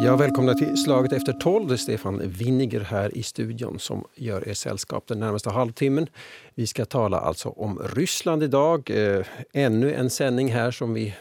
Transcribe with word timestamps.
Ja, 0.00 0.16
välkomna 0.18 0.54
till 0.54 0.76
Slaget 0.76 1.12
efter 1.12 1.32
tolv. 1.32 1.68
Det 1.68 1.74
är 1.74 1.76
Stefan 1.76 2.22
Winniger 2.24 2.80
här 2.80 3.18
i 3.18 3.22
studion 3.22 3.78
som 3.78 4.04
gör 4.14 4.48
er 4.48 4.54
sällskap 4.54 5.06
den 5.06 5.20
närmaste 5.20 5.50
halvtimmen. 5.50 6.06
Vi 6.54 6.66
ska 6.66 6.84
tala 6.84 7.20
alltså 7.20 7.48
om 7.48 7.78
Ryssland 7.94 8.42
idag. 8.42 8.90
Eh, 8.90 9.26
ännu 9.52 9.94
en 9.94 10.10
sändning 10.10 10.52
här 10.52 10.70
som 10.70 10.94
vi 10.94 11.14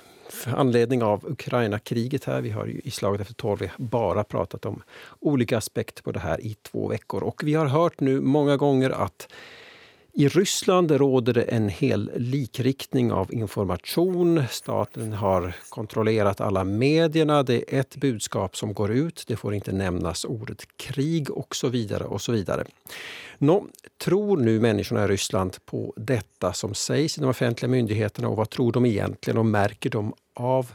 anledning 0.45 1.03
av 1.03 1.25
Ukraina-kriget 1.31 2.23
här. 2.23 2.41
Vi 2.41 2.49
har 2.49 2.65
ju 2.65 2.81
i 2.83 2.91
Slaget 2.91 3.21
efter 3.21 3.33
tolv 3.33 3.69
bara 3.77 4.23
pratat 4.23 4.65
om 4.65 4.83
olika 5.19 5.57
aspekter 5.57 6.03
på 6.03 6.11
det 6.11 6.19
här 6.19 6.41
i 6.41 6.53
två 6.53 6.87
veckor. 6.87 7.23
Och 7.23 7.41
vi 7.43 7.53
har 7.53 7.65
hört 7.65 7.99
nu 7.99 8.21
många 8.21 8.57
gånger 8.57 8.89
att 8.89 9.27
i 10.19 10.27
Ryssland 10.27 10.91
råder 10.91 11.33
det 11.33 11.41
en 11.41 11.69
hel 11.69 12.11
likriktning 12.15 13.11
av 13.11 13.33
information. 13.33 14.43
Staten 14.49 15.13
har 15.13 15.55
kontrollerat 15.69 16.41
alla 16.41 16.63
medierna. 16.63 17.43
Det 17.43 17.75
är 17.75 17.79
ett 17.79 17.95
budskap 17.95 18.57
som 18.57 18.73
går 18.73 18.91
ut. 18.91 19.23
Det 19.27 19.35
får 19.35 19.53
inte 19.53 19.71
nämnas 19.71 20.25
ordet 20.25 20.77
krig 20.77 21.31
och 21.31 21.55
så 21.55 21.67
vidare. 21.67 22.03
och 22.03 22.21
så 22.21 22.31
vidare. 22.31 22.65
Nå, 23.37 23.65
tror 24.03 24.37
nu 24.37 24.59
människorna 24.59 25.03
i 25.03 25.07
Ryssland 25.07 25.57
på 25.65 25.93
detta 25.95 26.53
som 26.53 26.73
sägs 26.73 27.17
i 27.17 27.21
de 27.21 27.29
offentliga 27.29 27.69
myndigheterna 27.69 28.27
och 28.27 28.37
vad 28.37 28.49
tror 28.49 28.71
de 28.71 28.85
egentligen 28.85 29.37
och 29.37 29.45
märker 29.45 29.89
de 29.89 30.13
av 30.33 30.71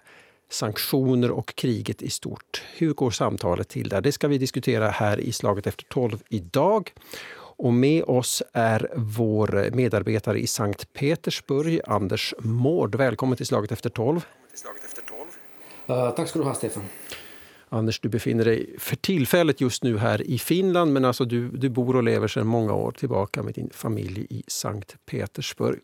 sanktioner 0.50 1.30
och 1.30 1.54
kriget 1.54 2.02
i 2.02 2.10
stort? 2.10 2.62
Hur 2.76 2.92
går 2.92 3.10
samtalet 3.10 3.68
till 3.68 3.88
där? 3.88 4.00
Det 4.00 4.12
ska 4.12 4.28
vi 4.28 4.38
diskutera 4.38 4.88
här 4.88 5.20
i 5.20 5.32
Slaget 5.32 5.66
efter 5.66 5.84
tolv 5.84 6.22
idag. 6.28 6.92
Och 7.56 7.72
med 7.72 8.04
oss 8.04 8.42
är 8.52 8.90
vår 8.94 9.70
medarbetare 9.76 10.40
i 10.40 10.46
Sankt 10.46 10.92
Petersburg, 10.92 11.80
Anders 11.86 12.34
Mård. 12.38 12.94
Välkommen 12.94 13.36
till 13.36 13.46
Slaget 13.46 13.72
efter 13.72 13.90
tolv. 13.90 14.26
Uh, 15.90 16.10
tack 16.10 16.28
ska 16.28 16.38
du 16.38 16.44
ha, 16.44 16.54
Stefan. 16.54 16.82
Anders, 17.68 18.00
du 18.00 18.08
befinner 18.08 18.44
dig 18.44 18.76
för 18.78 18.96
tillfället 18.96 19.60
just 19.60 19.82
nu 19.82 19.98
här 19.98 20.22
i 20.22 20.38
Finland 20.38 20.92
men 20.92 21.04
alltså 21.04 21.24
du, 21.24 21.48
du 21.48 21.68
bor 21.68 21.96
och 21.96 22.02
lever 22.02 22.28
sedan 22.28 22.46
många 22.46 22.74
år 22.74 22.92
tillbaka 22.92 23.42
med 23.42 23.54
din 23.54 23.70
familj 23.72 24.26
i 24.30 24.42
Sankt 24.46 24.96
Petersburg. 25.06 25.80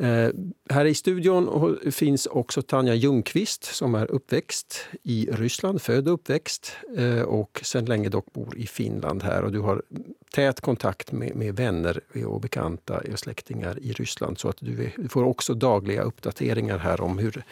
Eh, 0.00 0.30
här 0.70 0.84
i 0.84 0.94
studion 0.94 1.78
finns 1.90 2.26
också 2.26 2.62
Tanja 2.62 2.94
Ljungqvist 2.94 3.64
som 3.64 3.94
är 3.94 4.10
uppväxt 4.10 4.86
i 5.02 5.28
Ryssland, 5.32 5.82
född 5.82 6.08
och 6.08 6.14
uppväxt 6.14 6.72
eh, 6.96 7.22
och 7.22 7.60
sedan 7.62 7.84
länge 7.84 8.08
dock 8.08 8.32
bor 8.32 8.58
i 8.58 8.66
Finland 8.66 9.22
här. 9.22 9.42
Och 9.42 9.52
du 9.52 9.60
har 9.60 9.82
tät 10.30 10.60
kontakt 10.60 11.12
med, 11.12 11.36
med 11.36 11.56
vänner 11.56 12.00
och 12.26 12.40
bekanta 12.40 13.00
och 13.12 13.18
släktingar 13.18 13.78
i 13.78 13.92
Ryssland 13.92 14.38
så 14.38 14.48
att 14.48 14.56
du, 14.60 14.90
du 14.96 15.08
får 15.08 15.24
också 15.24 15.54
dagliga 15.54 16.02
uppdateringar 16.02 16.78
här 16.78 17.00
om 17.00 17.18
hur, 17.18 17.44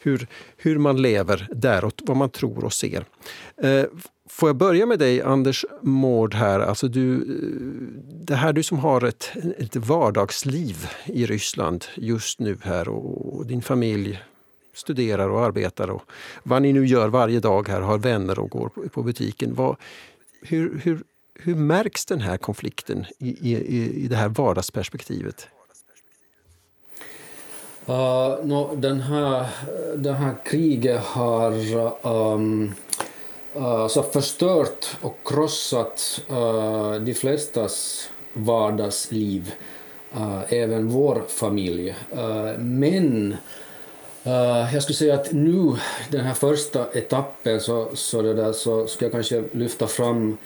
hur, 0.00 0.26
hur 0.56 0.78
man 0.78 1.02
lever 1.02 1.48
där 1.52 1.84
och 1.84 1.92
vad 2.02 2.16
man 2.16 2.30
tror 2.30 2.64
och 2.64 2.72
ser. 2.72 3.04
Eh, 3.62 3.84
Får 4.28 4.48
jag 4.48 4.56
börja 4.56 4.86
med 4.86 4.98
dig, 4.98 5.22
Anders 5.22 5.64
Mård, 5.82 6.34
här. 6.34 6.60
Alltså 6.60 6.88
du, 6.88 7.14
eh, 7.14 7.22
det 8.24 8.34
här 8.34 8.52
du 8.52 8.62
som 8.62 8.78
har 8.78 9.04
ett, 9.04 9.32
ett 9.58 9.76
vardagsliv 9.76 10.88
i 11.04 11.26
Ryssland 11.26 11.84
just 11.94 12.40
nu 12.40 12.58
här 12.62 12.88
och, 12.88 13.46
din 13.46 13.62
familj 13.62 14.22
studerar 14.74 15.28
och 15.28 15.44
arbetar 15.44 15.90
och 15.90 16.02
vad 16.42 16.62
ni 16.62 16.72
nu 16.72 16.86
gör 16.86 17.08
varje 17.08 17.40
dag 17.40 17.68
här, 17.68 17.80
har 17.80 17.98
vänner 17.98 18.38
och 18.38 18.50
går 18.50 18.68
på, 18.68 18.88
på 18.88 19.02
butiken. 19.02 19.54
Vad, 19.54 19.76
hur, 20.42 20.80
hur, 20.84 21.02
hur 21.34 21.54
märks 21.54 22.06
den 22.06 22.20
här 22.20 22.36
konflikten 22.36 23.06
i, 23.18 23.28
i, 23.28 24.04
i 24.04 24.08
det 24.08 24.16
här 24.16 24.28
vardagsperspektivet? 24.28 25.48
Uh, 27.88 28.44
no, 28.44 28.76
den 28.76 29.00
här, 29.00 29.40
eh, 29.40 29.98
det 29.98 30.12
här 30.12 30.34
kriget 30.44 31.00
har 31.00 31.52
eh, 31.52 32.12
um, 32.12 32.74
alltså 33.60 34.02
så 34.02 34.08
förstört 34.08 34.86
och 35.00 35.18
krossat 35.24 36.20
eh, 36.28 36.94
de 36.94 37.14
flestas 37.14 38.08
vardagsliv, 38.32 39.52
eh, 40.14 40.52
även 40.52 40.88
vår 40.88 41.22
familj. 41.28 41.94
men 42.58 43.36
jag 44.72 44.82
skulle 44.82 44.96
säga 44.96 45.14
att 45.14 45.32
nu, 45.32 45.72
den 46.10 46.20
här 46.20 46.34
första 46.34 46.86
etappen, 46.92 47.60
så, 47.60 47.88
så, 47.94 48.22
det 48.22 48.34
där, 48.34 48.52
så 48.52 48.86
ska 48.86 49.04
jag 49.04 49.12
kanske 49.12 49.44
lyfta 49.52 49.86
fram 49.86 50.36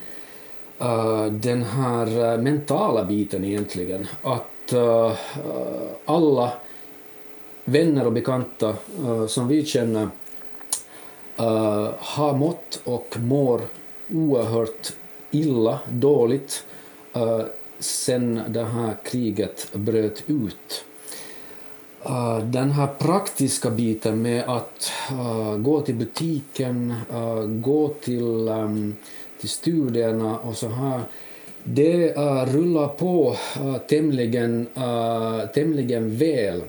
den 1.31 1.63
här 1.63 2.37
mentala 2.37 3.05
biten 3.05 3.45
egentligen. 3.45 4.07
Att 4.23 4.75
alla 6.05 6.53
vänner 7.65 8.07
och 8.07 8.13
bekanta 8.13 8.75
som 9.29 9.49
vi 9.49 9.65
känner 9.65 10.09
uh, 11.41 11.91
har 11.99 12.37
mått 12.37 12.81
och 12.85 13.17
mår 13.19 13.61
oerhört 14.15 14.93
illa, 15.31 15.81
dåligt, 15.91 16.65
uh, 17.17 17.43
sen 17.79 18.41
det 18.49 18.65
här 18.65 18.97
kriget 19.05 19.69
bröt 19.73 20.23
ut. 20.27 20.85
Uh, 22.07 22.39
den 22.39 22.71
här 22.71 22.87
praktiska 22.87 23.71
biten 23.71 24.23
med 24.23 24.45
att 24.49 24.93
uh, 25.13 25.57
gå 25.57 25.81
till 25.81 25.95
butiken, 25.95 26.95
uh, 27.15 27.45
gå 27.45 27.89
till, 27.89 28.49
um, 28.49 28.97
till 29.41 29.49
studierna 29.49 30.39
och 30.39 30.57
så 30.57 30.69
här, 30.69 31.01
det 31.65 32.13
rullar 32.47 32.89
på 32.89 33.37
tämligen, 33.89 34.67
tämligen 35.55 36.17
väl 36.17 36.63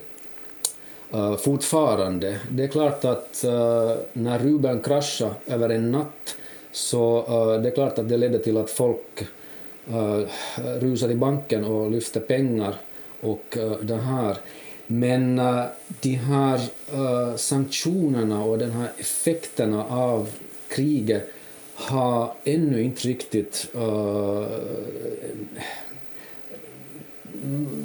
uh, 1.13 1.37
fortfarande. 1.37 2.39
Det 2.51 2.63
är 2.63 2.67
klart 2.67 3.05
att 3.05 3.45
uh, 3.45 3.93
när 4.13 4.39
rubeln 4.39 4.79
kraschade 4.79 5.35
över 5.47 5.69
en 5.69 5.91
natt 5.91 6.35
så 6.71 7.17
uh, 7.17 7.61
det 7.61 7.69
är 7.69 7.73
klart 7.73 7.99
att 7.99 8.09
det 8.09 8.17
ledde 8.17 8.39
till 8.39 8.57
att 8.57 8.69
folk 8.69 9.27
uh, 9.93 10.21
rusade 10.79 11.13
i 11.13 11.15
banken 11.15 11.65
och 11.65 11.91
lyfte 11.91 12.19
pengar 12.19 12.75
och 13.21 13.57
uh, 13.57 13.71
det 13.81 13.95
här. 13.95 14.37
Men 14.87 15.39
uh, 15.39 15.65
de 16.01 16.15
här 16.15 16.61
uh, 16.93 17.35
sanktionerna 17.35 18.43
och 18.43 18.57
den 18.57 18.71
här 18.71 18.91
effekterna 18.97 19.85
av 19.85 20.29
kriget 20.67 21.27
har 21.75 22.33
ännu 22.43 22.83
inte 22.83 23.07
riktigt 23.07 23.67
uh, 23.75 24.45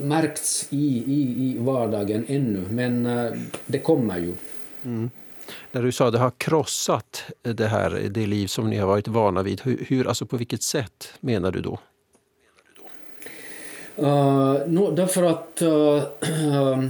märkts 0.02 0.66
i, 0.70 1.04
i, 1.06 1.50
i 1.50 1.58
vardagen 1.58 2.24
ännu, 2.28 2.64
men 2.70 3.06
eh, 3.06 3.32
det 3.66 3.78
kommer 3.78 4.18
ju. 4.18 4.34
Mm. 4.84 5.10
När 5.72 5.82
du 5.82 5.92
sa 5.92 6.06
att 6.06 6.12
det 6.12 6.18
har 6.18 6.32
krossat 6.38 7.24
det 7.42 7.66
här, 7.66 8.08
det 8.10 8.26
liv 8.26 8.46
som 8.46 8.70
ni 8.70 8.76
har 8.76 8.86
varit 8.86 9.08
vana 9.08 9.42
vid, 9.42 9.60
hur, 9.60 9.84
hur 9.88 10.06
alltså 10.06 10.26
på 10.26 10.36
vilket 10.36 10.62
sätt 10.62 11.12
menar 11.20 11.52
du 11.52 11.60
då? 11.60 11.78
Uh, 13.98 14.66
no, 14.66 14.90
därför 14.90 15.22
att 15.22 15.62
uh, 15.62 16.02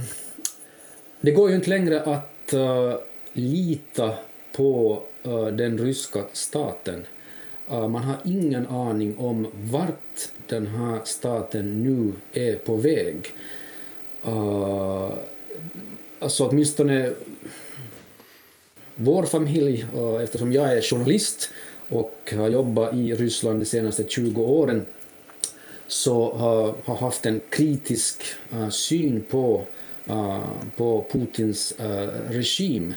det 1.21 1.31
går 1.31 1.49
ju 1.49 1.55
inte 1.55 1.69
längre 1.69 2.01
att 2.01 2.53
uh, 2.53 2.95
lita 3.33 4.13
på 4.55 5.03
den 5.51 5.77
ryska 5.77 6.19
staten. 6.33 7.05
Eh, 7.69 7.87
man 7.87 8.03
har 8.03 8.17
ingen 8.25 8.67
aning 8.67 9.17
om 9.17 9.47
vart 9.71 10.29
den 10.47 10.67
här 10.67 10.99
staten 11.03 11.83
nu 11.83 12.13
är 12.33 12.55
på 12.55 12.75
väg. 12.75 13.33
Eh, 14.25 15.09
alltså 16.19 16.47
åtminstone 16.47 17.11
vår 18.95 19.23
familj, 19.23 19.85
eh, 19.95 20.23
eftersom 20.23 20.53
jag 20.53 20.77
är 20.77 20.81
journalist 20.81 21.49
och 21.89 22.33
har 22.37 22.49
jobbat 22.49 22.93
i 22.93 23.15
Ryssland 23.15 23.59
de 23.59 23.65
senaste 23.65 24.03
20 24.07 24.41
åren, 24.41 24.85
så 25.87 26.33
har 26.83 26.95
haft 26.95 27.25
en 27.25 27.41
kritisk 27.49 28.23
syn 28.71 29.25
på, 29.29 29.65
på 30.75 31.05
Putins 31.11 31.73
regim 32.29 32.93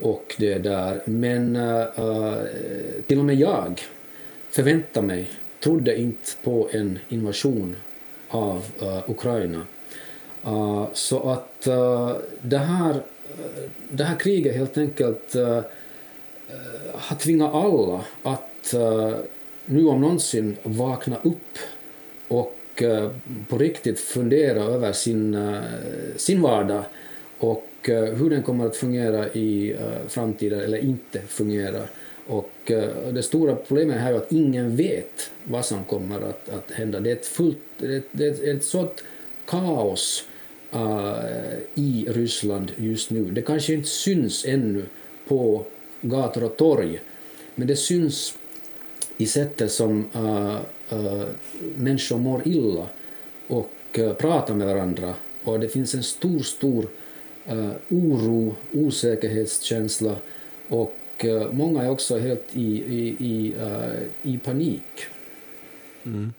och 0.00 0.34
det 0.38 0.58
där. 0.58 1.02
Men 1.04 1.58
till 3.06 3.18
och 3.18 3.24
med 3.24 3.34
jag 3.34 3.80
förväntade 4.50 5.06
mig 5.06 5.30
trodde 5.60 6.00
inte 6.00 6.30
på 6.42 6.68
en 6.72 6.98
invasion 7.08 7.76
av 8.28 8.64
uh, 8.82 9.10
Ukraina. 9.10 9.66
Uh, 10.46 10.88
så 10.92 11.30
att 11.30 11.66
uh, 11.68 12.16
det, 12.40 12.58
här, 12.58 13.02
det 13.90 14.04
här 14.04 14.16
kriget 14.16 14.56
helt 14.56 14.78
enkelt 14.78 15.34
har 16.92 17.16
tvingat 17.16 17.54
alla 17.54 18.04
att 18.22 18.74
nu 19.64 19.86
om 19.86 20.00
någonsin 20.00 20.56
vakna 20.62 21.16
upp 21.22 21.58
och 22.28 22.82
på 23.48 23.58
riktigt 23.58 24.00
fundera 24.00 24.62
över 24.62 24.92
sin, 24.92 25.56
sin 26.16 26.42
vardag 26.42 26.84
och 27.38 27.66
hur 27.82 28.30
den 28.30 28.42
kommer 28.42 28.66
att 28.66 28.76
fungera 28.76 29.28
i 29.28 29.76
framtiden 30.08 30.60
eller 30.60 30.78
inte 30.78 31.20
fungera. 31.20 31.82
Eh, 32.28 32.34
och 32.34 32.50
det 33.12 33.22
stora 33.22 33.56
problemet 33.56 34.00
här 34.00 34.12
är 34.12 34.16
att 34.16 34.32
ingen 34.32 34.76
vet 34.76 35.30
vad 35.44 35.64
som 35.64 35.84
kommer 35.84 36.20
att, 36.20 36.48
att 36.48 36.70
hända. 36.70 37.00
Det 37.00 37.10
är 37.10 37.16
ett, 37.16 37.26
fullt, 37.26 37.58
det 37.78 37.94
är, 37.94 38.02
det 38.12 38.24
är 38.24 38.56
ett 38.56 38.64
sådant 38.64 39.04
kaos 39.46 40.24
uh, 40.74 41.14
i 41.74 42.06
Ryssland 42.08 42.72
just 42.76 43.10
nu. 43.10 43.24
Det 43.24 43.42
kanske 43.42 43.74
inte 43.74 43.88
syns 43.88 44.44
ännu 44.44 44.84
på 45.28 45.64
gator 46.00 46.44
och 46.44 46.56
torg, 46.56 47.00
men 47.54 47.66
det 47.66 47.76
syns 47.76 48.34
i 49.16 49.26
sättet 49.26 49.72
som 49.72 50.10
uh, 50.16 50.58
uh, 50.98 51.24
människor 51.76 52.18
mår 52.18 52.48
illa 52.48 52.86
och 53.46 53.98
uh, 53.98 54.12
pratar 54.12 54.54
med 54.54 54.66
varandra. 54.66 55.14
Och 55.44 55.60
det 55.60 55.68
finns 55.68 55.94
en 55.94 56.02
stor, 56.02 56.38
stor 56.38 56.86
uh, 57.52 57.70
oro, 57.88 58.56
osäkerhetskänsla 58.72 60.16
och 60.68 60.96
uh, 61.24 61.52
många 61.52 61.82
är 61.82 61.90
också 61.90 62.18
helt 62.18 62.44
i, 62.52 62.84
i, 62.84 63.16
i, 63.18 63.54
i 64.22 64.38
panik. 64.38 65.06
Mm. 66.04 66.32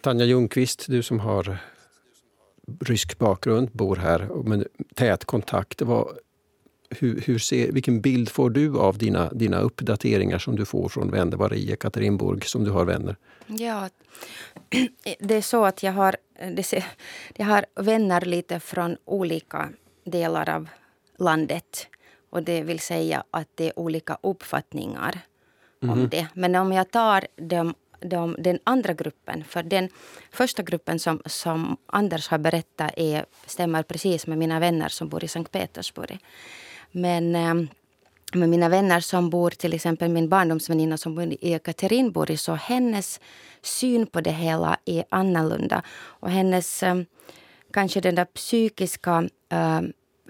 Tanja 0.00 0.24
Ljungqvist, 0.24 0.86
du 0.88 1.02
som 1.02 1.20
har 1.20 1.58
rysk 2.80 3.18
bakgrund, 3.18 3.70
bor 3.72 3.96
här 3.96 4.28
med 4.44 4.66
tät 4.94 5.24
kontakt. 5.24 5.82
Vad, 5.82 6.18
hur, 6.90 7.20
hur 7.20 7.38
ser, 7.38 7.72
vilken 7.72 8.00
bild 8.00 8.28
får 8.28 8.50
du 8.50 8.78
av 8.78 8.98
dina, 8.98 9.30
dina 9.32 9.60
uppdateringar 9.60 10.38
som 10.38 10.56
du 10.56 10.64
får 10.64 10.88
från 10.88 11.10
vänner? 11.10 11.36
Var 11.36 11.54
i 11.54 11.72
Ekaterinburg 11.72 12.44
som 12.44 12.64
du 12.64 12.70
har 12.70 12.84
vänner? 12.84 13.16
Ja, 13.46 13.88
det 15.18 15.34
är 15.34 15.42
så 15.42 15.64
att 15.64 15.82
jag 15.82 15.92
har, 15.92 16.16
jag 17.36 17.46
har 17.46 17.66
vänner 17.74 18.20
lite 18.20 18.60
från 18.60 18.96
olika 19.04 19.68
delar 20.04 20.48
av 20.48 20.68
landet. 21.18 21.86
Och 22.34 22.42
det 22.42 22.62
vill 22.62 22.80
säga 22.80 23.24
att 23.30 23.48
det 23.54 23.66
är 23.66 23.78
olika 23.78 24.18
uppfattningar 24.22 25.20
mm. 25.82 25.92
om 25.92 25.98
mhm. 25.98 26.08
det. 26.08 26.26
Men 26.34 26.54
om 26.54 26.72
jag 26.72 26.90
tar 26.90 27.26
de 27.36 27.74
de, 28.00 28.36
den 28.38 28.58
andra 28.64 28.92
gruppen. 28.92 29.44
För 29.44 29.62
den 29.62 29.88
första 30.30 30.62
gruppen 30.62 30.98
som, 30.98 31.20
som 31.26 31.76
Anders 31.86 32.28
har 32.28 32.38
berättat 32.38 32.92
är, 32.96 33.26
stämmer 33.46 33.82
precis 33.82 34.26
med 34.26 34.38
mina 34.38 34.60
vänner 34.60 34.88
som 34.88 35.08
bor 35.08 35.24
i 35.24 35.28
Sankt 35.28 35.52
Petersburg. 35.52 36.18
Men 36.92 37.36
ehm, 37.36 37.68
med 38.34 38.48
mina 38.48 38.68
vänner 38.68 39.00
som 39.00 39.30
bor, 39.30 39.50
till 39.50 39.72
exempel 39.72 40.10
min 40.10 40.28
barndomsväninna 40.28 40.96
som 40.96 41.14
bor 41.14 41.24
i 41.24 41.38
Ekaterinburg, 41.40 42.38
så 42.40 42.54
hennes 42.54 43.20
syn 43.62 44.06
på 44.06 44.20
det 44.20 44.32
hela 44.32 44.76
är 44.84 45.04
annorlunda. 45.08 45.82
Och 46.20 46.30
hennes, 46.30 46.82
ehm, 46.82 47.06
kanske 47.72 48.00
den 48.00 48.14
där 48.14 48.24
psykiska 48.24 49.28
äh, 49.48 49.80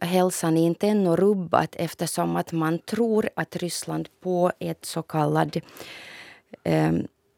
hälsan 0.04 0.56
är 0.56 0.66
inte 0.66 0.88
ännu 0.88 1.16
rubbad 1.16 1.68
eftersom 1.72 2.36
att 2.36 2.52
man 2.52 2.78
tror 2.78 3.28
att 3.36 3.56
Ryssland 3.56 4.08
på 4.20 4.52
ett 4.58 4.84
så 4.84 5.02
kallat 5.02 5.56
eh, 6.62 6.92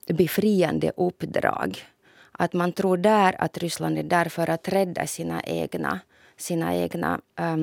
befriande 0.09 0.93
uppdrag. 0.97 1.85
Att 2.33 2.53
man 2.53 2.73
tror 2.73 2.97
där 2.97 3.41
att 3.43 3.59
Ryssland 3.59 3.99
är 3.99 4.03
där 4.03 4.29
för 4.29 4.51
att 4.51 4.69
rädda 4.69 5.07
sina 5.07 5.43
egna, 5.43 6.01
sina 6.37 6.75
egna 6.75 7.21
eh, 7.39 7.57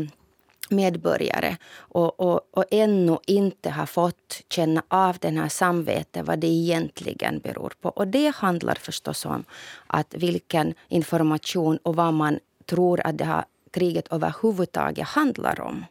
medborgare 0.69 1.57
och, 1.75 2.19
och, 2.19 2.41
och 2.51 2.65
ännu 2.71 3.17
inte 3.27 3.69
har 3.69 3.85
fått 3.85 4.41
känna 4.49 4.83
av 4.87 5.17
den 5.17 5.37
här 5.37 5.49
samvetet, 5.49 6.25
vad 6.27 6.39
det 6.39 6.47
egentligen 6.47 7.39
beror 7.39 7.73
på. 7.81 7.89
Och 7.89 8.07
det 8.07 8.35
handlar 8.35 8.75
förstås 8.75 9.25
om 9.25 9.43
att 9.87 10.13
vilken 10.13 10.73
information 10.87 11.77
och 11.77 11.95
vad 11.95 12.13
man 12.13 12.39
tror 12.65 13.01
att 13.07 13.17
det 13.17 13.25
har 13.25 13.45
kriget 13.73 14.07
överhuvudtaget 14.11 15.07
handlar 15.07 15.61
om. 15.61 15.85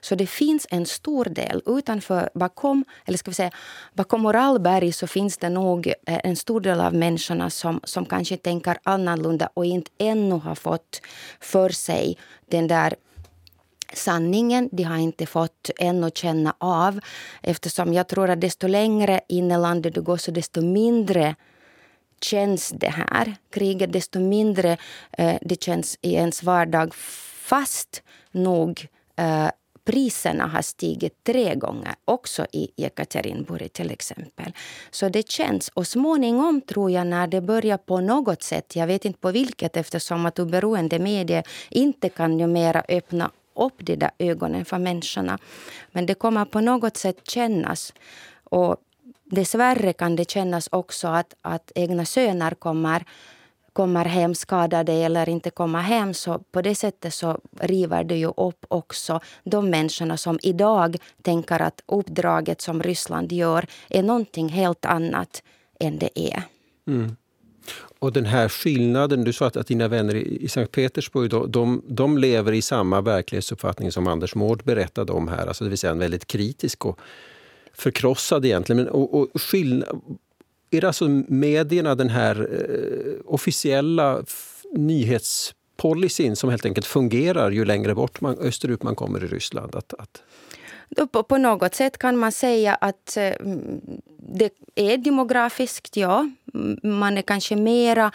Så 0.00 0.14
det 0.14 0.26
finns 0.26 0.66
en 0.70 0.86
stor 0.86 1.24
del 1.24 1.62
utanför, 1.66 2.30
bakom, 2.34 2.84
eller 3.04 3.18
ska 3.18 3.30
vi 3.30 3.34
säga, 3.34 3.50
bakom 3.94 4.20
moralberg 4.20 4.92
så 4.92 5.06
finns 5.06 5.38
det 5.38 5.48
nog 5.48 5.86
eh, 5.86 6.20
en 6.24 6.36
stor 6.36 6.60
del 6.60 6.80
av 6.80 6.94
människorna 6.94 7.50
som, 7.50 7.80
som 7.84 8.06
kanske 8.06 8.36
tänker 8.36 8.78
annorlunda 8.82 9.48
och 9.54 9.64
inte 9.64 9.90
ännu 9.98 10.34
har 10.34 10.54
fått 10.54 11.00
för 11.40 11.68
sig 11.68 12.18
den 12.50 12.66
där 12.68 12.94
sanningen. 13.94 14.68
De 14.72 14.82
har 14.82 14.96
inte 14.96 15.26
fått 15.26 15.70
ännu 15.78 16.10
känna 16.14 16.54
av 16.58 17.00
eftersom 17.42 17.92
jag 17.92 18.08
tror 18.08 18.30
att 18.30 18.40
desto 18.40 18.66
längre 18.66 19.20
in 19.28 19.50
i 19.50 19.58
landet 19.58 19.94
du 19.94 20.02
går 20.02 20.16
så 20.16 20.30
desto 20.30 20.60
mindre 20.60 21.34
känns 22.24 22.68
det 22.68 22.88
här 22.88 23.34
kriget, 23.50 23.92
desto 23.92 24.20
mindre 24.20 24.76
eh, 25.18 25.36
det 25.42 25.62
känns 25.62 25.98
i 26.00 26.14
ens 26.14 26.42
vardag 26.42 26.94
fast 26.94 28.02
nog 28.32 28.86
eh, 29.16 29.48
priserna 29.84 30.46
har 30.46 30.62
stigit 30.62 31.24
tre 31.24 31.54
gånger, 31.54 31.94
också 32.04 32.46
i 32.52 32.68
Jekaterinburg. 32.76 33.72
till 33.72 33.90
exempel. 33.90 34.52
Så 34.90 35.08
det 35.08 35.30
känns. 35.30 35.68
Och 35.68 35.86
småningom 35.86 36.60
tror 36.60 36.90
jag 36.90 37.06
när 37.06 37.26
det 37.26 37.40
börjar 37.40 37.78
på 37.78 38.00
något 38.00 38.42
sätt, 38.42 38.76
jag 38.76 38.86
vet 38.86 39.04
inte 39.04 39.18
på 39.18 39.30
vilket 39.30 39.76
eftersom 39.76 40.26
att 40.26 40.38
oberoende 40.38 40.98
medier 40.98 41.44
inte 41.70 42.08
kan 42.08 42.38
ju 42.38 42.46
mera 42.46 42.82
öppna 42.88 43.30
upp 43.54 43.74
de 43.78 43.96
där 43.96 44.10
ögonen 44.18 44.64
för 44.64 44.78
människorna. 44.78 45.38
Men 45.92 46.06
det 46.06 46.14
kommer 46.14 46.44
på 46.44 46.60
något 46.60 46.96
sätt 46.96 47.30
kännas. 47.30 47.92
Och 48.44 48.76
dessvärre 49.34 49.92
kan 49.92 50.16
det 50.16 50.30
kännas 50.30 50.68
också 50.72 51.08
att, 51.08 51.34
att 51.42 51.72
egna 51.74 52.04
söner 52.04 52.50
kommer 52.50 53.04
kommer 53.72 54.04
hem 54.04 54.34
skadade 54.34 54.92
eller 54.92 55.28
inte 55.28 55.50
kommer 55.50 55.80
hem 55.80 56.14
så 56.14 56.38
på 56.38 56.62
det 56.62 56.74
sättet 56.74 57.14
så 57.14 57.38
river 57.60 58.04
det 58.04 58.16
ju 58.16 58.26
upp 58.26 58.66
också 58.68 59.20
de 59.44 59.70
människorna 59.70 60.16
som 60.16 60.38
idag 60.42 60.96
tänker 61.22 61.62
att 61.62 61.82
uppdraget 61.86 62.60
som 62.60 62.82
Ryssland 62.82 63.32
gör 63.32 63.66
är 63.88 64.02
någonting 64.02 64.48
helt 64.48 64.84
annat 64.84 65.42
än 65.80 65.98
det 65.98 66.10
är. 66.14 66.42
Mm. 66.86 67.16
Och 67.98 68.12
den 68.12 68.24
här 68.24 68.48
skillnaden, 68.48 69.24
du 69.24 69.32
sa 69.32 69.46
att, 69.46 69.56
att 69.56 69.66
dina 69.66 69.88
vänner 69.88 70.14
i 70.14 70.48
Sankt 70.48 70.72
Petersburg 70.72 71.30
de, 71.30 71.50
de, 71.50 71.82
de 71.86 72.18
lever 72.18 72.52
i 72.52 72.62
samma 72.62 73.00
verklighetsuppfattning 73.00 73.92
som 73.92 74.06
Anders 74.06 74.34
Mård 74.34 74.64
berättade 74.64 75.12
om 75.12 75.28
här, 75.28 75.46
alltså 75.46 75.64
det 75.64 75.70
vill 75.70 75.78
säga 75.78 75.90
en 75.90 75.98
väldigt 75.98 76.26
kritisk 76.26 76.86
och 76.86 77.00
förkrossad 77.74 78.44
egentligen. 78.44 78.84
Men, 78.84 78.92
och, 78.92 79.14
och 79.14 79.42
skillnad, 79.42 80.00
är 80.70 80.80
det 80.80 80.86
alltså 80.86 81.08
medierna, 81.28 81.94
den 81.94 82.08
här 82.08 82.48
eh, 82.52 83.34
officiella 83.34 84.24
nyhetspolicyn 84.72 86.36
som 86.36 86.50
helt 86.50 86.66
enkelt 86.66 86.86
fungerar 86.86 87.50
ju 87.50 87.64
längre 87.64 87.94
bort 87.94 88.20
man, 88.20 88.38
österut 88.38 88.82
man 88.82 88.94
kommer 88.94 89.24
i 89.24 89.26
Ryssland? 89.26 89.76
Att, 89.76 89.94
att... 89.94 90.22
På, 91.12 91.22
på 91.22 91.38
något 91.38 91.74
sätt 91.74 91.98
kan 91.98 92.16
man 92.16 92.32
säga 92.32 92.74
att 92.74 93.16
eh, 93.16 93.32
det 94.18 94.50
är 94.74 94.96
demografiskt, 94.96 95.96
ja. 95.96 96.30
Man 96.82 97.18
är 97.18 97.22
kanske 97.22 97.56
mera... 97.56 98.12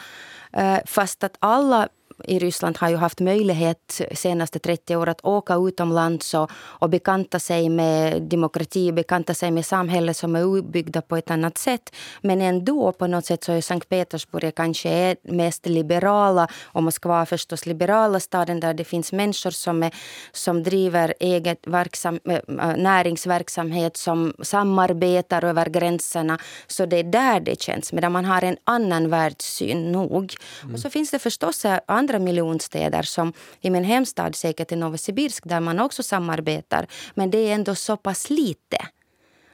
Eh, 0.53 0.77
fast 0.85 1.23
att 1.23 1.35
alla 1.39 1.89
i 2.23 2.39
Ryssland 2.39 2.77
har 2.77 2.89
ju 2.89 2.95
haft 2.95 3.19
möjlighet 3.19 4.01
senaste 4.11 4.59
30 4.59 4.95
år 4.95 5.09
att 5.09 5.25
åka 5.25 5.55
utomlands 5.55 6.33
och, 6.33 6.51
och 6.53 6.89
bekanta 6.89 7.39
sig 7.39 7.69
med 7.69 8.21
demokrati, 8.21 8.91
bekanta 8.91 9.33
sig 9.33 9.51
med 9.51 9.65
samhället 9.65 10.17
som 10.17 10.35
är 10.35 10.43
uppbyggda 10.43 11.01
på 11.01 11.17
ett 11.17 11.31
annat 11.31 11.57
sätt. 11.57 11.95
Men 12.21 12.41
ändå 12.41 12.91
på 12.91 13.07
något 13.07 13.25
sätt 13.25 13.43
så 13.43 13.51
är 13.51 13.61
Sankt 13.61 13.89
Petersburg 13.89 14.55
kanske 14.55 15.15
mest 15.23 15.65
liberala 15.65 16.47
och 16.63 16.83
Moskva 16.83 17.25
förstås 17.25 17.65
liberala 17.65 18.19
staden 18.19 18.59
där 18.59 18.73
det 18.73 18.83
finns 18.83 19.11
människor 19.11 19.51
som, 19.51 19.83
är, 19.83 19.93
som 20.31 20.63
driver 20.63 21.13
eget 21.19 21.67
verksam, 21.67 22.19
äh, 22.29 22.39
näringsverksamhet 22.77 23.97
som 23.97 24.33
samarbetar 24.41 25.43
över 25.43 25.65
gränserna. 25.65 26.39
Så 26.67 26.85
det 26.85 26.97
är 26.97 27.03
där 27.03 27.39
det 27.39 27.61
känns, 27.61 27.93
medan 27.93 28.11
man 28.11 28.25
har 28.25 28.41
en 28.41 28.57
annan 28.63 29.09
världssyn 29.09 29.91
nog. 29.91 30.35
Mm. 30.63 30.73
Och 30.73 30.79
så 30.79 30.89
finns 30.89 31.11
det 31.11 31.19
förstås 31.19 31.65
andra 31.85 32.06
miljonstäder 32.19 33.03
som 33.03 33.33
i 33.61 33.69
min 33.69 33.83
hemstad, 33.83 34.35
säkert 34.35 34.71
i 34.71 34.75
Novosibirsk, 34.75 35.43
där 35.45 35.59
man 35.59 35.79
också 35.79 36.03
samarbetar. 36.03 36.87
Men 37.15 37.31
det 37.31 37.37
är 37.37 37.55
ändå 37.55 37.75
så 37.75 37.97
pass 37.97 38.29
lite 38.29 38.77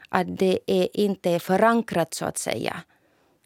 att 0.10 0.38
det 0.38 0.60
är 0.68 0.88
inte 0.94 1.30
är 1.30 1.40
förankrat, 1.40 2.14
så 2.14 2.26
att 2.26 2.38
säga 2.38 2.84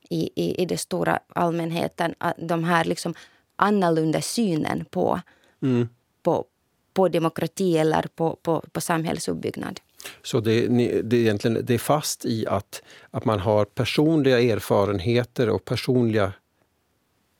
i, 0.09 0.29
i, 0.35 0.61
i 0.61 0.65
den 0.65 0.77
stora 0.77 1.19
allmänheten. 1.35 2.15
De 2.37 2.63
här 2.63 2.85
liksom 2.85 3.13
annorlunda 3.55 4.21
synen 4.21 4.85
på, 4.85 5.21
mm. 5.61 5.89
på, 6.23 6.45
på 6.93 7.07
demokrati 7.07 7.77
eller 7.77 8.05
på, 8.15 8.39
på, 8.41 8.63
på 8.71 8.81
samhällsuppbyggnad. 8.81 9.79
Så 10.23 10.39
det, 10.39 10.67
det, 11.01 11.15
är 11.15 11.21
egentligen, 11.21 11.65
det 11.65 11.73
är 11.73 11.77
fast 11.77 12.25
i 12.25 12.47
att, 12.47 12.81
att 13.11 13.25
man 13.25 13.39
har 13.39 13.65
personliga 13.65 14.39
erfarenheter 14.39 15.49
och 15.49 15.65
personliga 15.65 16.33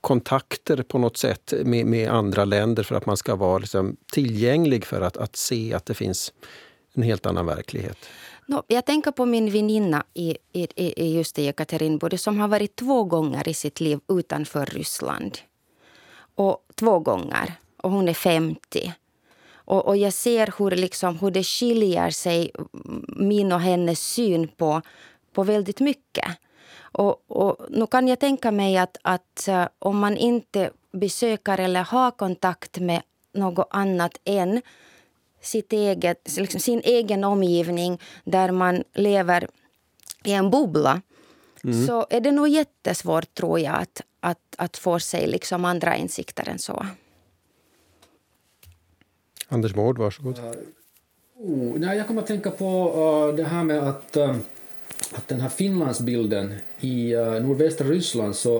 kontakter 0.00 0.82
på 0.82 0.98
något 0.98 1.16
sätt 1.16 1.52
med, 1.64 1.86
med, 1.86 2.10
andra 2.10 2.44
länder 2.44 2.82
för 2.82 2.94
att 2.94 3.06
man 3.06 3.16
ska 3.16 3.36
vara 3.36 3.58
liksom 3.58 3.96
tillgänglig 4.12 4.84
för 4.84 5.00
att, 5.00 5.16
att 5.16 5.36
se 5.36 5.74
att 5.74 5.86
det 5.86 5.94
finns 5.94 6.32
en 6.92 7.02
helt 7.02 7.26
annan 7.26 7.46
verklighet? 7.46 7.98
No, 8.46 8.62
jag 8.68 8.86
tänker 8.86 9.10
på 9.10 9.26
min 9.26 9.50
väninna 9.50 10.04
i, 10.14 10.36
i, 10.52 10.68
i 10.76 11.16
just 11.16 11.38
i 11.38 11.46
Ekaterinburg 11.46 12.20
som 12.20 12.38
har 12.38 12.48
varit 12.48 12.76
två 12.76 13.04
gånger 13.04 13.48
i 13.48 13.54
sitt 13.54 13.80
liv 13.80 13.98
utanför 14.08 14.66
Ryssland. 14.66 15.38
Och 16.34 16.64
Två 16.74 16.98
gånger. 16.98 17.54
Och 17.76 17.90
hon 17.90 18.08
är 18.08 18.14
50. 18.14 18.92
Och, 19.52 19.86
och 19.86 19.96
jag 19.96 20.12
ser 20.12 20.54
hur, 20.58 20.70
liksom, 20.70 21.18
hur 21.18 21.30
det 21.30 21.44
skiljer 21.44 22.10
sig, 22.10 22.50
min 23.08 23.52
och 23.52 23.60
hennes 23.60 24.00
syn 24.00 24.48
på, 24.48 24.82
på 25.32 25.42
väldigt 25.42 25.80
mycket. 25.80 26.26
Och, 26.92 27.30
och 27.30 27.56
nu 27.70 27.86
kan 27.86 28.08
jag 28.08 28.18
tänka 28.18 28.50
mig 28.50 28.76
att, 28.76 28.96
att 29.02 29.46
uh, 29.48 29.66
om 29.78 29.98
man 29.98 30.16
inte 30.16 30.70
besöka 30.92 31.56
eller 31.56 31.84
ha 31.84 32.10
kontakt 32.10 32.78
med 32.78 33.02
något 33.32 33.68
annat 33.70 34.20
än 34.24 34.62
sitt 35.40 35.72
eget, 35.72 36.36
liksom 36.36 36.60
sin 36.60 36.80
egen 36.84 37.24
omgivning 37.24 38.00
där 38.24 38.50
man 38.50 38.84
lever 38.94 39.48
i 40.24 40.32
en 40.32 40.50
bubbla 40.50 41.02
mm. 41.64 41.86
så 41.86 42.06
är 42.10 42.20
det 42.20 42.32
nog 42.32 42.48
jättesvårt, 42.48 43.34
tror 43.34 43.60
jag, 43.60 43.74
att, 43.74 44.02
att, 44.20 44.54
att 44.56 44.76
få 44.76 45.00
sig 45.00 45.26
liksom 45.26 45.64
andra 45.64 45.96
insikter 45.96 46.48
än 46.48 46.58
så. 46.58 46.86
Anders 49.48 49.74
Mård, 49.74 49.98
varsågod. 49.98 50.38
Uh, 50.38 50.44
oh, 51.36 51.78
nej, 51.78 51.98
jag 51.98 52.06
kommer 52.06 52.22
att 52.22 52.28
tänka 52.28 52.50
på 52.50 52.92
uh, 53.28 53.36
det 53.36 53.44
här 53.44 53.64
med 53.64 53.88
att, 53.88 54.16
uh, 54.16 54.36
att 55.12 55.28
den 55.28 55.40
här 55.40 55.48
Finlandsbilden 55.48 56.54
i 56.80 57.14
uh, 57.14 57.40
nordvästra 57.40 57.88
Ryssland 57.88 58.36
så 58.36 58.56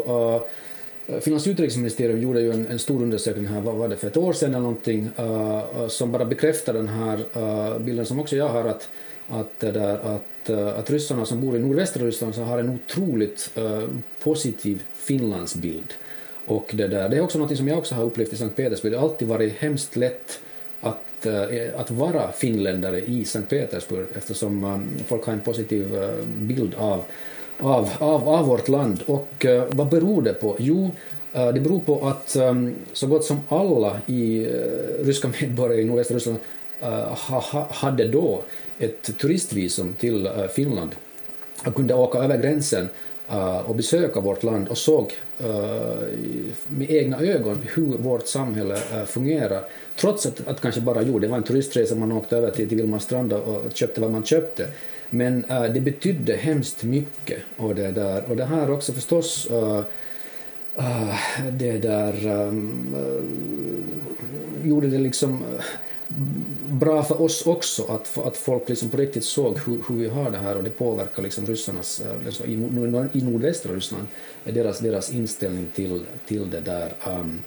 eh, 1.06 1.20
Finlands 1.20 1.46
utrikesministerium 1.46 2.20
gjorde 2.20 2.40
ju 2.40 2.52
en, 2.52 2.66
en, 2.66 2.78
stor 2.78 3.02
undersökning 3.02 3.46
här, 3.46 3.60
vad 3.60 3.74
var 3.74 3.88
det, 3.88 3.96
för 3.96 4.06
ett 4.06 4.16
år 4.16 4.32
sedan 4.32 4.50
eller 4.50 4.60
någonting, 4.60 5.10
uh, 5.18 5.88
som 5.88 6.12
bara 6.12 6.24
bekräftar 6.24 6.72
den 6.72 6.88
här 6.88 7.18
uh, 7.36 7.78
bilden 7.78 8.06
som 8.06 8.20
också 8.20 8.36
jag 8.36 8.48
har, 8.48 8.64
att, 8.64 8.88
att, 9.28 9.60
där, 9.60 9.98
att, 9.98 10.50
uh, 10.50 10.68
att 10.68 10.90
ryssarna 10.90 11.24
som 11.24 11.40
bor 11.40 11.56
i 11.56 11.58
nordvästra 11.58 12.04
Ryssland 12.04 12.34
så 12.34 12.42
har 12.42 12.58
en 12.58 12.70
otroligt 12.70 13.50
positiv 14.22 14.82
Finlandsbild. 14.94 15.94
Och 16.46 16.70
det, 16.74 16.86
där, 16.86 17.08
det 17.08 17.16
är 17.16 17.20
också 17.20 17.38
något 17.38 17.56
som 17.56 17.68
jag 17.68 17.78
också 17.78 17.94
har 17.94 18.04
upplevt 18.04 18.32
i 18.32 18.36
Sankt 18.36 18.56
Petersburg, 18.56 18.92
det 18.92 18.98
har 18.98 19.08
alltid 19.08 19.28
varit 19.28 19.52
hemskt 19.52 19.96
lätt 19.96 20.40
att, 21.18 21.26
eh, 21.26 21.80
att 21.80 21.90
vara 21.90 22.32
finländare 22.32 23.00
i 23.00 23.24
Sankt 23.24 23.50
Petersburg 23.50 24.06
eftersom 24.16 24.64
eh, 24.64 25.04
folk 25.06 25.26
har 25.26 25.32
en 25.32 25.40
positiv 25.40 26.02
eh, 26.02 26.24
bild 26.38 26.74
av 26.74 27.04
av, 27.60 27.90
av, 27.98 28.28
av 28.28 28.46
vårt 28.46 28.68
land. 28.68 29.02
Och 29.06 29.46
vad 29.70 29.88
beror 29.88 30.22
det 30.22 30.32
på? 30.32 30.56
Jo, 30.58 30.90
det 31.32 31.60
beror 31.60 31.80
på 31.80 32.08
att 32.08 32.36
så 32.92 33.06
gott 33.06 33.24
som 33.24 33.40
alla 33.48 34.00
i 34.06 34.46
ryska 35.02 35.32
medborgare 35.40 35.80
i 35.80 35.84
nordvästra 35.84 36.16
Ryssland 36.16 36.38
hade 37.70 38.08
då 38.08 38.42
ett 38.78 39.18
turistvisum 39.18 39.94
till 39.94 40.28
Finland 40.54 40.94
och 41.66 41.74
kunde 41.74 41.94
åka 41.94 42.18
över 42.18 42.38
gränsen 42.38 42.88
Eh, 43.30 43.70
och 43.70 43.74
besöka 43.74 44.20
vårt 44.20 44.42
land 44.42 44.68
och 44.68 44.78
såg 44.78 45.14
eh, 45.38 45.46
med 46.68 46.90
egna 46.90 47.20
ögon 47.20 47.58
hur 47.74 47.98
vårt 47.98 48.26
samhälle 48.26 48.74
eh, 48.74 49.04
fungerar. 49.04 49.62
Trots 49.96 50.26
att, 50.26 50.48
att 50.48 50.60
kanske 50.60 50.80
bara 50.80 51.02
jo, 51.02 51.18
det 51.18 51.28
var 51.28 51.36
en 51.36 51.42
turistresa, 51.42 51.94
man 51.94 52.12
åkte 52.12 52.36
över 52.36 52.50
till, 52.50 52.68
till 52.68 52.76
Vilmarstranda 52.76 53.36
och 53.38 53.72
köpte 53.74 54.00
vad 54.00 54.10
man 54.10 54.24
köpte. 54.24 54.68
Men 55.10 55.44
äh, 55.44 55.62
det 55.62 55.80
betydde 55.80 56.36
hemskt 56.36 56.84
mycket. 56.84 57.38
Och 57.56 57.74
det, 57.74 57.90
där, 57.90 58.24
och 58.30 58.36
det 58.36 58.44
här 58.44 58.70
också 58.70 58.92
förstås 58.92 59.46
äh, 59.50 59.82
äh, 60.76 61.14
det 61.52 61.78
där 61.78 62.26
um, 62.26 62.96
gjorde 64.64 64.86
det 64.86 64.98
liksom 64.98 65.44
bra 66.68 67.02
för 67.02 67.22
oss 67.22 67.46
också 67.46 67.82
att, 67.82 68.18
att 68.18 68.36
folk 68.36 68.68
liksom 68.68 68.88
på 68.88 68.96
riktigt 68.96 69.24
såg 69.24 69.58
hur, 69.66 69.82
hur 69.88 69.96
vi 69.96 70.08
har 70.08 70.30
det 70.30 70.38
här 70.38 70.56
och 70.56 70.64
det 70.64 70.70
påverkar 70.70 71.22
liksom 71.22 71.46
ryssarnas, 71.46 72.02
liksom 72.24 72.46
i, 72.46 72.52
i 73.18 73.22
nordvästra 73.22 73.72
Ryssland, 73.72 74.06
deras, 74.44 74.78
deras 74.78 75.12
inställning 75.12 75.66
till, 75.74 76.00
till 76.26 76.50
det 76.50 76.60
där, 76.60 76.92
um, 77.06 77.42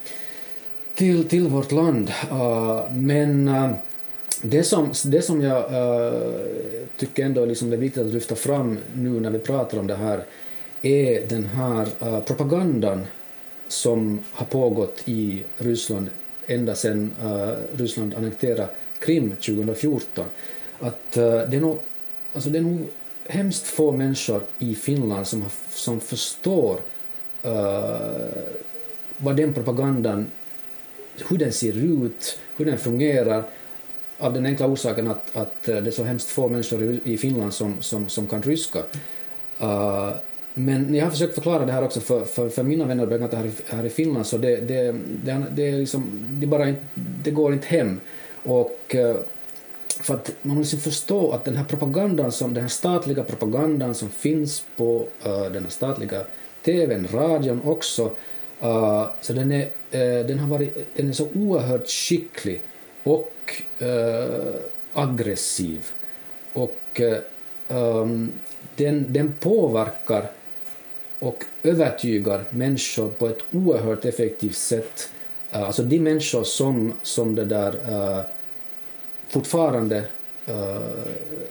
till, 0.96 1.28
till 1.28 1.48
vårt 1.48 1.72
land. 1.72 2.12
Uh, 2.32 2.94
men 2.94 3.48
uh, 3.48 3.72
det 4.42 4.64
som, 4.64 4.92
det 5.06 5.22
som 5.22 5.42
jag 5.42 5.72
uh, 5.74 6.32
tycker 6.98 7.26
ändå 7.26 7.46
liksom 7.46 7.74
är 7.74 7.78
viktigt 7.78 8.04
att 8.04 8.14
lyfta 8.14 8.36
fram 8.36 8.78
nu 8.94 9.20
när 9.20 9.30
vi 9.30 9.40
pratar 9.40 9.80
om 9.80 9.88
det 9.88 9.96
här 9.96 10.24
är 10.82 11.28
den 11.28 11.46
här 11.46 11.88
uh, 12.04 12.20
propagandan 12.20 13.06
som 13.68 14.20
har 14.32 14.46
pågått 14.46 15.02
i 15.06 15.44
Ryssland 15.58 16.10
ända 16.48 16.76
sedan 16.76 17.12
uh, 17.24 17.54
Ryssland 17.78 18.14
annekterade 18.14 18.70
Krim 19.00 19.30
2014. 19.30 20.26
Att, 20.80 21.18
uh, 21.18 21.24
det, 21.24 21.58
är 21.58 21.62
nog, 21.62 21.80
alltså 22.34 22.50
det 22.50 22.58
är 22.58 22.64
nog 22.64 22.88
hemskt 23.26 23.68
få 23.68 23.92
människor 23.92 24.42
i 24.60 24.76
Finland 24.76 25.28
som, 25.28 25.42
har, 25.42 25.52
som 25.70 26.00
förstår 26.00 26.80
eh, 27.44 28.44
vad 29.18 29.36
den 29.36 29.54
propagandan, 29.54 30.32
hur 31.30 31.38
den 31.38 31.52
ser 31.52 31.74
ut, 31.74 32.40
hur 32.58 32.66
den 32.66 32.78
fungerar 32.78 33.44
av 34.18 34.34
den 34.34 34.46
enkla 34.46 34.68
orsaken 34.68 35.08
att, 35.08 35.36
att 35.36 35.64
det 35.64 35.88
är 35.88 35.92
så 35.92 36.04
hemskt 36.04 36.28
få 36.28 36.50
människor 36.50 37.00
i 37.04 37.18
Finland 37.18 37.54
som, 37.54 37.82
som, 37.82 38.10
som 38.10 38.28
kan 38.28 38.42
ryska. 38.42 38.80
Uh, 39.62 40.12
men 40.54 40.96
jag 40.96 41.06
har 41.06 41.12
försökt 41.12 41.36
förklara 41.36 41.66
det 41.66 41.72
här 41.72 41.84
också 41.84 42.00
för, 42.00 42.26
för, 42.26 42.50
för 42.50 42.64
mina 42.64 42.86
vänner 42.86 43.04
och 43.04 43.10
bekanta 43.10 43.38
här, 43.38 43.52
här 43.68 43.86
i 43.86 43.90
Finland, 43.90 44.26
så 44.26 44.38
det, 44.38 44.56
det, 44.56 44.96
det, 45.24 45.46
det, 45.52 45.68
är 45.68 45.78
liksom, 45.78 46.26
det, 46.30 46.48
bara 46.48 46.74
det 46.96 47.32
går 47.32 47.54
inte 47.54 47.68
hem. 47.68 48.00
Och, 48.44 48.96
eh, 48.96 49.16
för 50.02 50.14
att 50.14 50.32
man 50.42 50.58
måste 50.58 50.78
förstå 50.78 51.32
att 51.32 51.46
den 51.46 51.58
här 51.58 51.64
propagandan, 51.64 52.32
som, 52.32 52.54
den 52.54 52.64
här 52.64 52.70
statliga 52.70 53.24
propagandan 53.24 53.96
som 53.96 54.10
finns 54.10 54.64
på 54.78 55.08
uh, 55.26 55.44
den 55.44 55.64
här 55.64 55.70
statliga 55.70 56.24
TVn, 56.66 57.08
radion 57.14 57.62
också, 57.66 58.04
uh, 58.64 59.08
så 59.22 59.34
den 59.34 59.52
är, 59.52 59.62
uh, 59.62 60.28
den, 60.28 60.40
har 60.40 60.48
varit, 60.48 60.96
den 60.96 61.10
är 61.10 61.14
så 61.14 61.28
oerhört 61.36 61.88
skicklig 61.88 62.62
och 63.04 63.62
eh, 63.80 64.56
aggressiv. 64.94 65.88
Och 66.54 67.02
eh, 67.02 67.18
um, 67.68 68.32
den, 68.76 69.06
den 69.10 69.34
påverkar 69.40 70.32
och 71.22 71.46
övertygar 71.64 72.44
människor 72.50 73.10
på 73.10 73.28
ett 73.28 73.40
oerhört 73.52 74.06
effektivt 74.06 74.56
sätt. 74.56 75.10
Eh, 75.52 75.64
alltså 75.64 75.84
de 75.84 76.00
människor 76.00 76.44
som, 76.44 76.94
som 77.02 77.36
det 77.36 77.46
där 77.46 77.70
uh, 77.70 78.20
fortfarande 79.28 80.04
uh, 80.50 80.80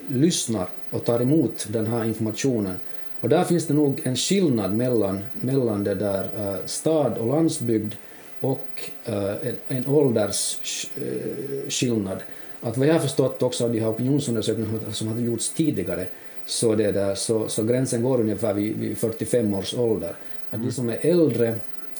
lyssnar 0.08 0.68
och 0.90 1.04
tar 1.04 1.20
emot 1.20 1.66
den 1.68 1.86
här 1.86 2.04
informationen. 2.04 2.74
Och 3.20 3.28
där 3.28 3.44
finns 3.44 3.66
det 3.66 3.74
nog 3.74 4.00
en 4.04 4.16
skillnad 4.16 4.74
mellan, 4.74 5.24
mellan 5.32 5.84
det 5.84 5.94
där 5.94 6.58
stad 6.66 7.18
och 7.18 7.26
landsbygd 7.26 7.94
och 8.40 8.68
uh, 9.08 9.34
en, 9.42 9.56
en 9.68 9.86
åldersskillnad. 9.86 12.18
Att 12.60 12.76
vad 12.76 12.88
jag 12.88 12.94
har 12.94 13.00
förstått 13.00 13.42
också 13.42 13.64
av 13.64 13.72
de 13.72 13.80
här 13.80 13.90
opinionsundersökningarna 13.90 14.92
som 14.92 15.08
har 15.08 15.20
gjorts 15.20 15.50
tidigare 15.50 16.06
så, 16.46 16.74
det 16.74 16.92
där, 16.92 17.14
så, 17.14 17.48
så 17.48 17.64
gränsen 17.64 18.02
går 18.02 18.20
ungefär 18.20 18.54
vid, 18.54 18.76
vid 18.76 18.98
45 18.98 19.54
års 19.54 19.74
ålder. 19.74 20.14
Att 20.50 20.54
mm. 20.54 20.66
de 20.66 20.72
som 20.72 20.88
är 20.88 20.98
äldre 21.00 21.54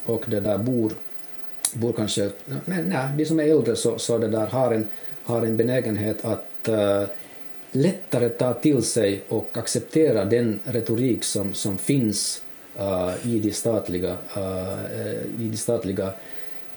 och 0.05 0.23
det 0.27 0.39
där 0.39 0.57
bor, 0.57 0.91
bor 1.73 1.93
kanske... 1.93 2.29
Men 2.65 2.85
nej, 2.85 3.07
de 3.17 3.25
som 3.25 3.39
är 3.39 3.43
äldre 3.43 3.75
så, 3.75 3.99
så 3.99 4.17
det 4.17 4.27
där 4.27 4.47
har, 4.47 4.71
en, 4.71 4.87
har 5.23 5.41
en 5.41 5.57
benägenhet 5.57 6.25
att 6.25 6.69
uh, 6.69 7.03
lättare 7.71 8.29
ta 8.29 8.53
till 8.53 8.83
sig 8.83 9.23
och 9.29 9.57
acceptera 9.57 10.25
den 10.25 10.59
retorik 10.63 11.23
som, 11.23 11.53
som 11.53 11.77
finns 11.77 12.41
uh, 12.79 13.27
i 13.27 13.39
de 13.39 13.51
statliga, 13.51 14.17
uh, 14.37 14.85
i 15.39 15.47
de 15.51 15.57
statliga 15.57 16.13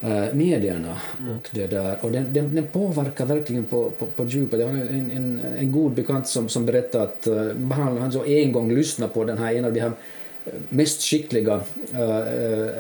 uh, 0.05 0.35
medierna. 0.35 1.01
Mm. 1.19 1.37
Och, 1.37 1.49
det 1.51 1.67
där. 1.67 1.97
och 2.01 2.11
den, 2.11 2.33
den, 2.33 2.55
den 2.55 2.67
påverkar 2.67 3.27
verkligen 3.27 3.65
på, 3.65 3.91
på, 3.91 4.07
på 4.07 4.25
djupet. 4.25 4.59
Det 4.59 4.65
var 4.65 4.73
en, 4.73 5.11
en, 5.11 5.41
en 5.59 5.73
god 5.73 5.93
bekant 5.93 6.27
som, 6.27 6.49
som 6.49 6.67
berättade 6.67 7.05
att 7.05 7.27
uh, 7.27 7.73
han, 7.73 7.99
han 7.99 8.13
så 8.13 8.25
en 8.25 8.53
gång 8.53 8.75
lyssnade 8.75 9.13
på 9.13 9.25
den 9.25 9.39
här, 9.39 9.55
en 9.55 9.65
av 9.65 9.73
de 9.73 9.81
här 9.81 9.93
mest 10.69 11.03
skickliga 11.03 11.55
uh, 11.55 12.19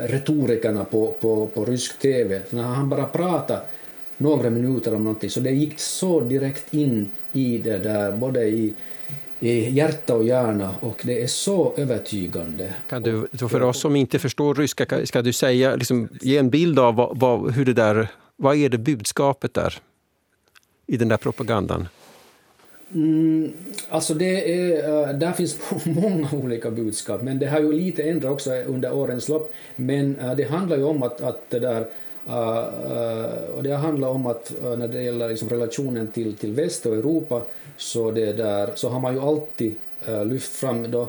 retorikerna 0.06 0.84
på, 0.84 1.14
på, 1.20 1.46
på 1.46 1.64
rysk 1.64 1.98
TV. 1.98 2.40
Så 2.50 2.56
när 2.56 2.62
han 2.62 2.88
bara 2.88 3.04
pratade 3.04 3.60
några 4.16 4.50
minuter 4.50 4.94
om 4.94 5.04
någonting 5.04 5.30
så 5.30 5.40
det 5.40 5.50
gick 5.50 5.80
så 5.80 6.20
direkt 6.20 6.74
in 6.74 7.10
i 7.32 7.58
det 7.58 7.78
där, 7.78 8.12
både 8.12 8.44
i 8.44 8.74
i 9.44 9.70
hjärta 9.70 10.14
och 10.14 10.24
hjärna 10.24 10.74
och 10.80 11.02
det 11.04 11.22
är 11.22 11.26
så 11.26 11.74
övertygande. 11.76 12.74
Kan 12.88 13.02
du, 13.02 13.26
för 13.48 13.62
oss 13.62 13.80
som 13.80 13.96
inte 13.96 14.18
förstår 14.18 14.54
ryska, 14.54 15.06
ska 15.06 15.22
du 15.22 15.32
säga, 15.32 15.76
liksom, 15.76 16.08
ge 16.20 16.38
en 16.38 16.50
bild 16.50 16.78
av 16.78 16.94
vad, 16.94 17.18
vad, 17.18 17.52
hur 17.52 17.64
det 17.64 17.72
där, 17.72 18.08
vad 18.36 18.56
är 18.56 18.68
det 18.68 18.78
budskapet 18.78 19.54
där 19.54 19.74
i 20.86 20.96
den 20.96 21.08
där 21.08 21.16
propagandan? 21.16 21.88
Mm, 22.94 23.52
alltså 23.88 24.14
det 24.14 24.54
är, 24.54 25.08
äh, 25.08 25.18
där 25.18 25.32
finns 25.32 25.58
många 25.84 26.28
olika 26.32 26.70
budskap, 26.70 27.22
men 27.22 27.38
det 27.38 27.46
har 27.46 27.60
ju 27.60 27.72
lite 27.72 28.02
ändrat 28.02 28.32
också 28.32 28.50
under 28.54 28.94
årens 28.94 29.28
lopp. 29.28 29.54
Men 29.76 30.18
äh, 30.18 30.36
det 30.36 30.44
handlar 30.44 30.76
ju 30.76 30.84
om 30.84 31.02
att, 31.02 31.20
att 31.20 31.50
det 31.50 31.58
där 31.58 31.86
Eh, 32.28 32.58
eh, 32.92 33.50
och 33.56 33.62
det 33.62 33.74
handlar 33.74 34.08
om 34.08 34.26
att 34.26 34.52
uh, 34.64 34.76
när 34.76 34.88
det 34.88 35.02
gäller 35.02 35.28
liksom 35.28 35.48
relationen 35.48 36.06
till, 36.06 36.36
till 36.36 36.52
väst 36.52 36.86
och 36.86 36.96
Europa 36.96 37.42
så, 37.76 38.10
det 38.10 38.32
där, 38.32 38.70
så 38.74 38.88
har 38.88 39.00
man 39.00 39.14
ju 39.14 39.20
alltid 39.20 39.74
uh, 40.08 40.24
lyft 40.24 40.52
fram 40.52 40.90
då, 40.90 41.08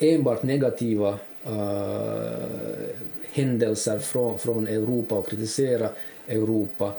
enbart 0.00 0.42
negativa 0.42 1.18
händelser 3.32 3.98
från, 3.98 4.38
från 4.38 4.66
Europa 4.66 5.14
och 5.14 5.28
kritisera 5.28 5.88
Europa 6.28 6.92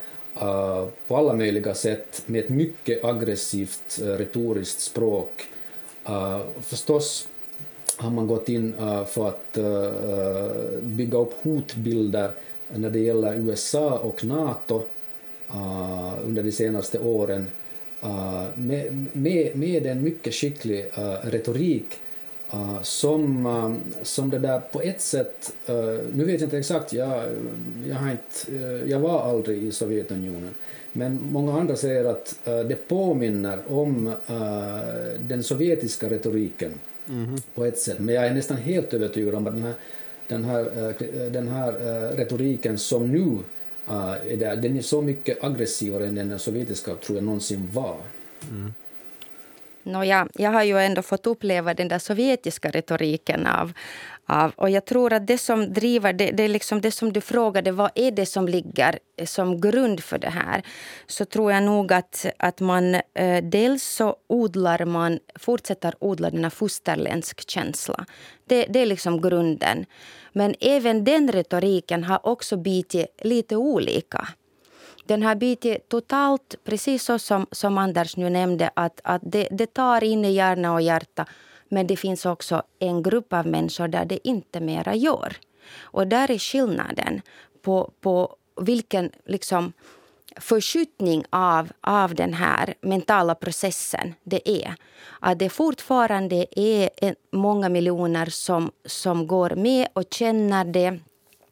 på 1.07 1.17
alla 1.17 1.33
möjliga 1.33 1.73
sätt 1.73 2.23
med 2.25 2.43
ett 2.43 2.49
mycket 2.49 3.05
aggressivt 3.05 3.99
retoriskt 4.01 4.79
språk. 4.79 5.47
förstås 6.61 7.27
har 7.97 8.09
man 8.09 8.27
gått 8.27 8.49
in 8.49 8.73
för 9.07 9.27
att 9.27 9.57
bygga 10.81 11.17
upp 11.17 11.33
hotbilder 11.43 12.31
när 12.75 12.89
det 12.89 12.99
gäller 12.99 13.35
USA 13.35 13.97
och 13.97 14.25
NATO 14.25 14.83
under 16.25 16.43
de 16.43 16.51
senaste 16.51 16.99
åren 16.99 17.47
med, 18.55 19.07
med, 19.11 19.55
med 19.55 19.85
en 19.85 20.03
mycket 20.03 20.33
skicklig 20.33 20.85
retorik 21.23 21.99
Uh, 22.53 22.81
som, 22.81 23.45
uh, 23.45 23.75
som 24.03 24.29
det 24.29 24.39
där 24.39 24.59
på 24.59 24.81
ett 24.81 25.01
sätt, 25.01 25.53
uh, 25.69 25.99
nu 26.13 26.25
vet 26.25 26.41
jag 26.41 26.47
inte 26.47 26.57
exakt, 26.57 26.93
jag, 26.93 27.23
jag, 27.87 27.95
har 27.95 28.11
inte, 28.11 28.53
jag 28.89 28.99
var 28.99 29.21
aldrig 29.29 29.63
i 29.63 29.71
Sovjetunionen, 29.71 30.55
men 30.91 31.19
många 31.31 31.59
andra 31.59 31.75
säger 31.75 32.05
att 32.05 32.35
det 32.43 32.87
påminner 32.87 33.59
om 33.67 34.13
den 35.19 35.43
sovjetiska 35.43 36.09
retoriken 36.09 36.73
mm. 37.09 37.41
på 37.53 37.65
ett 37.65 37.79
sätt, 37.79 37.99
men 37.99 38.15
jag 38.15 38.27
är 38.27 38.33
nästan 38.33 38.57
helt 38.57 38.93
övertygad 38.93 39.35
om 39.35 39.47
att 39.47 39.53
den 39.53 39.63
här, 39.63 39.73
den 40.31 40.43
här, 40.45 40.65
eh, 40.77 41.21
eh, 41.21 41.31
den 41.31 41.47
här 41.47 41.73
eh, 41.73 42.15
retoriken 42.17 42.77
som 42.77 43.11
nu 43.11 43.37
är 44.27 44.37
där, 44.37 44.55
den 44.55 44.77
är 44.77 44.81
så 44.81 45.01
mycket 45.01 45.43
aggressivare 45.43 46.07
än 46.07 46.15
den 46.15 46.39
sovjetiska 46.39 46.95
tror 46.95 47.17
jag 47.17 47.25
någonsin 47.25 47.69
var. 47.73 47.97
Mm. 48.51 48.73
Nåja, 49.83 50.27
jag 50.33 50.51
har 50.51 50.63
ju 50.63 50.79
ändå 50.79 51.01
fått 51.01 51.27
uppleva 51.27 51.73
den 51.73 51.87
där 51.87 51.99
sovjetiska 51.99 52.69
retoriken 52.69 53.47
av, 53.47 53.73
av 54.25 54.51
och 54.55 54.69
jag 54.69 54.85
tror 54.85 55.13
att 55.13 55.27
det 55.27 55.37
som 55.37 55.73
driver, 55.73 56.13
det, 56.13 56.31
det 56.31 56.43
är 56.43 56.47
liksom 56.47 56.81
det 56.81 56.91
som 56.91 57.13
du 57.13 57.21
frågade, 57.21 57.71
vad 57.71 57.91
är 57.95 58.11
det 58.11 58.25
som 58.25 58.47
ligger 58.47 58.99
eh, 59.17 59.25
som 59.25 59.61
grund 59.61 60.03
för 60.03 60.17
det 60.17 60.29
här? 60.29 60.61
Så 61.07 61.25
tror 61.25 61.51
jag 61.51 61.63
nog 61.63 61.93
att, 61.93 62.25
att 62.39 62.59
man 62.59 62.95
eh, 62.95 63.43
dels 63.43 63.83
så 63.83 64.15
odlar 64.27 64.85
man, 64.85 65.19
fortsätter 65.39 65.93
odla 65.99 66.29
denna 66.29 66.49
fosterländsk 66.49 67.49
känsla. 67.49 68.05
Det, 68.45 68.65
det 68.69 68.79
är 68.79 68.85
liksom 68.85 69.21
grunden. 69.21 69.85
Men 70.33 70.55
även 70.59 71.03
den 71.03 71.31
retoriken 71.31 72.03
har 72.03 72.27
också 72.27 72.57
bitit 72.57 73.07
lite 73.21 73.55
olika 73.55 74.27
den 75.03 75.23
har 75.23 75.35
bitit 75.35 75.89
totalt, 75.89 76.55
precis 76.63 77.03
så 77.03 77.19
som, 77.19 77.47
som 77.51 77.77
Anders 77.77 78.17
nu 78.17 78.29
nämnde, 78.29 78.71
att, 78.73 79.01
att 79.03 79.21
det, 79.25 79.47
det 79.51 79.73
tar 79.73 80.03
in 80.03 80.25
i 80.25 80.31
hjärna 80.31 80.73
och 80.73 80.81
hjärta. 80.81 81.25
Men 81.69 81.87
det 81.87 81.97
finns 81.97 82.25
också 82.25 82.63
en 82.79 83.03
grupp 83.03 83.33
av 83.33 83.47
människor 83.47 83.87
där 83.87 84.05
det 84.05 84.27
inte 84.27 84.59
mera 84.59 84.95
gör. 84.95 85.37
Och 85.79 86.07
där 86.07 86.31
är 86.31 86.37
skillnaden 86.37 87.21
på, 87.61 87.91
på 88.01 88.35
vilken 88.61 89.11
liksom, 89.25 89.73
förskjutning 90.37 91.23
av, 91.29 91.71
av 91.81 92.15
den 92.15 92.33
här 92.33 92.73
mentala 92.81 93.35
processen 93.35 94.15
det 94.23 94.49
är. 94.49 94.75
Att 95.19 95.39
det 95.39 95.49
fortfarande 95.49 96.45
är 96.59 96.89
många 97.31 97.69
miljoner 97.69 98.25
som, 98.25 98.71
som 98.85 99.27
går 99.27 99.49
med 99.49 99.87
och 99.93 100.03
känner 100.11 100.65
det 100.65 100.99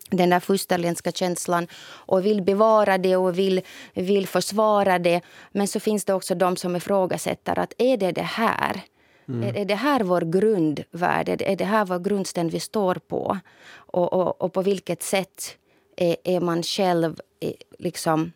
den 0.09 0.29
där 0.29 0.39
fosterländska 0.39 1.11
känslan 1.11 1.67
och 1.83 2.25
vill 2.25 2.41
bevara 2.41 2.97
det 2.97 3.15
och 3.15 3.39
vill, 3.39 3.61
vill 3.93 4.27
försvara 4.27 4.99
det. 4.99 5.21
Men 5.51 5.67
så 5.67 5.79
finns 5.79 6.05
det 6.05 6.13
också 6.13 6.35
de 6.35 6.55
som 6.55 6.75
ifrågasätter 6.75 7.59
att 7.59 7.73
är 7.77 7.97
det 7.97 8.11
det 8.11 8.21
här? 8.21 8.81
Mm. 9.27 9.55
Är, 9.55 9.65
det 9.65 9.75
här 9.75 10.03
vår 10.03 10.21
grundvärde? 10.21 11.37
Är 11.39 11.55
det 11.55 11.65
här 11.65 11.85
vår 11.85 11.99
grundsten 11.99 12.49
vi 12.49 12.59
står 12.59 12.95
på? 12.95 13.37
Och, 13.71 14.13
och, 14.13 14.41
och 14.41 14.53
på 14.53 14.61
vilket 14.61 15.03
sätt 15.03 15.57
är, 15.95 16.15
är 16.23 16.39
man 16.39 16.63
själv 16.63 17.19
eh, 17.39 17.51
liksom 17.79 18.31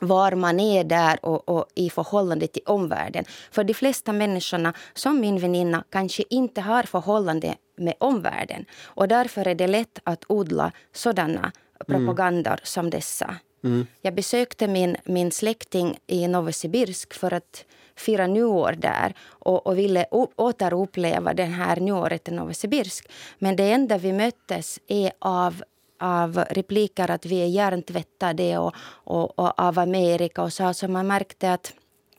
var 0.00 0.32
man 0.32 0.60
är 0.60 0.84
där 0.84 1.18
och, 1.22 1.48
och, 1.48 1.66
i 1.74 1.90
förhållande 1.90 2.46
till 2.46 2.62
omvärlden. 2.66 3.24
För 3.50 3.64
de 3.64 3.74
flesta 3.74 4.12
människorna, 4.12 4.74
som 4.94 5.20
min 5.20 5.38
väninna, 5.38 5.84
kanske 5.90 6.24
inte 6.30 6.60
har 6.60 6.82
förhållande 6.82 7.54
med 7.76 7.94
omvärlden. 7.98 8.64
Och 8.84 9.08
därför 9.08 9.48
är 9.48 9.54
det 9.54 9.66
lätt 9.66 9.98
att 10.04 10.24
odla 10.28 10.72
sådana 10.92 11.52
propagandor 11.86 12.52
mm. 12.52 12.60
som 12.62 12.90
dessa. 12.90 13.36
Mm. 13.64 13.86
Jag 14.02 14.14
besökte 14.14 14.68
min, 14.68 14.96
min 15.04 15.32
släkting 15.32 15.98
i 16.06 16.28
Novosibirsk 16.28 17.14
för 17.14 17.32
att 17.32 17.64
fira 17.96 18.26
nyår 18.26 18.72
där 18.72 19.14
och, 19.28 19.66
och 19.66 19.78
ville 19.78 20.06
återuppleva 20.36 21.34
det 21.34 21.44
här 21.44 21.76
nyåret 21.80 22.28
i 22.28 22.30
Novosibirsk. 22.30 23.08
Men 23.38 23.56
det 23.56 23.72
enda 23.72 23.98
vi 23.98 24.12
möttes 24.12 24.78
är 24.88 25.12
av 25.18 25.62
av 25.98 26.44
repliker 26.50 27.10
att 27.10 27.26
vi 27.26 27.42
är 27.42 27.46
hjärntvättade 27.46 28.58
och, 28.58 28.74
och, 28.88 29.38
och 29.38 29.60
av 29.60 29.78
Amerika 29.78 30.42
och 30.42 30.52
så. 30.52 30.64
Alltså 30.64 30.88
man 30.88 31.06
märkte 31.06 31.52
att 31.52 31.72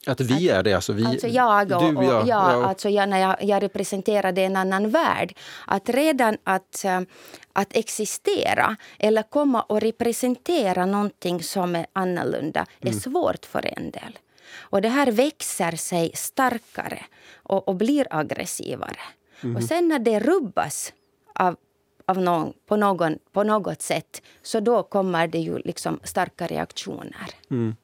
att 0.07 0.21
vi 0.21 0.49
är 0.49 0.63
det? 0.63 0.73
Alltså, 0.73 0.93
vi, 0.93 1.05
alltså 1.05 1.27
jag 1.27 1.71
och, 1.71 1.83
du, 1.83 1.95
och 1.95 2.03
ja, 2.03 2.23
ja. 2.27 2.65
Alltså 2.65 2.89
jag, 2.89 3.09
när 3.09 3.19
jag, 3.19 3.43
jag 3.43 3.63
representerade 3.63 4.41
en 4.41 4.55
annan 4.55 4.89
värld. 4.89 5.37
Att 5.65 5.89
redan 5.89 6.37
att, 6.43 6.85
eh, 6.85 7.01
att 7.53 7.75
existera 7.75 8.75
eller 8.99 9.23
komma 9.23 9.61
och 9.61 9.81
representera 9.81 10.85
någonting 10.85 11.43
som 11.43 11.75
är 11.75 11.85
annorlunda 11.93 12.65
är 12.79 12.87
mm. 12.87 12.99
svårt 12.99 13.45
för 13.45 13.77
en 13.77 13.91
del. 13.91 14.19
Och 14.55 14.81
det 14.81 14.89
här 14.89 15.11
växer 15.11 15.75
sig 15.75 16.11
starkare 16.13 17.05
och, 17.35 17.67
och 17.67 17.75
blir 17.75 18.07
aggressivare. 18.09 18.99
Mm. 19.43 19.55
Och 19.55 19.63
sen 19.63 19.87
när 19.87 19.99
det 19.99 20.19
rubbas 20.19 20.93
av 21.35 21.55
av 22.07 22.21
någon, 22.21 22.53
på, 22.65 22.75
någon, 22.75 23.17
på 23.31 23.43
något 23.43 23.81
sätt 23.81 24.21
så 24.41 24.59
då 24.59 24.83
kommer 24.83 25.27
det 25.27 25.39
ju 25.39 25.57
liksom 25.57 25.99
starka 26.03 26.47
reaktioner. 26.47 27.27
Mm. 27.51 27.75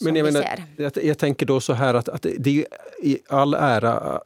Men 0.00 0.16
jag, 0.16 0.24
menar, 0.24 0.44
jag, 0.76 0.92
jag, 1.04 1.18
tänker 1.18 1.46
då 1.46 1.60
så 1.60 1.72
här 1.72 1.94
att, 1.94 2.08
att 2.08 2.26
det 2.38 2.50
är 2.50 2.66
i 3.02 3.18
all 3.28 3.54
ära 3.54 4.20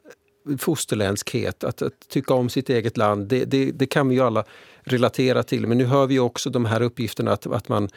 fosterländskhet, 0.57 1.63
att, 1.63 1.81
att, 1.81 2.09
tycka 2.09 2.33
om 2.33 2.49
sitt 2.49 2.69
eget 2.69 2.97
land, 2.97 3.27
det, 3.27 3.45
det, 3.45 3.71
det, 3.71 3.85
kan 3.85 4.09
vi 4.09 4.15
ju 4.15 4.21
alla 4.21 4.43
relatera 4.83 5.43
till. 5.43 5.67
Men 5.67 5.77
nu 5.77 5.85
hör 5.85 6.05
vi 6.05 6.19
också 6.19 6.49
de 6.49 6.65
här 6.65 6.81
uppgifterna 6.81 7.31
att, 7.31 7.47
att 7.47 7.69
man, 7.69 7.89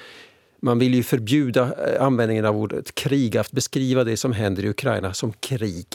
man 0.61 0.79
vill 0.79 0.95
ju 0.95 1.03
förbjuda 1.03 1.63
eh, 1.63 2.03
användningen 2.03 2.45
av 2.45 2.57
ordet 2.57 2.95
krig, 2.95 3.37
att 3.37 3.53
beskriva 3.53 4.05
det 4.05 4.17
som 4.17 4.33
händer 4.33 4.65
i 4.65 4.69
Ukraina 4.69 5.15
som 5.15 5.33
krig. 5.33 5.87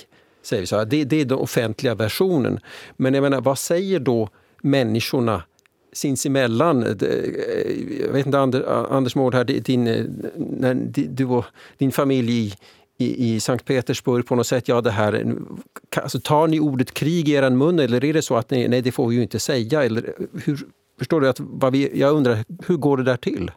Säger 0.43 0.61
vi 0.61 0.67
så. 0.67 0.83
Det, 0.83 1.03
det 1.03 1.21
är 1.21 1.25
den 1.25 1.37
offentliga 1.37 1.95
versionen. 1.95 2.59
Men 2.97 3.13
jag 3.13 3.21
menar, 3.21 3.41
vad 3.41 3.59
säger 3.59 3.99
då 3.99 4.29
människorna 4.63 5.43
sinsemellan. 5.93 6.84
Eh, 6.84 6.89
jag 8.02 8.13
vet 8.13 8.26
inte, 8.26 8.39
Anders 8.89 9.15
Mård, 9.15 9.36
här, 9.36 9.43
din, 9.43 9.88
eh, 9.88 10.06
när 10.36 10.73
du 11.10 11.26
och 11.26 11.45
din 11.78 11.91
familj 11.91 12.32
i, 12.32 12.54
i, 12.97 13.34
i 13.34 13.39
Sankt 13.39 13.65
Petersburg 13.65 14.28
på 14.28 14.36
något 14.36 14.47
sätt, 14.47 14.67
ja 14.67 14.82
det 14.82 14.91
här, 14.91 15.13
eh, 15.13 16.02
alltså, 16.04 16.19
tar 16.19 16.47
ni 16.47 16.60
ordet 16.60 16.93
krig 16.93 17.30
i 17.30 17.32
er 17.32 17.49
mun 17.49 17.80
eller 17.80 18.06
är 18.06 18.13
det 18.13 18.21
så 18.21 18.36
att 18.36 18.52
ni, 18.52 18.67
nej 18.67 18.82
det 18.82 18.91
får 18.91 19.08
vi 19.08 19.15
ju 19.15 19.21
inte 19.21 19.39
säga? 19.39 19.84
Eller, 19.84 20.13
hur, 20.45 20.60
förstår 20.99 21.21
du? 21.21 21.30
att 21.30 21.39
vad 21.39 21.73
vi, 21.73 21.99
Jag 21.99 22.15
undrar, 22.15 22.45
hur 22.67 22.78
går 22.78 22.97
det 22.97 23.04
där 23.04 23.17
till? 23.17 23.52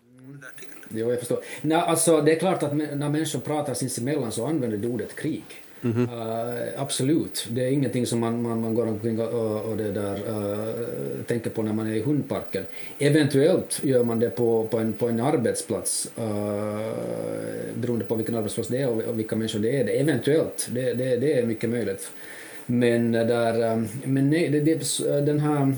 Jo, 0.88 1.10
jag 1.10 1.18
förstår. 1.18 1.38
Nej, 1.62 1.78
alltså, 1.78 2.20
det 2.20 2.32
är 2.32 2.38
klart 2.38 2.62
att 2.62 2.76
när 2.76 3.08
människor 3.08 3.40
pratar 3.40 3.74
sinsemellan 3.74 4.32
så 4.32 4.46
använder 4.46 4.78
de 4.78 4.88
ordet 4.88 5.16
krig. 5.16 5.44
Mm 5.82 5.96
-hmm. 5.96 6.72
uh, 6.74 6.82
absolut. 6.82 7.46
Det 7.50 7.64
är 7.64 7.70
ingenting 7.70 8.06
som 8.06 8.20
man, 8.20 8.42
man, 8.42 8.60
man 8.60 8.74
går 8.74 8.86
omkring 8.86 9.20
och, 9.20 9.64
och 9.70 9.76
det 9.76 9.92
där, 9.92 10.14
uh, 10.14 11.22
tänker 11.26 11.50
på 11.50 11.62
när 11.62 11.72
man 11.72 11.86
är 11.86 11.94
i 11.94 12.02
hundparken. 12.02 12.64
Eventuellt 12.98 13.80
gör 13.82 14.04
man 14.04 14.20
det 14.20 14.30
på, 14.30 14.66
på, 14.70 14.78
en, 14.78 14.92
på 14.92 15.08
en 15.08 15.20
arbetsplats, 15.20 16.10
uh, 16.18 16.92
beroende 17.74 18.04
på 18.04 18.14
vilken 18.14 18.34
arbetsplats 18.34 18.68
det 18.68 18.78
är 18.78 18.88
och, 18.88 19.02
och 19.02 19.18
vilka 19.18 19.36
människor 19.36 19.60
det 19.60 19.80
är. 19.80 19.84
Det. 19.84 20.00
Eventuellt, 20.00 20.68
det, 20.70 20.94
det, 20.94 21.16
det 21.16 21.38
är 21.38 21.46
mycket 21.46 21.70
möjligt. 21.70 22.10
Men, 22.66 23.12
där, 23.12 23.72
um, 23.72 23.88
men 24.04 24.30
nej, 24.30 24.48
det, 24.48 24.60
det, 24.60 25.26
den 25.26 25.40
här 25.40 25.74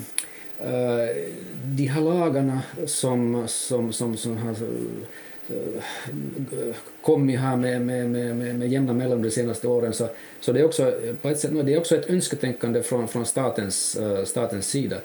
de 1.63 1.87
här 1.87 2.01
lagarna 2.01 2.63
som, 2.87 3.45
som, 3.47 3.93
som, 3.93 4.17
som 4.17 4.37
har 4.37 4.55
Eh, 5.51 6.75
kommit 7.03 7.41
här 7.41 7.57
med, 7.57 7.81
med, 7.81 8.11
med, 8.11 8.37
med, 8.37 8.59
med 8.59 8.69
jämna 8.69 8.93
mellan 8.93 9.23
de 9.23 9.31
senaste 9.31 9.69
åren. 9.69 9.93
Så, 9.93 10.09
så 10.41 10.53
det, 10.53 10.61
är 10.61 10.65
också, 10.65 10.83
eh, 10.83 11.15
på 11.15 11.29
ett 11.29 11.41
sätt, 11.41 11.51
det 11.67 11.75
är 11.75 11.79
också 11.79 11.97
ett 11.97 12.11
önsketänkande 12.11 12.83
från, 12.83 13.09
från 13.09 13.27
statens, 13.27 13.97
eh, 13.97 14.25
statens 14.25 14.69
sida 14.69 14.97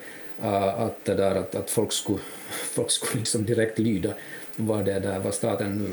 att, 0.78 1.06
det 1.06 1.14
där, 1.14 1.36
att, 1.36 1.56
att 1.56 1.70
folk 1.70 1.92
skulle, 1.92 2.20
folk 2.50 2.92
skulle 2.92 3.20
liksom 3.20 3.46
direkt 3.46 3.80
lyda 3.80 4.14
vad, 4.56 4.86
det 4.86 5.00
där, 5.00 5.20
vad 5.20 5.34
staten 5.34 5.78
nu 5.78 5.90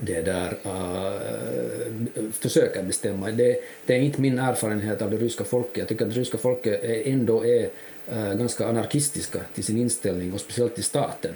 det 0.00 0.22
där 0.22 0.56
uh, 0.66 2.30
försöker 2.32 2.82
bestämma. 2.82 3.30
Det, 3.30 3.60
det, 3.86 3.94
är 3.94 3.98
inte 3.98 4.20
min 4.20 4.38
erfarenhet 4.38 5.02
av 5.02 5.10
det 5.10 5.16
ryska 5.16 5.44
folket. 5.44 5.78
Jag 5.78 5.88
tycker 5.88 6.06
att 6.06 6.14
det 6.14 6.20
ryska 6.20 6.38
folket 6.38 6.80
ändå 6.82 7.46
är 7.46 7.70
uh, 8.12 8.34
ganska 8.34 8.66
anarkistiska 8.66 9.38
till 9.54 9.64
sin 9.64 9.78
inställning 9.78 10.32
och 10.32 10.40
speciellt 10.40 10.74
till 10.74 10.84
staten. 10.84 11.32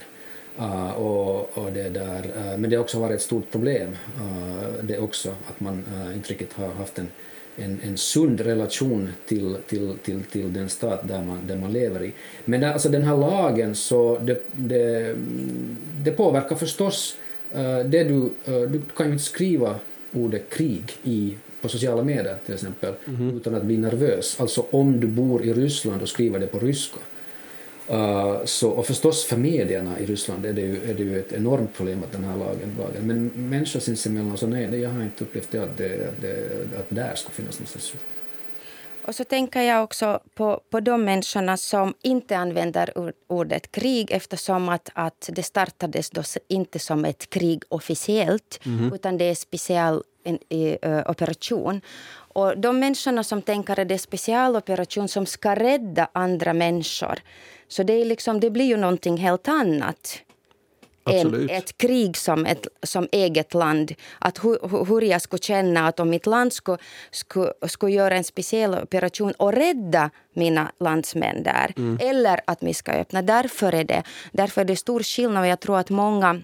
Uh, 0.58 0.90
och, 0.90 1.58
och 1.58 1.72
det 1.72 1.88
där, 1.88 2.24
uh, 2.36 2.58
men 2.58 2.70
det 2.70 2.76
har 2.76 2.82
också 2.82 2.98
varit 2.98 3.16
ett 3.16 3.22
stort 3.22 3.50
problem, 3.50 3.88
uh, 4.20 4.84
det 4.84 4.98
också, 4.98 5.28
att 5.48 5.60
man 5.60 5.84
inte 6.14 6.30
riktigt 6.30 6.52
har 6.52 6.68
haft 6.68 6.98
en, 6.98 7.08
en, 7.56 7.80
en 7.84 7.96
sund 7.96 8.40
relation 8.40 9.08
till, 9.26 9.56
till, 9.66 9.94
till, 10.02 10.22
till 10.22 10.52
den 10.52 10.68
stat 10.68 11.00
där 11.08 11.22
man, 11.22 11.38
där 11.46 11.56
man 11.56 11.72
lever 11.72 12.02
i. 12.02 12.12
Men 12.44 12.64
alltså 12.64 12.88
den 12.88 13.02
här 13.02 13.16
lagen, 13.16 13.74
så 13.74 14.18
det, 14.18 14.42
det, 14.52 15.14
det 16.04 16.10
påverkar 16.10 16.56
förstås 16.56 17.16
det 17.84 18.04
du, 18.04 18.30
du 18.44 18.82
kan 18.96 19.06
ju 19.06 19.12
inte 19.12 19.24
skriva 19.24 19.74
ordet 20.12 20.50
krig 20.50 20.92
i 21.02 21.34
på 21.62 21.68
sociala 21.68 22.02
medier 22.02 22.36
till 22.46 22.54
exempel, 22.54 22.94
mm 23.06 23.20
-hmm. 23.20 23.36
utan 23.36 23.54
att 23.54 23.62
bli 23.62 23.76
nervös. 23.76 24.40
Alltså 24.40 24.66
om 24.70 25.00
du 25.00 25.06
bor 25.06 25.44
i 25.44 25.52
Ryssland 25.52 26.02
och 26.02 26.08
skriver 26.08 26.38
det 26.38 26.46
på 26.46 26.58
ryska 26.58 26.98
Uh, 27.90 28.44
så, 28.44 28.70
och 28.70 28.86
förstås 28.86 29.24
för 29.24 29.36
medierna 29.36 29.98
i 29.98 30.06
Ryssland 30.06 30.46
är 30.46 30.52
det 30.52 30.60
ju, 30.60 30.90
är 30.90 30.94
det 30.94 31.02
ju 31.02 31.18
ett 31.18 31.32
enormt 31.32 31.74
problem 31.74 32.02
att 32.02 32.12
den 32.12 32.24
här 32.24 32.36
lagen, 32.36 32.76
lagen. 32.78 33.06
men 33.06 33.26
människor 33.50 33.80
sinsemellan 33.80 34.36
så 34.36 34.46
nej, 34.46 34.80
jag 34.80 34.90
har 34.90 35.02
inte 35.02 35.24
upplevt 35.24 35.50
det 35.50 35.58
att, 35.58 35.76
det, 35.76 36.08
att, 36.08 36.20
det, 36.20 36.78
att 36.78 36.86
där 36.88 37.14
skulle 37.14 37.34
finnas 37.34 37.58
någon 37.58 37.66
censur. 37.66 38.00
Och 39.02 39.14
så 39.14 39.24
tänker 39.24 39.62
jag 39.62 39.84
också 39.84 40.20
på, 40.34 40.60
på 40.70 40.80
de 40.80 41.04
människorna 41.04 41.56
som 41.56 41.94
inte 42.02 42.36
använder 42.36 43.12
ordet 43.26 43.72
krig 43.72 44.10
eftersom 44.10 44.68
att, 44.68 44.90
att 44.94 45.30
det 45.32 45.42
startades 45.42 46.10
då 46.10 46.22
inte 46.48 46.78
som 46.78 47.04
ett 47.04 47.30
krig 47.30 47.62
officiellt 47.68 48.60
mm. 48.66 48.92
utan 48.92 49.18
det 49.18 49.24
är 49.24 49.34
speciell 49.34 50.02
en, 50.24 50.38
uh, 50.86 51.10
operation. 51.10 51.80
Och 52.34 52.58
de 52.58 52.78
människorna 52.78 53.24
som 53.24 53.42
tänker 53.42 53.80
att 53.80 53.88
det 53.88 53.94
är 53.94 53.98
specialoperation 53.98 55.08
som 55.08 55.26
ska 55.26 55.54
rädda 55.54 56.08
andra 56.12 56.52
människor 56.52 57.18
så 57.70 57.82
det, 57.82 57.92
är 57.92 58.04
liksom, 58.04 58.40
det 58.40 58.50
blir 58.50 58.64
ju 58.64 58.76
någonting 58.76 59.16
helt 59.16 59.48
annat 59.48 60.22
än 61.10 61.50
ett 61.50 61.78
krig 61.78 62.16
som, 62.16 62.46
ett, 62.46 62.66
som 62.82 63.08
eget 63.12 63.54
land. 63.54 63.92
Att 64.18 64.44
hur, 64.44 64.84
hur 64.86 65.00
jag 65.00 65.22
skulle 65.22 65.42
känna 65.42 65.88
att 65.88 66.00
om 66.00 66.10
mitt 66.10 66.26
land 66.26 66.52
skulle, 66.52 66.78
skulle, 67.10 67.52
skulle 67.68 67.92
göra 67.92 68.16
en 68.16 68.24
speciell 68.24 68.74
operation 68.74 69.32
och 69.32 69.52
rädda 69.52 70.10
mina 70.34 70.72
landsmän 70.80 71.42
där. 71.42 71.72
Mm. 71.76 71.98
Eller 72.00 72.40
att 72.44 72.62
vi 72.62 72.74
ska 72.74 72.92
öppna. 72.92 73.22
Därför 73.22 73.74
är, 73.74 73.84
det, 73.84 74.02
därför 74.32 74.60
är 74.60 74.64
det 74.64 74.76
stor 74.76 75.02
skillnad. 75.02 75.42
Och 75.42 75.48
jag 75.48 75.60
tror 75.60 75.78
att 75.78 75.90
många 75.90 76.40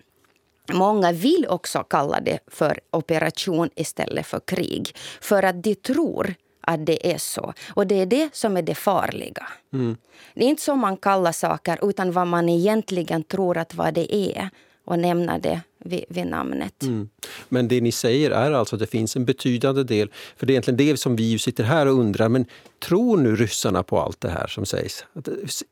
Många 0.73 1.13
vill 1.13 1.47
också 1.49 1.85
kalla 1.85 2.21
det 2.21 2.39
för 2.47 2.81
operation 2.91 3.71
istället 3.75 4.27
för 4.27 4.41
krig. 4.41 4.93
För 5.21 5.43
att 5.43 5.63
de 5.63 5.75
tror 5.75 6.35
att 6.67 6.87
det 6.87 7.13
är 7.13 7.19
så. 7.19 7.55
Och 7.69 7.87
det 7.87 8.01
är 8.01 8.07
det 8.07 8.29
som 8.33 8.57
är 8.57 8.63
det 8.63 8.75
farliga. 8.75 9.49
Mm. 9.73 9.97
Det 10.35 10.45
är 10.45 10.49
inte 10.49 10.63
så 10.63 10.75
man 10.75 10.97
kallar 10.97 11.33
saker 11.33 11.79
utan 11.91 12.13
vad 12.13 12.27
man 12.27 12.49
egentligen 12.49 13.23
tror 13.23 13.59
att 13.59 13.75
vad 13.75 13.95
det 13.95 14.15
är 14.15 14.51
och 14.85 14.99
nämna 14.99 15.39
det 15.39 15.61
vid, 15.79 16.05
vid 16.09 16.27
namnet. 16.27 16.83
Mm. 16.83 17.09
Men 17.49 17.69
det 17.69 17.81
ni 17.81 17.93
säger 17.93 18.31
är 18.31 18.53
alltså 18.53 18.77
att 18.77 18.81
det 18.81 18.87
finns 18.87 19.17
en 19.17 19.25
betydande 19.25 19.83
del, 19.83 20.11
för 20.37 20.47
det 20.47 20.51
är 20.51 20.55
egentligen 20.55 20.77
det 20.77 20.97
som 20.97 21.17
vi 21.17 21.39
sitter 21.39 21.65
här 21.65 21.87
och 21.87 21.95
undrar, 21.95 22.29
men 22.29 22.47
tror 22.79 23.17
nu 23.17 23.37
ryssarna 23.37 23.83
på 23.83 24.01
allt 24.01 24.21
det 24.21 24.31
här 24.31 24.47
som 24.47 24.67
sägs? 24.67 25.05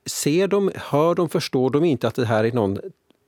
Ser 0.06 0.48
de, 0.48 0.70
hör 0.74 1.14
de, 1.14 1.28
förstår 1.28 1.70
de 1.70 1.84
inte 1.84 2.08
att 2.08 2.14
det 2.14 2.26
här 2.26 2.44
är 2.44 2.52
någon 2.52 2.78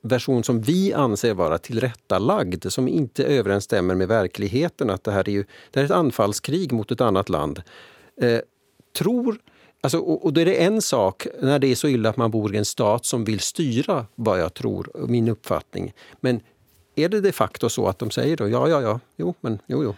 version 0.09 0.45
som 0.45 0.61
vi 0.61 0.93
anser 0.93 1.35
vara 1.35 1.59
tillrättalagd, 1.59 2.73
som 2.73 2.89
inte 2.89 3.25
överensstämmer 3.25 3.95
med 3.95 4.09
verkligheten. 4.09 4.91
Att 4.91 5.05
det 5.05 5.13
här 5.13 5.29
är, 5.29 5.33
ju, 5.33 5.45
det 5.71 5.81
här 5.81 5.83
är 5.83 5.85
ett 5.85 5.91
anfallskrig 5.91 6.73
mot 6.73 6.91
ett 6.91 7.01
annat 7.01 7.29
land. 7.29 7.63
Eh, 8.21 8.41
tror, 8.99 9.39
alltså, 9.81 9.99
och, 9.99 10.25
och 10.25 10.33
då 10.33 10.41
är 10.41 10.45
det 10.45 10.65
en 10.65 10.83
sak 10.83 11.27
när 11.41 11.59
det 11.59 11.67
är 11.67 11.75
så 11.75 11.89
illa 11.89 12.09
att 12.09 12.17
man 12.17 12.31
bor 12.31 12.55
i 12.55 12.59
en 12.59 12.65
stat 12.65 13.05
som 13.05 13.25
vill 13.25 13.41
styra 13.41 14.07
vad 14.15 14.41
jag 14.41 14.55
tror, 14.55 15.07
min 15.09 15.29
uppfattning. 15.29 15.93
Men 16.21 16.41
är 16.95 17.09
det 17.09 17.21
de 17.21 17.33
facto 17.33 17.69
så 17.69 17.87
att 17.87 17.99
de 17.99 18.11
säger 18.11 18.37
då, 18.37 18.49
ja, 18.49 18.69
ja, 18.69 18.83
ja, 18.83 19.01
jo, 19.17 19.35
men 19.41 19.59
jo, 19.67 19.83
jo. 19.85 19.95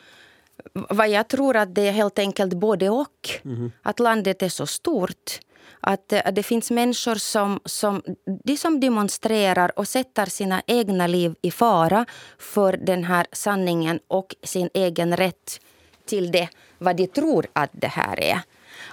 Vad 0.72 1.08
jag 1.08 1.28
tror 1.28 1.56
att 1.56 1.74
det 1.74 1.88
är 1.88 1.92
helt 1.92 2.18
enkelt 2.18 2.54
både 2.54 2.90
och. 2.90 3.30
Mm. 3.44 3.72
Att 3.82 4.00
landet 4.00 4.42
är 4.42 4.48
så 4.48 4.66
stort 4.66 5.40
att, 5.80 6.12
eh, 6.12 6.32
det 6.32 6.42
finns 6.42 6.70
människor 6.70 7.14
som, 7.14 7.60
som, 7.64 8.02
de 8.44 8.56
som 8.56 8.80
demonstrerar 8.80 9.78
och 9.78 9.88
sätter 9.88 10.26
sina 10.26 10.62
egna 10.66 11.06
liv 11.06 11.34
i 11.42 11.50
fara 11.50 12.06
för 12.38 12.72
den 12.72 13.04
här 13.04 13.26
sanningen 13.32 14.00
och 14.08 14.34
sin 14.42 14.70
egen 14.74 15.16
rätt 15.16 15.60
till 16.06 16.32
det, 16.32 16.48
vad 16.78 16.96
de 16.96 17.06
tror 17.06 17.46
att 17.52 17.70
det 17.72 17.88
här 17.88 18.20
är. 18.20 18.40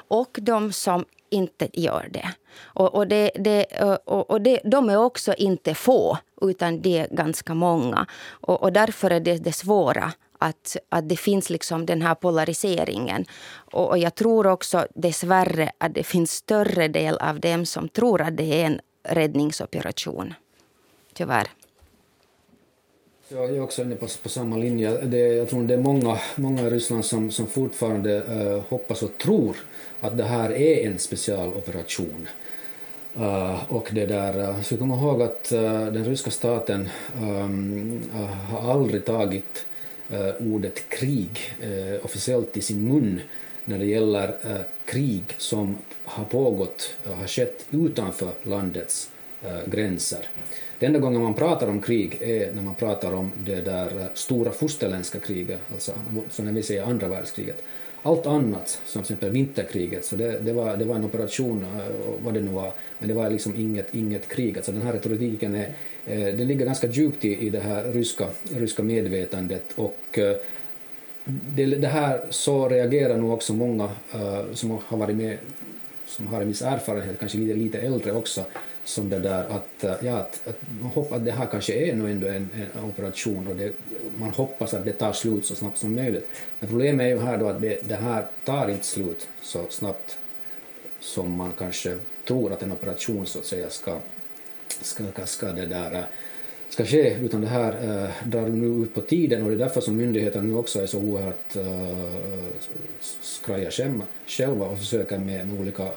Och 0.08 0.38
de 0.42 0.74
som 0.74 1.06
inte 1.30 1.70
gör 1.74 2.10
det. 2.12 2.30
Och, 2.64 2.96
och, 2.96 3.08
det, 3.08 3.32
det, 3.36 3.66
eh, 3.70 3.94
och, 4.06 4.30
och 4.30 4.42
det, 4.42 4.60
de 4.64 4.90
är 4.90 4.98
också 4.98 5.34
inte 5.34 5.76
få, 5.76 6.18
utan 6.42 6.82
det 6.82 6.98
är 6.98 7.08
ganska 7.08 7.54
många. 7.54 8.06
Och, 8.30 8.64
och 8.64 8.74
därför 8.74 9.12
är 9.12 9.20
det 9.20 9.38
det 9.38 9.54
svåra 9.54 10.12
att, 10.40 10.78
att 10.90 11.10
det 11.10 11.18
finns 11.18 11.50
liksom 11.50 11.86
den 11.86 12.02
här 12.02 12.16
polariseringen. 12.16 13.26
Och, 13.72 13.90
och 13.90 13.98
jag 13.98 14.16
tror 14.16 14.48
också 14.48 14.88
dessvärre 14.96 15.72
att 15.78 15.94
det 15.94 16.04
finns 16.04 16.32
större 16.32 16.88
del 16.88 17.18
av 17.18 17.40
dem 17.40 17.66
som 17.66 17.90
tror 17.90 18.22
att 18.22 18.38
det 18.38 18.62
är 18.62 18.66
en 18.66 18.80
räddningsoperation. 19.04 20.34
Tyvärr. 21.14 21.48
Jag 23.28 23.56
är 23.56 23.62
också 23.62 23.82
inne 23.82 23.96
på, 23.96 24.08
på 24.24 24.30
samma 24.30 24.58
linje. 24.58 25.02
Det, 25.02 25.18
jag 25.18 25.50
tror 25.50 25.64
det 25.64 25.74
är 25.74 25.78
många, 25.78 26.18
många 26.36 26.62
i 26.62 26.70
Ryssland 26.70 27.06
som, 27.06 27.32
som 27.32 27.48
fortfarande 27.48 28.22
uh, 28.22 28.62
hoppas 28.70 29.04
och 29.04 29.18
tror 29.18 29.56
att 30.02 30.18
det 30.18 30.24
här 30.24 30.52
är 30.52 30.88
en 30.88 31.00
specialoperation. 31.00 32.28
Uh, 33.18 33.74
och 33.74 33.90
det 33.92 34.06
där, 34.06 34.50
uh, 34.50 34.62
så 34.62 34.78
komma 34.78 34.96
ihåg 34.96 35.22
att 35.22 35.52
uh, 35.54 35.86
den 35.86 36.06
ryska 36.06 36.32
staten 36.32 36.90
um, 37.22 38.04
har 38.50 38.72
aldrig 38.72 39.06
tagit 39.06 39.66
uh, 39.66 39.75
Eh, 40.10 40.48
ordet 40.54 40.90
krig 40.90 41.40
eh, 41.62 42.06
officiellt 42.06 42.58
i 42.58 42.62
sin 42.62 42.84
mun 42.90 43.22
när 43.66 43.80
det 43.80 43.86
gäller 43.86 44.28
eh, 44.44 44.62
krig 44.86 45.24
som 45.38 45.78
har 46.04 46.26
pågått 46.26 46.96
och 47.04 47.16
har 47.16 47.28
skett 47.28 47.66
utanför 47.72 48.32
landets 48.44 49.10
gränser. 49.66 50.20
Den 50.80 50.88
enda 50.88 51.00
gången 51.00 51.22
man 51.22 51.34
pratar 51.34 51.68
om 51.68 51.82
krig 51.82 52.18
är 52.22 52.54
när 52.54 52.62
man 52.62 52.76
pratar 52.76 53.14
om 53.14 53.32
det 53.46 53.62
där 53.62 54.10
stora 54.14 54.52
fosterländska 54.52 55.20
kriget, 55.20 55.60
alltså 55.74 55.92
som 56.30 56.46
när 56.46 56.52
vi 56.52 56.64
säger 56.64 56.84
andra 56.84 57.08
världskriget. 57.08 57.64
Allt 58.06 58.26
annat, 58.26 58.82
som 58.86 59.04
till 59.04 59.14
exempel 59.14 59.30
vinterkriget, 59.30 60.06
så 60.06 60.16
det, 60.16 60.40
det, 60.40 60.54
var, 60.54 60.78
det 60.78 60.86
var 60.86 60.96
en 60.96 61.06
operation, 61.06 61.66
eh, 61.78 61.94
vad 62.24 62.34
det 62.34 62.42
nu 62.42 62.52
var, 62.52 62.72
men 63.00 63.08
det 63.10 63.16
var 63.16 63.30
liksom 63.30 63.56
inget, 63.56 63.96
inget 63.96 64.28
krig. 64.28 64.58
Alltså 64.58 64.72
den 64.72 64.82
här 64.82 64.94
retoriken 64.94 65.56
är, 65.56 65.74
eh, 66.06 66.36
den 66.36 66.48
ligger 66.48 66.66
ganska 66.66 66.88
djupt 66.88 67.26
i, 67.26 67.48
i 67.48 67.50
det 67.50 67.60
här 67.60 67.84
ryska, 67.84 68.28
ryska 68.56 68.84
medvetandet 68.84 69.64
och 69.76 70.20
eh, 70.20 70.36
det, 71.26 71.66
det 71.66 71.88
här 71.88 72.22
så 72.30 72.70
reagerar 72.70 73.18
nog 73.18 73.34
också 73.34 73.54
många 73.54 73.90
som 74.54 74.80
har 74.86 74.98
varit 74.98 75.16
med, 75.16 75.38
som 76.06 76.28
har 76.28 76.42
en 76.42 76.48
viss 76.48 76.62
erfarenhet, 76.62 77.20
kanske 77.20 77.38
lite, 77.38 77.54
lite 77.54 77.80
äldre 77.80 78.12
också, 78.12 78.44
som 78.86 79.10
det 79.10 79.20
där 79.20 79.44
att, 79.44 79.84
eh, 79.84 79.96
ja, 80.02 80.18
att, 80.18 80.48
att 80.48 80.60
man 80.82 80.92
hoppas 80.92 81.18
att 81.18 81.26
det 81.26 81.32
här 81.32 81.46
kanske 81.46 81.74
är 81.74 81.96
nog 81.96 82.10
ändå 82.10 82.28
en, 82.28 82.50
en 82.76 82.84
operation 82.84 83.48
och 83.48 83.56
det, 83.56 83.72
man 84.20 84.30
hoppas 84.30 84.74
att 84.74 84.86
det 84.86 84.94
tar 84.94 85.14
slut 85.14 85.46
så 85.46 85.56
snabbt 85.56 85.78
som 85.78 85.96
möjligt. 85.96 86.30
Men 86.60 86.70
problemet 86.70 87.04
är 87.04 87.08
ju 87.08 87.20
här 87.20 87.38
då 87.38 87.48
att 87.50 87.62
det, 87.62 87.88
det 87.88 87.96
här 87.96 88.26
tar 88.44 88.70
inte 88.70 88.86
slut 88.86 89.28
så 89.42 89.66
snabbt 89.70 90.18
som 91.00 91.32
man 91.32 91.52
kanske 91.58 91.98
tror 92.28 92.54
att 92.54 92.64
en 92.64 92.72
operation 92.72 93.26
så 93.26 93.40
att 93.40 93.46
säga 93.46 93.70
ska, 93.70 93.98
ska, 94.68 95.04
ska, 95.26 95.52
det 95.52 95.66
där, 95.66 95.94
äh, 95.94 96.04
ska 96.70 96.86
ske, 96.86 97.16
utan 97.22 97.42
det 97.42 97.48
här 97.48 97.72
eh, 97.72 98.30
drar 98.30 98.48
nu 98.48 98.84
ut 98.84 98.94
på 98.94 99.02
tiden 99.02 99.44
och 99.44 99.50
det 99.50 99.56
är 99.56 99.60
därför 99.60 99.82
som 99.82 99.98
myndigheterna 99.98 100.44
nu 100.44 100.56
också 100.56 100.82
är 100.82 100.86
så 100.86 101.00
oerhört 101.00 101.56
eh, 101.56 102.48
skraja 103.22 103.72
själva 104.28 104.66
och 104.66 104.78
försöker 104.78 105.18
med, 105.18 105.48
med 105.48 105.60
olika 105.60 105.88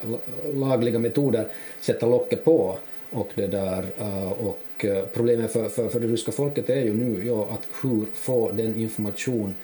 lagliga 0.55 0.99
metoder 0.99 1.47
sätta 1.81 2.07
locket 2.07 2.45
på. 2.45 2.79
Och, 3.11 3.31
det 3.35 3.47
där, 3.47 3.85
eh, 3.99 4.33
och 4.33 4.85
eh, 4.85 5.05
problemet 5.05 5.53
för, 5.53 5.69
för, 5.69 5.89
för 5.89 6.01
det 6.01 6.07
ryska 6.07 6.33
folket 6.33 6.71
är 6.71 6.81
ju 6.83 6.95
nu 6.95 7.27
ja, 7.27 7.49
att 7.51 7.69
hur 7.83 8.07
få 8.15 8.51
den 8.51 8.77
information, 8.77 9.55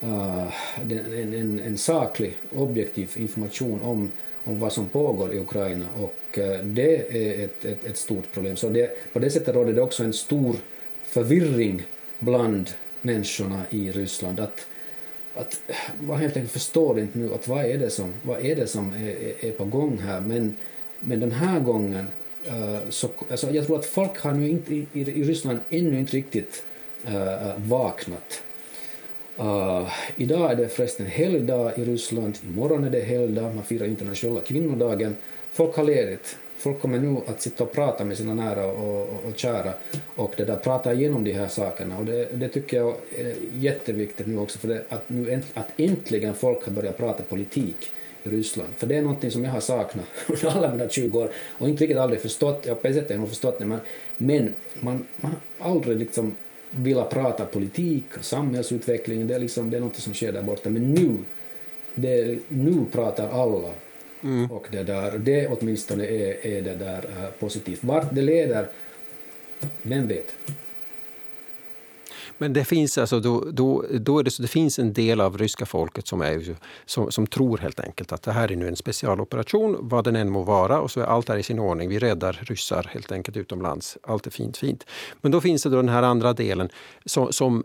eh, 0.00 0.48
den, 0.82 0.98
en, 0.98 1.34
en, 1.34 1.60
en 1.60 1.78
saklig, 1.78 2.36
objektiv 2.54 3.10
information 3.16 3.80
om 3.82 4.10
om 4.46 4.60
vad 4.60 4.72
som 4.72 4.88
pågår 4.88 5.34
i 5.34 5.38
Ukraina 5.38 5.86
och 6.00 6.14
eh, 6.38 6.58
det 6.58 6.96
är 6.96 7.44
ett, 7.44 7.64
ett, 7.64 7.84
ett 7.84 7.96
stort 7.96 8.32
problem. 8.32 8.56
Så 8.56 8.68
det, 8.68 9.12
på 9.12 9.18
det 9.18 9.30
sättet 9.30 9.54
råder 9.54 9.72
det 9.72 9.82
också 9.82 10.04
en 10.04 10.12
stor 10.12 10.56
förvirring 11.04 11.82
bland 12.18 12.70
människorna 13.02 13.62
i 13.70 13.92
Ryssland. 13.92 14.40
Att, 14.40 14.66
att 15.34 15.60
man 16.00 16.18
helt 16.18 16.36
enkelt 16.36 16.52
förstår 16.52 17.00
inte 17.00 17.18
nu 17.18 17.34
att 17.34 17.48
vad 17.48 17.64
är 17.64 17.78
det 17.78 17.90
som, 17.90 18.12
vad 18.22 18.44
är, 18.44 18.56
det 18.56 18.66
som 18.66 18.92
är, 18.94 19.44
är 19.46 19.52
på 19.52 19.64
gång 19.64 19.98
här. 19.98 20.20
Men, 20.20 20.56
men 21.00 21.20
den 21.20 21.32
här 21.32 21.60
gången 21.60 22.06
uh, 22.46 22.78
så 22.90 23.08
alltså 23.30 23.50
jag 23.50 23.66
tror 23.66 23.78
att 23.78 23.86
folk 23.86 24.20
har 24.20 24.32
nu 24.32 24.48
inte, 24.48 24.74
i, 24.74 24.86
i 24.92 25.24
Ryssland 25.24 25.58
ännu 25.70 25.98
inte 25.98 26.16
riktigt 26.16 26.64
uh, 27.08 27.52
vaknat 27.56 28.42
Uh, 29.40 29.88
idag 30.16 30.52
är 30.52 30.56
det 30.56 30.68
förresten 30.68 31.06
helgdag 31.06 31.72
i 31.76 31.84
Ryssland, 31.84 32.38
imorgon 32.50 32.84
är 32.84 32.90
det 32.90 33.00
helgdag, 33.00 33.54
man 33.54 33.64
firar 33.64 33.86
internationella 33.86 34.40
kvinnodagen. 34.40 35.16
Folk 35.56 35.76
har 35.76 35.84
ledigt. 35.84 36.36
Folk 36.56 36.80
kommer 36.80 36.98
nu 36.98 37.20
att 37.26 37.42
sitta 37.42 37.64
och 37.64 37.72
prata 37.72 38.04
med 38.04 38.16
sina 38.16 38.34
nära 38.34 38.66
och, 38.66 39.02
och, 39.02 39.24
och 39.24 39.36
kära 39.36 39.72
och 40.14 40.34
det 40.36 40.44
där, 40.44 40.56
prata 40.56 40.94
igenom 40.94 41.24
de 41.24 41.32
här 41.32 41.48
sakerna. 41.48 41.98
Och 41.98 42.04
det, 42.04 42.28
det 42.32 42.48
tycker 42.48 42.76
jag 42.76 42.94
är 43.18 43.34
jätteviktigt 43.54 44.26
nu 44.26 44.38
också, 44.38 44.58
för 44.58 44.68
det, 44.68 44.84
att, 44.88 45.08
nu, 45.08 45.42
att 45.54 45.68
äntligen 45.76 46.34
folk 46.34 46.64
har 46.64 46.72
börjat 46.72 46.96
prata 46.96 47.22
politik 47.22 47.90
i 48.22 48.28
Ryssland. 48.28 48.68
För 48.76 48.86
det 48.86 48.96
är 48.96 49.02
någonting 49.02 49.30
som 49.30 49.44
jag 49.44 49.50
har 49.50 49.60
saknat 49.60 50.04
under 50.28 50.56
alla 50.56 50.72
mina 50.72 50.88
20 50.88 51.18
år 51.18 51.30
och 51.58 51.68
inte 51.68 51.84
riktigt 51.84 51.98
aldrig 51.98 52.20
förstått. 52.20 52.64
Jag 52.66 52.82
på 52.82 52.88
ett 52.88 52.94
sätt 52.94 53.04
har 53.08 53.14
jag 53.14 53.20
nog 53.20 53.28
förstått 53.28 53.58
det, 53.58 53.64
men, 53.64 53.80
men 54.16 54.54
man, 54.80 55.06
man 55.16 55.34
har 55.58 55.70
aldrig 55.70 55.98
liksom 55.98 56.36
velat 56.70 57.10
prata 57.10 57.44
politik, 57.44 58.04
och 58.18 58.24
samhällsutveckling, 58.24 59.26
det 59.26 59.34
är, 59.34 59.38
liksom, 59.38 59.70
det 59.70 59.76
är 59.76 59.80
något 59.80 59.96
som 59.96 60.14
sker 60.14 60.32
där 60.32 60.42
borta. 60.42 60.70
Men 60.70 60.94
nu, 60.94 61.16
det, 61.94 62.38
nu 62.48 62.84
pratar 62.92 63.28
alla 63.28 63.70
Mm. 64.26 64.50
Och 64.50 64.66
det, 64.70 64.82
där, 64.82 65.18
det 65.18 65.48
åtminstone 65.48 66.04
är, 66.04 66.46
är 66.46 66.62
det 66.62 66.74
där 66.74 67.04
uh, 67.04 67.30
positivt. 67.40 67.84
Vart 67.84 68.14
det 68.14 68.22
leder, 68.22 68.68
vem 69.82 70.08
vet? 70.08 70.34
Men 72.38 72.52
det 72.52 72.64
finns 72.64 72.98
alltså 72.98 73.20
då, 73.20 73.44
då, 73.52 73.84
då 73.90 74.18
är 74.18 74.22
det, 74.22 74.30
så 74.30 74.42
det 74.42 74.48
finns 74.48 74.78
en 74.78 74.92
del 74.92 75.20
av 75.20 75.38
ryska 75.38 75.66
folket 75.66 76.06
som, 76.06 76.20
är, 76.20 76.56
som, 76.86 77.12
som 77.12 77.26
tror 77.26 77.58
helt 77.58 77.80
enkelt 77.80 78.12
att 78.12 78.22
det 78.22 78.32
här 78.32 78.52
är 78.52 78.56
nu 78.56 78.68
en 78.68 78.76
specialoperation, 78.76 79.76
vad 79.80 80.04
den 80.04 80.16
än 80.16 80.30
må 80.30 80.42
vara, 80.42 80.80
och 80.80 80.90
så 80.90 81.00
är 81.00 81.04
allt 81.04 81.28
här 81.28 81.36
i 81.36 81.42
sin 81.42 81.58
ordning. 81.58 81.88
Vi 81.88 81.98
räddar 81.98 82.32
ryssar 82.42 82.90
helt 82.92 83.12
enkelt 83.12 83.36
utomlands. 83.36 83.98
Allt 84.02 84.26
är 84.26 84.30
fint, 84.30 84.56
fint. 84.56 84.86
Men 85.20 85.32
då 85.32 85.40
finns 85.40 85.62
det 85.62 85.68
då 85.68 85.76
den 85.76 85.88
här 85.88 86.02
andra 86.02 86.32
delen 86.32 86.68
som, 87.04 87.32
som 87.32 87.64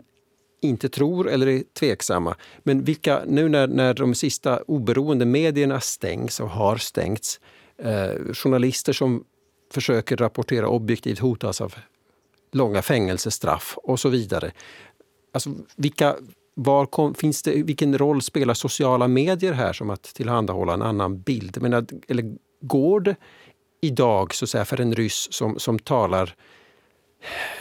inte 0.62 0.88
tror 0.88 1.28
eller 1.28 1.46
är 1.46 1.62
tveksamma. 1.78 2.36
Men 2.62 2.84
vilka, 2.84 3.22
nu 3.26 3.48
när, 3.48 3.66
när 3.66 3.94
de 3.94 4.14
sista 4.14 4.62
oberoende 4.62 5.24
medierna 5.24 5.80
stängs 5.80 6.40
och 6.40 6.50
har 6.50 6.76
stängts, 6.76 7.40
eh, 7.78 8.34
journalister 8.34 8.92
som 8.92 9.24
försöker 9.72 10.16
rapportera 10.16 10.68
objektivt 10.68 11.18
hotas 11.18 11.60
av 11.60 11.74
långa 12.52 12.82
fängelsestraff 12.82 13.78
och 13.82 14.00
så 14.00 14.08
vidare. 14.08 14.52
Alltså, 15.32 15.50
vilka, 15.76 16.16
var 16.54 16.86
kom, 16.86 17.14
finns 17.14 17.42
det, 17.42 17.62
vilken 17.62 17.98
roll 17.98 18.22
spelar 18.22 18.54
sociala 18.54 19.08
medier 19.08 19.52
här 19.52 19.72
som 19.72 19.90
att 19.90 20.02
tillhandahålla 20.02 20.74
en 20.74 20.82
annan 20.82 21.20
bild? 21.20 21.62
menar, 21.62 21.86
eller 22.08 22.36
går 22.60 23.00
det 23.00 23.16
idag 23.80 24.34
så 24.34 24.44
att 24.44 24.48
säga, 24.48 24.64
för 24.64 24.80
en 24.80 24.94
ryss 24.94 25.32
som, 25.32 25.58
som 25.58 25.78
talar 25.78 26.34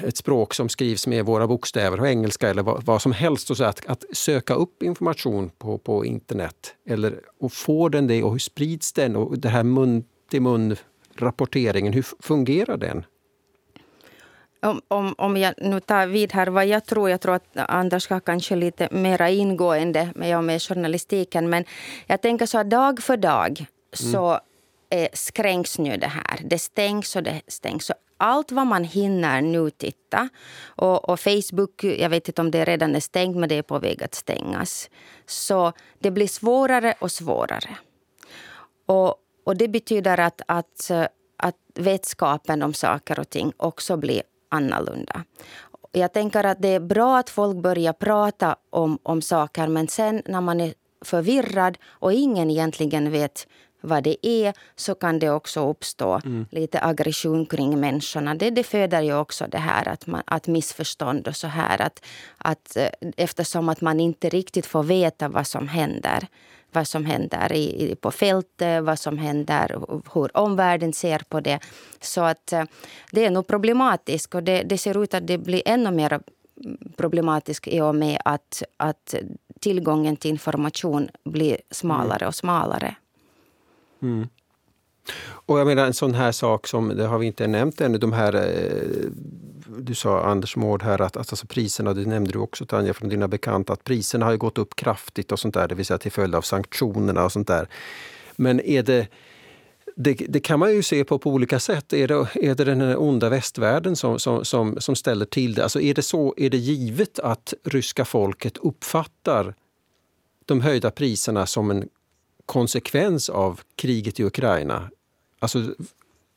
ett 0.04 0.18
språk 0.18 0.54
som 0.54 0.70
skrivs 0.70 1.08
med 1.08 1.26
våra 1.26 1.48
bokstäver 1.48 1.98
på 1.98 2.08
engelska 2.08 2.50
eller 2.50 2.64
vad, 2.64 2.84
vad 2.84 3.02
som 3.02 3.12
helst. 3.12 3.50
Och 3.50 3.58
så 3.58 3.64
att, 3.64 3.86
att 3.86 4.04
söka 4.14 4.54
upp 4.54 4.84
information 4.84 5.50
på, 5.58 5.78
på 5.78 6.06
internet 6.06 6.76
eller, 6.90 7.20
och 7.40 7.54
får 7.54 7.90
den 7.90 8.08
det 8.08 8.24
och 8.24 8.32
hur 8.32 8.40
sprids 8.40 8.94
den? 8.94 9.16
Och 9.16 9.40
det 9.40 9.50
här 9.50 9.64
mun 9.64 10.04
till 10.30 10.42
mun 10.42 10.76
rapporteringen, 11.16 11.94
hur 11.94 12.06
fungerar 12.20 12.78
den? 12.78 13.06
Om, 14.64 14.82
om, 14.88 15.16
om 15.18 15.38
jag 15.38 15.54
nu 15.58 15.80
tar 15.80 16.08
vid 16.08 16.34
här 16.34 16.48
vad 16.48 16.66
jag 16.66 16.86
tror, 16.86 17.10
jag 17.10 17.22
tror 17.22 17.36
att 17.36 17.44
Anders 17.56 18.04
ska 18.04 18.20
kanske 18.20 18.56
lite 18.56 18.88
mera 18.92 19.30
ingående 19.30 20.10
med, 20.16 20.44
med 20.44 20.62
journalistiken, 20.62 21.50
men 21.50 21.66
jag 22.08 22.22
tänker 22.22 22.46
så 22.46 22.58
att 22.58 22.70
dag 22.70 23.04
för 23.04 23.18
dag 23.18 23.66
så 23.94 24.28
mm. 24.28 24.42
eh, 24.90 25.10
skränks 25.14 25.80
nu 25.80 25.98
det 25.98 26.08
här. 26.08 26.40
Det 26.44 26.60
stängs 26.60 27.16
och 27.16 27.24
det 27.24 27.42
stängs. 27.48 27.86
Så 27.86 27.94
allt 28.22 28.52
vad 28.52 28.68
man 28.68 28.84
hinner 28.84 29.42
nu 29.42 29.70
titta. 29.70 30.30
Och, 30.66 31.10
och, 31.10 31.20
Facebook, 31.20 31.84
jag 31.84 32.10
vet 32.10 32.28
inte 32.28 32.42
om 32.42 32.52
det 32.52 32.66
redan 32.66 32.96
är 32.96 33.00
stängt, 33.00 33.38
men 33.38 33.50
det 33.50 33.56
är 33.56 33.62
på 33.62 33.80
väg 33.80 34.04
att 34.04 34.16
stängas. 34.16 34.90
Så 35.26 35.74
det 36.00 36.12
blir 36.12 36.28
svårare 36.28 36.94
och 37.00 37.12
svårare. 37.12 37.78
Och, 38.86 39.16
och 39.44 39.58
det 39.58 39.68
betyder 39.68 40.20
att, 40.20 40.42
att, 40.46 40.90
eh, 40.90 41.06
att 41.38 41.56
vetskapen 41.74 42.64
om 42.64 42.74
saker 42.74 43.20
och 43.20 43.30
ting 43.30 43.54
också 43.58 43.98
blir 43.98 44.22
annorlunda. 44.50 45.24
Jag 45.92 46.14
tänker 46.14 46.44
att 46.44 46.62
det 46.62 46.68
är 46.68 46.80
bra 46.80 47.18
att 47.18 47.30
folk 47.30 47.58
börjar 47.58 47.94
prata 47.94 48.56
om, 48.70 49.00
om 49.04 49.22
saker 49.22 49.68
men 49.68 49.88
sen 49.88 50.22
när 50.26 50.42
man 50.42 50.62
är 50.62 50.74
förvirrad 51.06 51.78
och 51.86 52.14
ingen 52.14 52.50
egentligen 52.50 53.12
vet 53.12 53.48
vad 53.82 54.04
det 54.04 54.28
är 54.28 54.54
så 54.76 54.96
kan 54.96 55.20
det 55.20 55.30
också 55.30 55.70
uppstå 55.70 56.22
mm. 56.26 56.46
lite 56.52 56.82
aggression 56.82 57.46
kring 57.46 57.80
människorna. 57.80 58.36
Det, 58.36 58.50
det 58.50 58.64
föder 58.64 59.02
ju 59.02 59.16
också 59.16 59.48
det 59.48 59.58
här 59.58 59.88
att, 59.88 60.08
man, 60.08 60.22
att 60.26 60.48
missförstånd 60.48 61.28
och 61.28 61.36
så 61.36 61.48
här. 61.48 61.82
Att, 61.82 62.06
att, 62.38 62.78
eh, 62.78 62.90
eftersom 63.18 63.70
att 63.70 63.82
man 63.82 64.00
inte 64.00 64.30
riktigt 64.30 64.66
får 64.66 64.84
veta 64.84 65.30
vad 65.30 65.48
som 65.48 65.68
händer 65.68 66.28
vad 66.74 66.88
som 66.88 67.06
händer 67.06 67.54
i, 67.54 67.96
på 68.02 68.12
fältet, 68.12 68.84
vad 68.84 69.00
som 69.00 69.18
händer, 69.18 69.78
hur 70.14 70.38
omvärlden 70.38 70.94
ser 70.94 71.22
på 71.30 71.40
det. 71.40 71.60
Så 72.00 72.22
att 72.22 72.54
eh, 72.54 72.64
det 73.12 73.26
är 73.26 73.30
nog 73.30 73.48
problematiskt 73.48 74.36
och 74.36 74.44
det, 74.44 74.64
det 74.64 74.78
ser 74.78 75.04
ut 75.04 75.14
att 75.14 75.28
det 75.28 75.38
blir 75.38 75.62
ännu 75.66 75.92
mer 75.92 76.22
problematiskt 76.98 77.68
i 77.68 77.82
och 77.82 77.96
med 77.96 78.22
att, 78.26 78.64
att 78.78 79.16
tillgången 79.60 80.16
till 80.16 80.32
information 80.32 81.10
blir 81.24 81.58
smalare 81.72 82.28
och 82.28 82.36
smalare. 82.36 82.96
Mm. 84.02 84.28
Och 85.24 85.60
jag 85.60 85.68
menar 85.68 85.86
en 85.86 85.94
sån 85.94 86.14
här 86.14 86.32
sak 86.32 86.68
som, 86.68 86.88
det 86.98 87.08
har 87.08 87.18
vi 87.18 87.26
inte 87.26 87.48
nämnt 87.48 87.82
ännu, 87.82 87.98
de 87.98 88.14
här 88.14 88.36
eh, 88.36 89.10
du 89.78 89.96
sa 89.96 90.24
Anders 90.24 90.56
Mård 90.56 90.84
här 90.84 91.02
att, 91.02 91.18
alltså 91.18 91.48
priserna, 91.48 91.94
det 91.94 92.06
nämnde 92.06 92.32
du 92.32 92.40
också 92.40 92.66
Tanja 92.66 92.94
från 92.94 93.10
dina 93.10 93.28
bekanta, 93.28 93.74
att 93.74 93.84
priserna 93.84 94.26
har 94.26 94.38
gått 94.38 94.58
upp 94.58 94.76
kraftigt 94.76 95.32
och 95.32 95.40
sånt 95.40 95.54
där, 95.54 95.68
det 95.68 95.76
vill 95.76 95.86
säga 95.86 95.98
till 95.98 96.12
följd 96.12 96.36
av 96.36 96.42
sanktionerna 96.42 97.26
och 97.26 97.32
sånt 97.32 97.48
där. 97.48 97.68
Men 98.36 98.60
är 98.60 98.84
det 98.84 99.08
det, 99.96 100.14
det, 100.14 100.40
kan 100.40 100.60
man 100.60 100.74
ju 100.74 100.84
se 100.84 101.04
på 101.04 101.20
på 101.20 101.30
olika 101.30 101.60
sätt. 101.60 101.94
Är 101.94 102.08
det, 102.08 102.28
är 102.34 102.56
det 102.56 102.64
den 102.64 102.98
onda 102.98 103.30
västvärlden 103.30 103.96
som, 103.96 104.20
som, 104.20 104.46
som, 104.46 104.76
som 104.80 104.96
ställer 104.96 105.26
till 105.26 105.54
det? 105.54 105.64
Alltså 105.64 105.82
är 105.82 105.94
det 105.94 106.02
så, 106.02 106.34
är 106.38 106.50
det 106.50 106.58
givet 106.58 107.20
att 107.20 107.54
ryska 107.64 108.06
folket 108.06 108.58
uppfattar 108.58 109.56
de 110.46 110.62
höjda 110.62 110.92
priserna 110.92 111.46
som 111.46 111.72
en 111.72 111.90
konsekvens 112.52 113.30
av 113.30 113.62
kriget 113.76 114.20
i 114.20 114.24
Ukraina? 114.24 114.90
Alltså, 115.40 115.76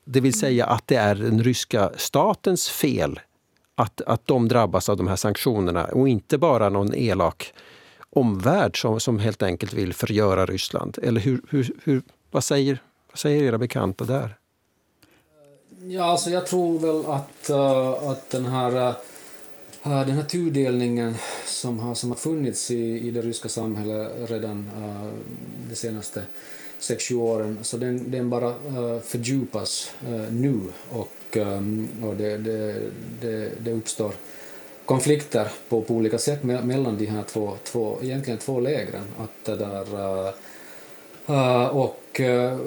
det 0.04 0.20
vill 0.20 0.38
säga 0.38 0.66
att 0.66 0.86
det 0.86 0.96
är 0.96 1.14
den 1.14 1.42
ryska 1.42 1.90
statens 1.96 2.68
fel 2.68 3.20
att, 3.74 4.00
att 4.00 4.26
de 4.26 4.48
drabbas 4.48 4.88
av 4.88 4.96
de 4.96 5.08
här 5.08 5.16
sanktionerna 5.16 5.84
och 5.84 6.08
inte 6.08 6.38
bara 6.38 6.68
någon 6.68 6.94
elak 6.94 7.52
omvärld 8.10 8.80
som, 8.80 9.00
som 9.00 9.18
helt 9.18 9.42
enkelt 9.42 9.72
vill 9.72 9.94
förgöra 9.94 10.46
Ryssland. 10.46 10.98
Eller 11.02 11.20
hur, 11.20 11.42
hur, 11.48 11.72
hur, 11.84 12.02
vad, 12.30 12.44
säger, 12.44 12.78
vad 13.10 13.18
säger 13.18 13.42
era 13.42 13.58
bekanta 13.58 14.04
där? 14.04 14.36
Ja, 15.80 16.04
alltså 16.04 16.30
jag 16.30 16.46
tror 16.46 16.78
väl 16.78 17.12
att, 17.12 17.50
uh, 17.50 18.08
att 18.10 18.30
den 18.30 18.46
här 18.46 18.88
uh, 18.88 18.94
Eh, 19.86 20.06
den 20.06 20.16
här 20.16 20.22
tudelningen 20.22 21.14
som 21.46 21.78
har, 21.78 21.94
som 21.94 22.10
har 22.10 22.16
funnits 22.16 22.70
i, 22.70 23.08
i 23.08 23.10
det 23.10 23.22
ryska 23.22 23.48
samhället 23.48 24.30
redan 24.30 24.70
uh, 24.78 25.12
de 25.70 25.76
senaste 25.76 26.22
sex 26.78 27.04
sju 27.04 27.14
åren, 27.14 27.58
så 27.62 27.76
den, 27.76 28.10
den 28.10 28.30
bara 28.30 28.48
uh, 28.48 29.00
fördjupas 29.00 29.90
uh, 30.08 30.32
nu 30.32 30.60
och, 30.90 31.36
um, 31.36 31.88
och 32.02 32.16
det, 32.16 32.36
det, 32.36 32.74
det, 33.20 33.50
det, 33.58 33.72
uppstår 33.72 34.12
konflikter 34.84 35.48
på, 35.68 35.82
på 35.82 35.94
olika 35.94 36.18
sätt 36.18 36.42
me 36.42 36.62
mellan 36.62 36.98
de 36.98 37.06
här 37.06 37.22
två, 37.22 37.56
två, 37.64 37.98
egentligen 38.02 38.38
två 38.38 38.60
lägren. 38.60 39.04
Att 39.18 39.44
det 39.44 39.56
där, 39.56 39.94
uh, 41.28 41.66
och 41.66 42.03
Eh, 42.20 42.58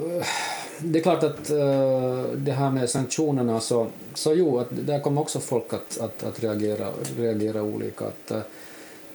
det 0.80 1.00
är 1.00 1.04
klart 1.04 1.24
att 1.24 1.50
eh, 1.50 2.24
det 2.36 2.52
här 2.52 2.72
med 2.72 2.90
sanktionerna 2.90 3.60
så, 3.60 3.88
så 4.14 4.34
jo, 4.34 4.60
att 4.60 4.68
där 4.70 5.00
kommer 5.00 5.22
också 5.22 5.40
folk 5.40 5.74
att, 5.74 5.98
att, 6.00 6.24
att 6.24 6.44
reagera, 6.44 6.88
reagera 7.18 7.62
olika. 7.62 8.06
Att, 8.06 8.32
eh, 8.32 8.42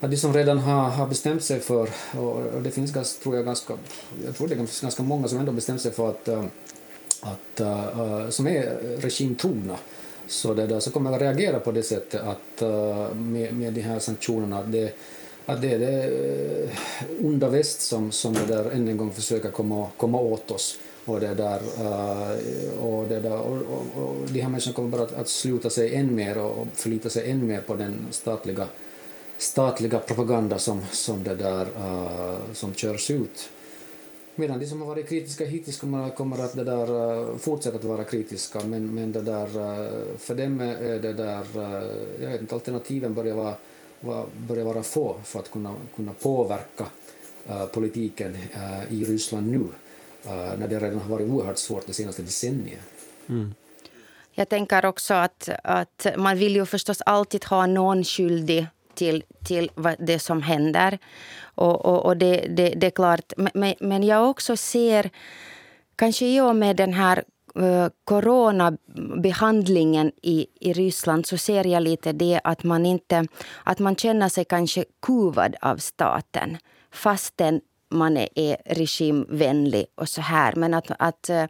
att 0.01 0.11
de 0.11 0.17
som 0.17 0.35
redan 0.35 0.59
har, 0.59 0.89
har 0.91 1.07
bestämt 1.07 1.45
sig 1.45 1.61
för, 1.61 1.89
och 2.19 2.63
det 2.63 2.71
finns 2.71 2.93
ganska, 2.93 3.23
tror 3.23 3.37
jag 3.37 3.45
ganska, 3.45 3.75
jag 4.27 4.37
tror 4.37 4.49
det 4.49 4.57
finns 4.57 4.81
ganska 4.81 5.03
många 5.03 5.29
som 5.29 5.39
ändå 5.39 5.53
bestämt 5.53 5.81
sig 5.81 5.93
för 5.93 6.11
att, 6.11 6.29
äh, 6.29 6.45
att 7.21 7.61
uh, 7.61 8.29
som 8.29 8.47
är 8.47 8.63
regimtrogna, 9.01 9.77
så, 10.27 10.55
det 10.55 10.67
där, 10.67 10.81
så 10.81 10.91
kommer 10.91 11.13
att 11.13 11.21
reagera 11.21 11.61
på 11.61 11.73
det 11.73 11.83
sättet 11.83 12.21
att 12.21 12.63
uh, 12.63 13.15
med, 13.15 13.55
med 13.55 13.73
de 13.73 13.81
här 13.81 13.99
sanktionerna, 13.99 14.59
att 14.59 14.73
det, 14.73 14.95
att 15.47 15.63
det 15.63 15.73
är 15.73 15.79
det 15.79 16.05
eh, 16.05 17.27
onda 17.27 17.49
väst 17.49 17.81
som, 17.81 18.13
som 18.13 18.33
det 18.35 18.47
där 18.47 18.71
än 18.71 18.89
en 18.89 18.97
gång 18.97 19.13
försöker 19.13 19.51
komma, 19.51 19.89
komma 19.97 20.21
åt 20.21 20.51
oss. 20.51 20.79
Och, 21.05 21.21
det 21.21 21.35
där, 21.35 21.61
eh, 21.79 22.85
och, 22.85 23.09
det 23.09 23.21
där, 23.21 23.39
och, 23.39 23.57
och, 23.57 24.03
och 24.03 24.17
de 24.29 24.41
här 24.41 24.49
människorna 24.49 24.75
kommer 24.75 24.89
bara 24.89 25.03
att, 25.03 25.13
att 25.13 25.29
sluta 25.29 25.71
sig 25.71 25.95
än 25.95 26.15
mer 26.15 26.39
och 26.39 26.67
förlita 26.73 27.11
sig 27.11 27.31
än 27.31 27.47
mer 27.47 27.61
på 27.61 27.75
den 27.75 28.07
statliga 28.11 28.67
statliga 29.43 29.99
propaganda 29.99 30.59
som, 30.59 30.81
som, 30.91 31.23
det 31.23 31.35
där, 31.35 31.67
uh, 31.67 32.37
som 32.53 32.75
körs 32.75 33.11
ut. 33.11 33.51
Medan 34.35 34.59
de 34.59 34.67
som 34.67 34.81
har 34.81 34.89
varit 34.89 35.09
kritiska 35.09 35.45
hittills 35.45 35.81
kommer, 35.81 36.11
kommer 36.11 36.45
att 36.45 36.57
det 36.57 36.65
där, 36.65 36.91
uh, 36.91 37.37
fortsätta 37.37 37.77
att 37.77 37.85
vara 37.85 38.05
kritiska, 38.05 38.61
men, 38.65 38.95
men 38.95 39.13
det 39.13 39.21
där, 39.21 39.47
uh, 39.47 40.17
för 40.19 40.35
dem 40.35 40.61
är 40.61 40.99
det 40.99 41.13
där, 41.13 41.45
jag 42.21 42.31
vet 42.31 42.41
inte, 42.41 42.55
alternativen 42.55 43.15
börjar 43.15 43.35
vara, 43.35 43.55
börjar 44.37 44.65
vara 44.65 44.83
få 44.83 45.17
för 45.25 45.39
att 45.39 45.51
kunna, 45.51 45.75
kunna 45.97 46.13
påverka 46.13 46.87
politiken 47.73 48.37
i 48.91 49.05
Ryssland 49.05 49.51
nu, 49.51 49.65
när 50.59 50.69
det 50.69 50.81
redan 50.81 50.99
har 50.99 51.11
varit 51.11 51.31
oerhört 51.31 51.59
svårt 51.59 51.87
det 51.87 51.93
senaste 51.93 52.23
decenniet. 52.23 52.81
Mm. 53.29 53.55
Jag 54.35 54.49
tänker 54.49 54.85
också 54.85 55.15
att, 55.15 55.49
att 55.65 56.07
man 56.17 56.39
vill 56.39 56.57
ju 56.57 56.67
förstås 56.67 57.01
alltid 57.01 57.45
ha 57.45 57.67
någon 57.67 58.05
skyldig 58.05 58.67
till, 58.95 59.25
till 59.45 59.71
det 59.99 60.19
som 60.19 60.43
händer. 60.43 60.99
Och, 61.55 61.85
och, 61.85 62.07
och 62.07 62.17
det, 62.17 62.47
det, 62.49 62.69
det, 62.69 62.87
är 62.87 62.91
klart. 62.91 63.33
Men, 63.37 63.75
men 63.81 64.03
jag 64.03 64.31
också 64.31 64.57
ser, 64.57 65.11
kanske 65.97 66.27
i 66.27 66.41
och 66.41 66.57
med 66.57 66.77
den 66.77 66.93
här 66.93 67.25
Eh, 67.57 67.89
coronabehandlingen 68.05 70.13
i, 70.23 70.47
i 70.61 70.73
Ryssland 70.73 71.27
så 71.27 71.37
ser 71.37 71.67
jag 71.67 71.83
lite 71.83 72.13
det 72.13 72.41
att 72.45 72.65
man, 72.65 72.87
inte, 72.87 73.27
att 73.65 73.79
man 73.79 73.97
känner 73.97 74.29
sig 74.29 74.45
kanske 74.45 74.85
kuvad 75.03 75.57
av 75.61 75.77
staten 75.77 76.59
fastän 76.91 77.61
man 77.93 78.17
är, 78.17 78.29
är 78.35 78.57
regimvänlig 78.67 79.87
och 79.95 80.09
så 80.09 80.21
här. 80.21 80.53
Men 80.57 80.75
att, 80.75 80.91
att 80.99 81.29
eh, 81.29 81.45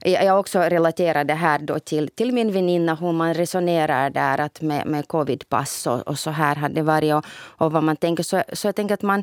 jag 0.00 0.40
också 0.40 0.58
relaterar 0.58 1.24
det 1.24 1.34
här 1.34 1.58
då 1.58 1.78
till, 1.78 2.08
till 2.08 2.32
min 2.32 2.52
väninna, 2.52 2.94
hur 2.94 3.12
man 3.12 3.34
resonerar 3.34 4.10
där 4.10 4.40
att 4.40 4.62
med, 4.62 4.86
med 4.86 5.08
covidpass 5.08 5.86
och, 5.86 6.08
och 6.08 6.18
så 6.18 6.30
här 6.30 6.56
hade 6.56 6.82
varit 6.82 7.14
och, 7.14 7.24
och 7.30 7.72
vad 7.72 7.82
man 7.82 7.96
tänker. 7.96 8.22
Så, 8.22 8.42
så 8.52 8.68
jag 8.68 8.76
tänker 8.76 8.94
att 8.94 9.02
man 9.02 9.22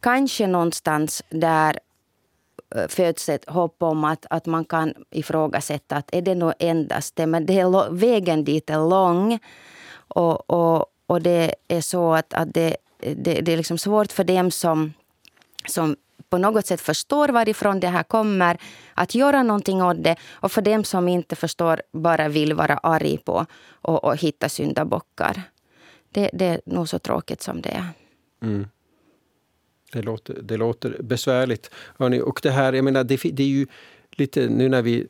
kanske 0.00 0.46
någonstans 0.46 1.22
där 1.30 1.78
föds 2.88 3.28
ett 3.28 3.50
hopp 3.50 3.82
om 3.82 4.04
att, 4.04 4.26
att 4.30 4.46
man 4.46 4.64
kan 4.64 4.94
ifrågasätta 5.10 5.96
att 5.96 6.14
är 6.14 6.22
det 6.22 6.34
nog 6.34 6.52
endast 6.58 7.16
det. 7.16 7.26
Men 7.26 7.46
det 7.46 7.60
är, 7.60 7.90
vägen 7.90 8.44
dit 8.44 8.70
är 8.70 8.88
lång. 8.88 9.38
Och, 10.08 10.50
och, 10.50 10.86
och 11.06 11.22
det 11.22 11.54
är 11.68 11.80
så 11.80 12.14
att, 12.14 12.34
att 12.34 12.54
det, 12.54 12.76
det, 12.98 13.40
det 13.40 13.52
är 13.52 13.56
liksom 13.56 13.78
svårt 13.78 14.12
för 14.12 14.24
dem 14.24 14.50
som, 14.50 14.92
som 15.68 15.96
på 16.28 16.38
något 16.38 16.66
sätt 16.66 16.80
förstår 16.80 17.28
varifrån 17.28 17.80
det 17.80 17.88
här 17.88 18.02
kommer, 18.02 18.58
att 18.94 19.14
göra 19.14 19.42
någonting 19.42 19.82
åt 19.82 20.04
det. 20.04 20.16
Och 20.32 20.52
för 20.52 20.62
dem 20.62 20.84
som 20.84 21.08
inte 21.08 21.36
förstår, 21.36 21.82
bara 21.92 22.28
vill 22.28 22.54
vara 22.54 22.76
arg 22.76 23.18
på 23.18 23.46
och, 23.70 24.04
och 24.04 24.16
hitta 24.16 24.48
syndabockar. 24.48 25.42
Det, 26.10 26.30
det, 26.32 26.44
är 26.46 26.60
nog 26.66 26.88
så 26.88 26.98
tråkigt 26.98 27.42
som 27.42 27.60
det 27.60 27.70
är. 27.70 27.88
Mm. 28.42 28.68
Det, 29.94 30.02
låter, 30.02 30.38
det 30.42 30.56
låter 30.56 30.96
besvärligt. 31.02 31.70
Hörrni, 31.98 32.20
och 32.20 32.40
det 32.42 32.50
här, 32.50 32.72
jag 32.72 32.84
menar, 32.84 33.04
det, 33.04 33.20
det 33.22 33.42
är 33.42 33.48
ju 33.48 33.66
lite 34.10 34.48
nu 34.48 34.68
när 34.68 34.82
vi 34.82 35.06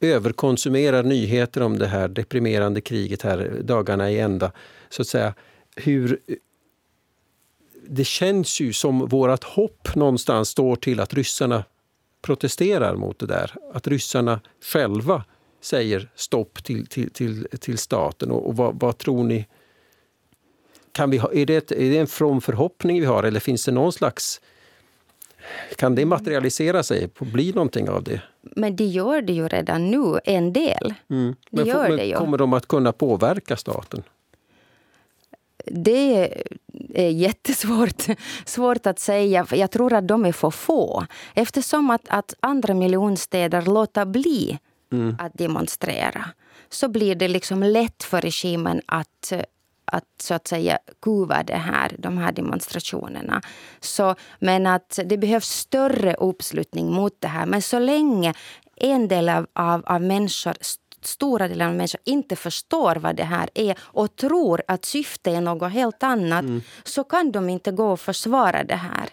överkonsumerar 0.00 1.02
nyheter 1.02 1.62
om 1.62 1.78
det 1.78 1.86
här 1.86 2.08
deprimerande 2.08 2.80
kriget 2.80 3.22
här 3.22 3.60
dagarna 3.64 4.10
i 4.10 4.18
ända. 4.18 4.52
Så 4.88 5.02
att 5.02 5.08
säga, 5.08 5.34
hur, 5.76 6.20
det 7.88 8.04
känns 8.04 8.60
ju 8.60 8.72
som 8.72 8.98
vårt 8.98 9.44
hopp 9.44 9.94
någonstans 9.94 10.48
står 10.48 10.76
till 10.76 11.00
att 11.00 11.14
ryssarna 11.14 11.64
protesterar 12.22 12.94
mot 12.94 13.18
det 13.18 13.26
där. 13.26 13.54
Att 13.72 13.86
ryssarna 13.86 14.40
själva 14.72 15.24
säger 15.60 16.10
stopp 16.14 16.64
till, 16.64 16.86
till, 16.86 17.10
till, 17.10 17.46
till 17.60 17.78
staten. 17.78 18.30
Och, 18.30 18.46
och 18.46 18.56
vad, 18.56 18.80
vad, 18.80 18.98
tror 18.98 19.24
ni? 19.24 19.46
Kan 20.98 21.10
vi 21.10 21.18
ha, 21.18 21.32
är, 21.32 21.46
det 21.46 21.56
ett, 21.56 21.72
är 21.72 21.90
det 21.90 21.98
en 21.98 22.06
from 22.06 22.40
förhoppning 22.40 23.00
vi 23.00 23.06
har 23.06 23.22
eller 23.22 23.40
finns 23.40 23.64
det 23.64 23.72
någon 23.72 23.92
slags... 23.92 24.40
Kan 25.76 25.94
det 25.94 26.04
materialisera 26.04 26.82
sig, 26.82 27.08
bli 27.18 27.52
någonting 27.52 27.88
av 27.88 28.02
det? 28.02 28.20
Men 28.40 28.76
det 28.76 28.84
gör 28.84 29.22
det 29.22 29.32
ju 29.32 29.48
redan 29.48 29.90
nu, 29.90 30.18
en 30.24 30.52
del. 30.52 30.94
Mm. 31.10 31.34
Det 31.50 31.56
men, 31.56 31.66
gör 31.66 31.88
men 31.88 31.96
det 31.96 32.04
ju. 32.04 32.14
kommer 32.14 32.38
de 32.38 32.52
att 32.52 32.68
kunna 32.68 32.92
påverka 32.92 33.56
staten? 33.56 34.02
Det 35.66 36.28
är 36.94 37.10
jättesvårt 37.10 38.06
svårt 38.44 38.86
att 38.86 38.98
säga. 38.98 39.46
Jag 39.50 39.70
tror 39.70 39.92
att 39.92 40.08
de 40.08 40.24
är 40.24 40.32
för 40.32 40.50
få. 40.50 41.06
Eftersom 41.34 41.90
att, 41.90 42.08
att 42.08 42.34
andra 42.40 42.74
miljonstäder 42.74 43.62
låter 43.62 44.04
bli 44.04 44.58
mm. 44.92 45.16
att 45.18 45.32
demonstrera 45.34 46.24
så 46.68 46.88
blir 46.88 47.14
det 47.14 47.28
liksom 47.28 47.62
lätt 47.62 48.02
för 48.02 48.20
regimen 48.20 48.80
att 48.86 49.32
att 49.92 50.04
så 50.20 50.34
att 50.34 50.48
säga 50.48 50.78
kuva 51.02 51.42
det 51.42 51.56
här, 51.56 51.96
de 51.98 52.18
här 52.18 52.32
demonstrationerna. 52.32 53.42
Så, 53.80 54.14
men 54.38 54.66
att 54.66 54.98
det 55.04 55.18
behövs 55.18 55.48
större 55.48 56.14
uppslutning 56.14 56.92
mot 56.92 57.16
det 57.18 57.28
här. 57.28 57.46
Men 57.46 57.62
så 57.62 57.78
länge 57.78 58.34
en 58.76 59.08
del 59.08 59.28
av, 59.28 59.46
av, 59.52 59.82
av 59.86 60.02
människor 60.02 60.54
stora 61.02 61.48
delar 61.48 61.66
av 61.66 61.74
människor 61.74 62.00
inte 62.04 62.36
förstår 62.36 62.96
vad 62.96 63.16
det 63.16 63.24
här 63.24 63.50
är 63.54 63.78
och 63.80 64.16
tror 64.16 64.62
att 64.68 64.84
syftet 64.84 65.34
är 65.34 65.40
något 65.40 65.72
helt 65.72 66.02
annat 66.02 66.44
mm. 66.44 66.62
så 66.84 67.04
kan 67.04 67.32
de 67.32 67.48
inte 67.48 67.72
gå 67.72 67.92
och 67.92 68.00
försvara 68.00 68.64
det 68.64 68.76
här. 68.76 69.08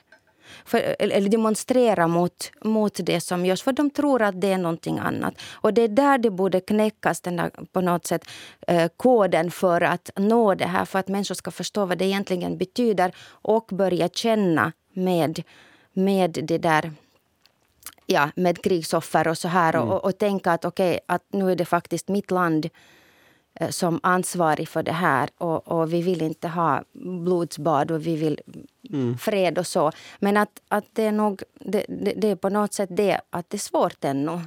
För, 0.65 0.95
eller 0.99 1.30
demonstrera 1.30 2.08
mot, 2.08 2.51
mot 2.62 2.99
det 3.04 3.21
som 3.21 3.45
görs, 3.45 3.63
för 3.63 3.71
de 3.71 3.89
tror 3.89 4.21
att 4.21 4.41
det 4.41 4.51
är 4.51 4.58
någonting 4.58 4.99
annat. 4.99 5.34
Och 5.51 5.73
det 5.73 5.82
är 5.82 5.88
där 5.88 6.17
det 6.17 6.30
borde 6.30 6.60
knäckas, 6.60 7.21
den 7.21 7.36
där, 7.36 7.51
på 7.71 7.82
något 7.82 8.08
sätt, 8.08 8.28
eh, 8.67 8.89
koden 8.97 9.51
för 9.51 9.82
att 9.82 10.10
nå 10.15 10.56
det 10.56 10.65
här, 10.65 10.86
för 10.86 10.99
att 10.99 11.08
människor 11.08 11.36
ska 11.36 11.51
förstå 11.51 11.86
vad 11.86 11.97
det 11.97 12.06
egentligen 12.06 12.58
betyder 12.58 13.12
och 13.28 13.69
börja 13.71 14.10
känna 14.10 14.71
med, 14.93 15.43
med 15.93 16.39
det 16.43 16.58
där 16.58 16.91
ja, 18.06 18.30
med 18.36 18.63
krigsoffer 18.63 19.28
och 19.28 19.38
så 19.38 19.47
här 19.47 19.73
mm. 19.73 19.89
och, 19.89 20.06
och, 20.06 20.17
tänka 20.17 20.51
att 20.51 20.65
okej, 20.65 20.89
okay, 20.89 20.99
att 21.06 21.23
nu 21.32 21.51
är 21.51 21.56
det 21.56 21.65
faktiskt 21.65 22.08
mitt 22.08 22.32
land 22.32 22.69
som 23.69 23.99
ansvarig 24.03 24.69
för 24.69 24.83
det 24.83 24.91
här 24.91 25.29
och, 25.37 25.67
och, 25.67 25.93
vi 25.93 26.01
vill 26.01 26.21
inte 26.21 26.47
ha 26.47 26.83
blodsbad 26.93 27.91
och 27.91 28.07
vi 28.07 28.15
vill 28.15 28.39
mm. 28.89 29.17
fred 29.17 29.57
och 29.57 29.67
så. 29.67 29.91
Men 30.19 30.37
att, 30.37 30.61
att 30.67 30.85
det 30.93 31.03
är 31.03 31.11
nog 31.11 31.43
det, 31.53 31.85
det, 31.87 32.13
det, 32.17 32.27
är 32.27 32.35
på 32.35 32.49
något 32.49 32.73
sätt 32.73 32.89
det 32.91 33.21
att 33.29 33.49
det 33.49 33.57
är 33.57 33.59
svårt 33.59 34.03
ännu 34.03 34.41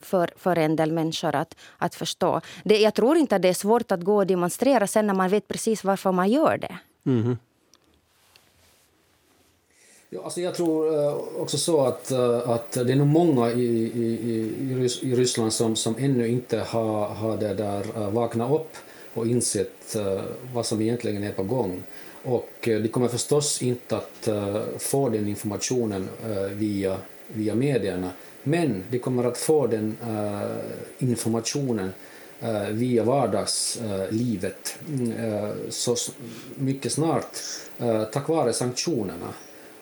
för, 0.00 0.30
för 0.36 0.58
en 0.58 0.76
del 0.76 0.92
människor 0.92 1.34
att, 1.34 1.56
att 1.78 1.94
förstå. 1.94 2.40
Det, 2.64 2.78
jag 2.78 2.94
tror 2.94 3.16
inte 3.16 3.36
att 3.36 3.42
det 3.42 3.48
är 3.48 3.54
svårt 3.54 3.92
att 3.92 4.00
gå 4.00 4.16
och 4.16 4.26
demonstrera 4.26 4.86
sen 4.86 5.06
när 5.06 5.14
man 5.14 5.28
vet 5.28 5.48
precis 5.48 5.84
varför 5.84 6.12
man 6.12 6.28
gör 6.28 6.58
det. 6.58 6.78
Mm. 7.06 7.38
Ja, 10.12 10.24
alltså 10.24 10.40
jag 10.40 10.54
tror 10.54 10.94
eh, 10.94 11.14
också 11.36 11.58
så 11.58 11.86
att, 11.86 12.10
eh, 12.10 12.50
att 12.50 12.72
det 12.72 12.92
är 12.92 12.96
nog 12.96 13.06
många 13.06 13.50
i, 13.50 13.64
i, 13.64 14.88
i 15.02 15.14
Ryssland 15.14 15.52
som, 15.52 15.76
som 15.76 15.94
ännu 15.98 16.28
inte 16.28 16.58
har, 16.58 17.06
har 17.06 17.36
det 17.36 17.54
där 17.54 17.84
eh, 17.96 18.10
vaknat 18.10 18.52
upp 18.52 18.76
och 19.14 19.26
insett 19.26 19.96
vad 20.54 20.66
som 20.66 20.80
egentligen 20.80 21.24
är 21.24 21.32
på 21.32 21.42
gång. 21.42 21.82
Och 22.24 22.50
de 22.62 22.88
kommer 22.88 23.08
förstås 23.08 23.62
inte 23.62 23.96
att 23.96 24.28
få 24.78 25.08
den 25.08 25.28
informationen 25.28 26.08
via, 26.52 26.96
via 27.26 27.54
medierna, 27.54 28.10
men 28.42 28.84
de 28.90 28.98
kommer 28.98 29.24
att 29.24 29.38
få 29.38 29.66
den 29.66 29.96
informationen 30.98 31.92
via 32.70 33.04
vardagslivet 33.04 34.78
mm, 34.88 35.52
så 35.70 35.96
mycket 36.54 36.92
snart 36.92 37.36
tack 38.12 38.28
vare 38.28 38.52
sanktionerna. 38.52 39.28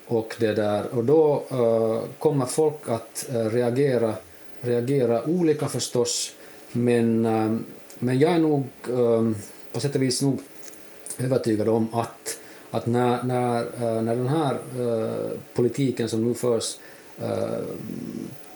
Och, 0.08 0.34
det 0.38 0.54
där, 0.54 0.94
och 0.94 1.04
då 1.04 1.42
uh, 1.52 2.02
kommer 2.18 2.46
folk 2.46 2.88
att 2.88 3.28
uh, 3.34 3.50
reagera, 3.50 4.14
reagera 4.60 5.24
olika 5.24 5.68
förstås, 5.68 6.32
men, 6.72 7.26
uh, 7.26 7.58
men 7.98 8.18
jag 8.18 8.32
är 8.32 8.38
nog 8.38 8.64
på 9.72 9.80
sätt 9.80 9.94
och 9.94 10.02
vis 10.02 10.22
nog 10.22 10.40
övertygad 11.18 11.68
om 11.68 11.94
att, 11.94 12.38
att 12.70 12.86
när, 12.86 13.22
när, 13.22 13.64
när 14.02 14.16
den 14.16 14.28
här 14.28 14.58
politiken 15.54 16.08
som 16.08 16.24
nu 16.24 16.34
förs 16.34 16.78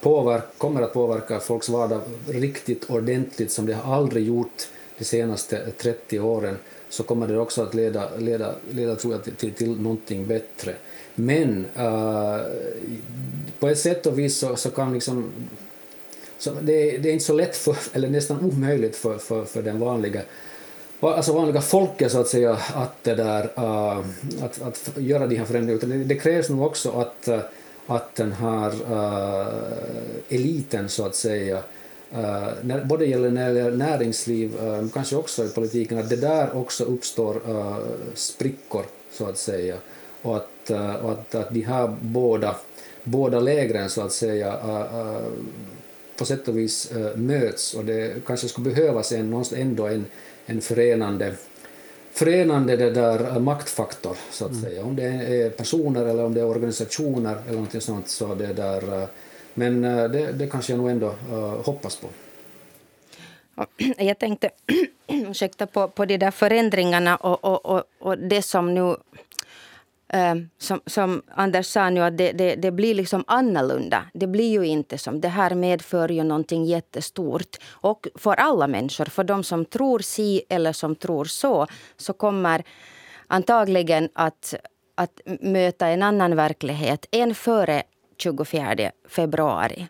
påverk, 0.01 0.45
kommer 0.59 0.83
att 0.83 0.93
påverka 0.93 1.41
folks 1.41 1.69
vardag 1.69 2.01
riktigt 2.29 2.91
ordentligt 2.91 3.53
som 3.53 3.67
det 3.67 3.75
har 3.75 3.97
aldrig 3.97 4.27
gjort 4.27 4.69
de 4.99 5.05
senaste 5.05 5.71
30 5.71 6.21
åren 6.21 6.57
så 6.89 7.03
kommer 7.03 7.29
det 7.29 7.39
också 7.39 7.63
att 7.63 7.75
leda, 7.75 8.17
leda, 8.19 8.55
leda 8.71 8.97
tror 8.97 9.13
jag, 9.13 9.39
till, 9.39 9.53
till 9.53 9.81
någonting 9.81 10.27
bättre. 10.27 10.75
Men 11.15 11.67
uh, 11.79 12.41
på 13.59 13.69
ett 13.69 13.79
sätt 13.79 14.07
och 14.07 14.19
vis 14.19 14.39
så, 14.39 14.57
så 14.57 14.71
kan 14.71 14.93
liksom 14.93 15.33
så 16.39 16.51
det, 16.51 16.99
det, 16.99 17.09
är 17.09 17.13
inte 17.13 17.25
så 17.25 17.33
lätt, 17.33 17.57
för, 17.57 17.77
eller 17.93 18.11
nästan 18.11 18.41
omöjligt 18.41 18.97
för, 18.97 19.19
för, 19.19 19.45
för 19.45 19.63
den 19.63 19.81
vanliga 19.81 20.23
alltså 21.11 21.33
vanliga 21.33 21.61
folket 21.61 22.13
så 22.13 22.21
att 22.21 22.29
säga 22.29 22.59
att, 22.75 23.05
det 23.05 23.15
där, 23.15 23.45
uh, 23.45 24.05
att, 24.43 24.63
att 24.63 24.91
göra 24.97 25.27
de 25.27 25.37
här 25.37 25.45
förändringarna. 25.45 25.95
Det, 25.95 26.05
det 26.05 26.15
krävs 26.15 26.49
nog 26.49 26.63
också 26.63 26.91
att, 26.91 27.29
uh, 27.29 27.39
att 27.87 28.15
den 28.15 28.33
här 28.33 28.73
uh, 28.93 29.49
eliten 30.29 30.89
så 30.89 31.07
att 31.07 31.15
säga, 31.15 31.57
uh, 31.57 32.49
när, 32.63 32.85
både 32.85 33.07
gäller 33.07 33.31
när 33.31 33.71
näringsliv, 33.71 34.65
uh, 34.65 34.89
kanske 34.95 35.17
också 35.17 35.45
i 35.45 35.49
politiken, 35.49 35.99
att 35.99 36.11
det 36.11 36.17
där 36.17 36.57
också 36.57 36.85
uppstår 36.85 37.51
uh, 37.51 37.79
sprickor 38.15 38.85
så 39.13 39.27
att 39.27 39.39
säga 39.39 39.77
och 40.23 40.37
att, 40.37 40.71
eh, 40.71 40.95
och 40.95 41.13
att, 41.13 41.35
att 41.35 41.55
de 41.55 41.61
här 41.61 41.97
båda, 42.01 42.57
båda 43.05 43.41
lägren 43.41 43.91
så 43.91 44.03
att 44.03 44.13
säga 44.13 44.47
eh, 44.47 45.01
eh, 45.01 45.27
på 46.17 46.25
sätt 46.25 46.49
och 46.49 46.59
vis 46.59 46.93
möts 47.15 47.75
och 47.75 47.85
det 47.85 48.27
kanske 48.27 48.49
skulle 48.49 48.75
behövas 48.75 49.13
en, 49.13 49.45
ändå 49.57 49.87
en, 49.87 50.07
en 50.47 50.61
förenande 50.61 51.35
förenande 52.13 52.77
det 52.77 52.91
där 52.91 53.39
maktfaktor, 53.39 54.17
så 54.31 54.45
att 54.45 54.51
mm. 54.51 54.63
säga. 54.63 54.85
Om 54.85 54.97
det 54.97 55.05
är 55.05 55.51
personer 55.51 56.07
eller 56.07 56.25
om 56.25 56.35
det 56.35 56.41
är 56.41 56.45
organisationer 56.45 57.37
eller 57.49 57.59
något 57.59 57.83
sånt. 57.83 58.09
Så 58.09 58.35
det 58.35 58.53
där, 58.53 59.07
men 59.55 59.83
det, 59.83 60.33
det 60.33 60.47
kanske 60.47 60.73
jag 60.73 60.79
nog 60.79 60.91
ändå 60.91 61.07
uh, 61.07 61.65
hoppas 61.65 61.97
på. 61.97 62.09
Jag 63.99 64.19
tänkte 64.19 64.51
ursäkta, 65.07 65.67
på, 65.67 65.89
på 65.89 66.05
de 66.05 66.19
där 66.19 66.31
förändringarna 66.31 67.17
och, 67.17 67.45
och, 67.45 67.67
och, 67.67 67.83
och 67.99 68.19
det 68.19 68.43
som 68.43 68.75
nu 68.75 68.97
Ehm, 70.15 70.49
som, 70.59 70.81
som 70.87 71.23
Anders 71.35 71.67
sa 71.67 71.91
nu, 71.91 72.01
att 72.01 72.19
det, 72.19 72.33
det, 72.33 72.55
det, 72.55 72.71
blir 72.71 72.95
liksom 72.95 73.25
annorlunda. 73.27 74.05
Det 74.15 74.27
blir 74.27 74.51
ju 74.51 74.67
inte 74.67 74.99
som... 74.99 75.21
Det 75.21 75.29
här 75.29 75.55
medför 75.55 76.09
ju 76.09 76.25
någonting 76.25 76.65
jättestort. 76.65 77.57
Och 77.71 78.09
för 78.15 78.35
alla 78.35 78.67
människor, 78.67 79.05
för 79.05 79.25
de 79.25 79.45
som 79.45 79.65
tror 79.65 79.99
si 79.99 80.43
eller 80.49 80.73
som 80.73 80.97
tror 80.97 81.25
så, 81.25 81.67
så 81.97 82.13
kommer 82.13 82.65
antagligen 83.27 84.09
att, 84.15 84.55
att 84.95 85.21
möta 85.41 85.87
en 85.87 86.03
annan 86.03 86.37
verklighet 86.37 87.07
än 87.11 87.35
före 87.35 87.83
24 88.19 88.91
februari. 89.09 89.87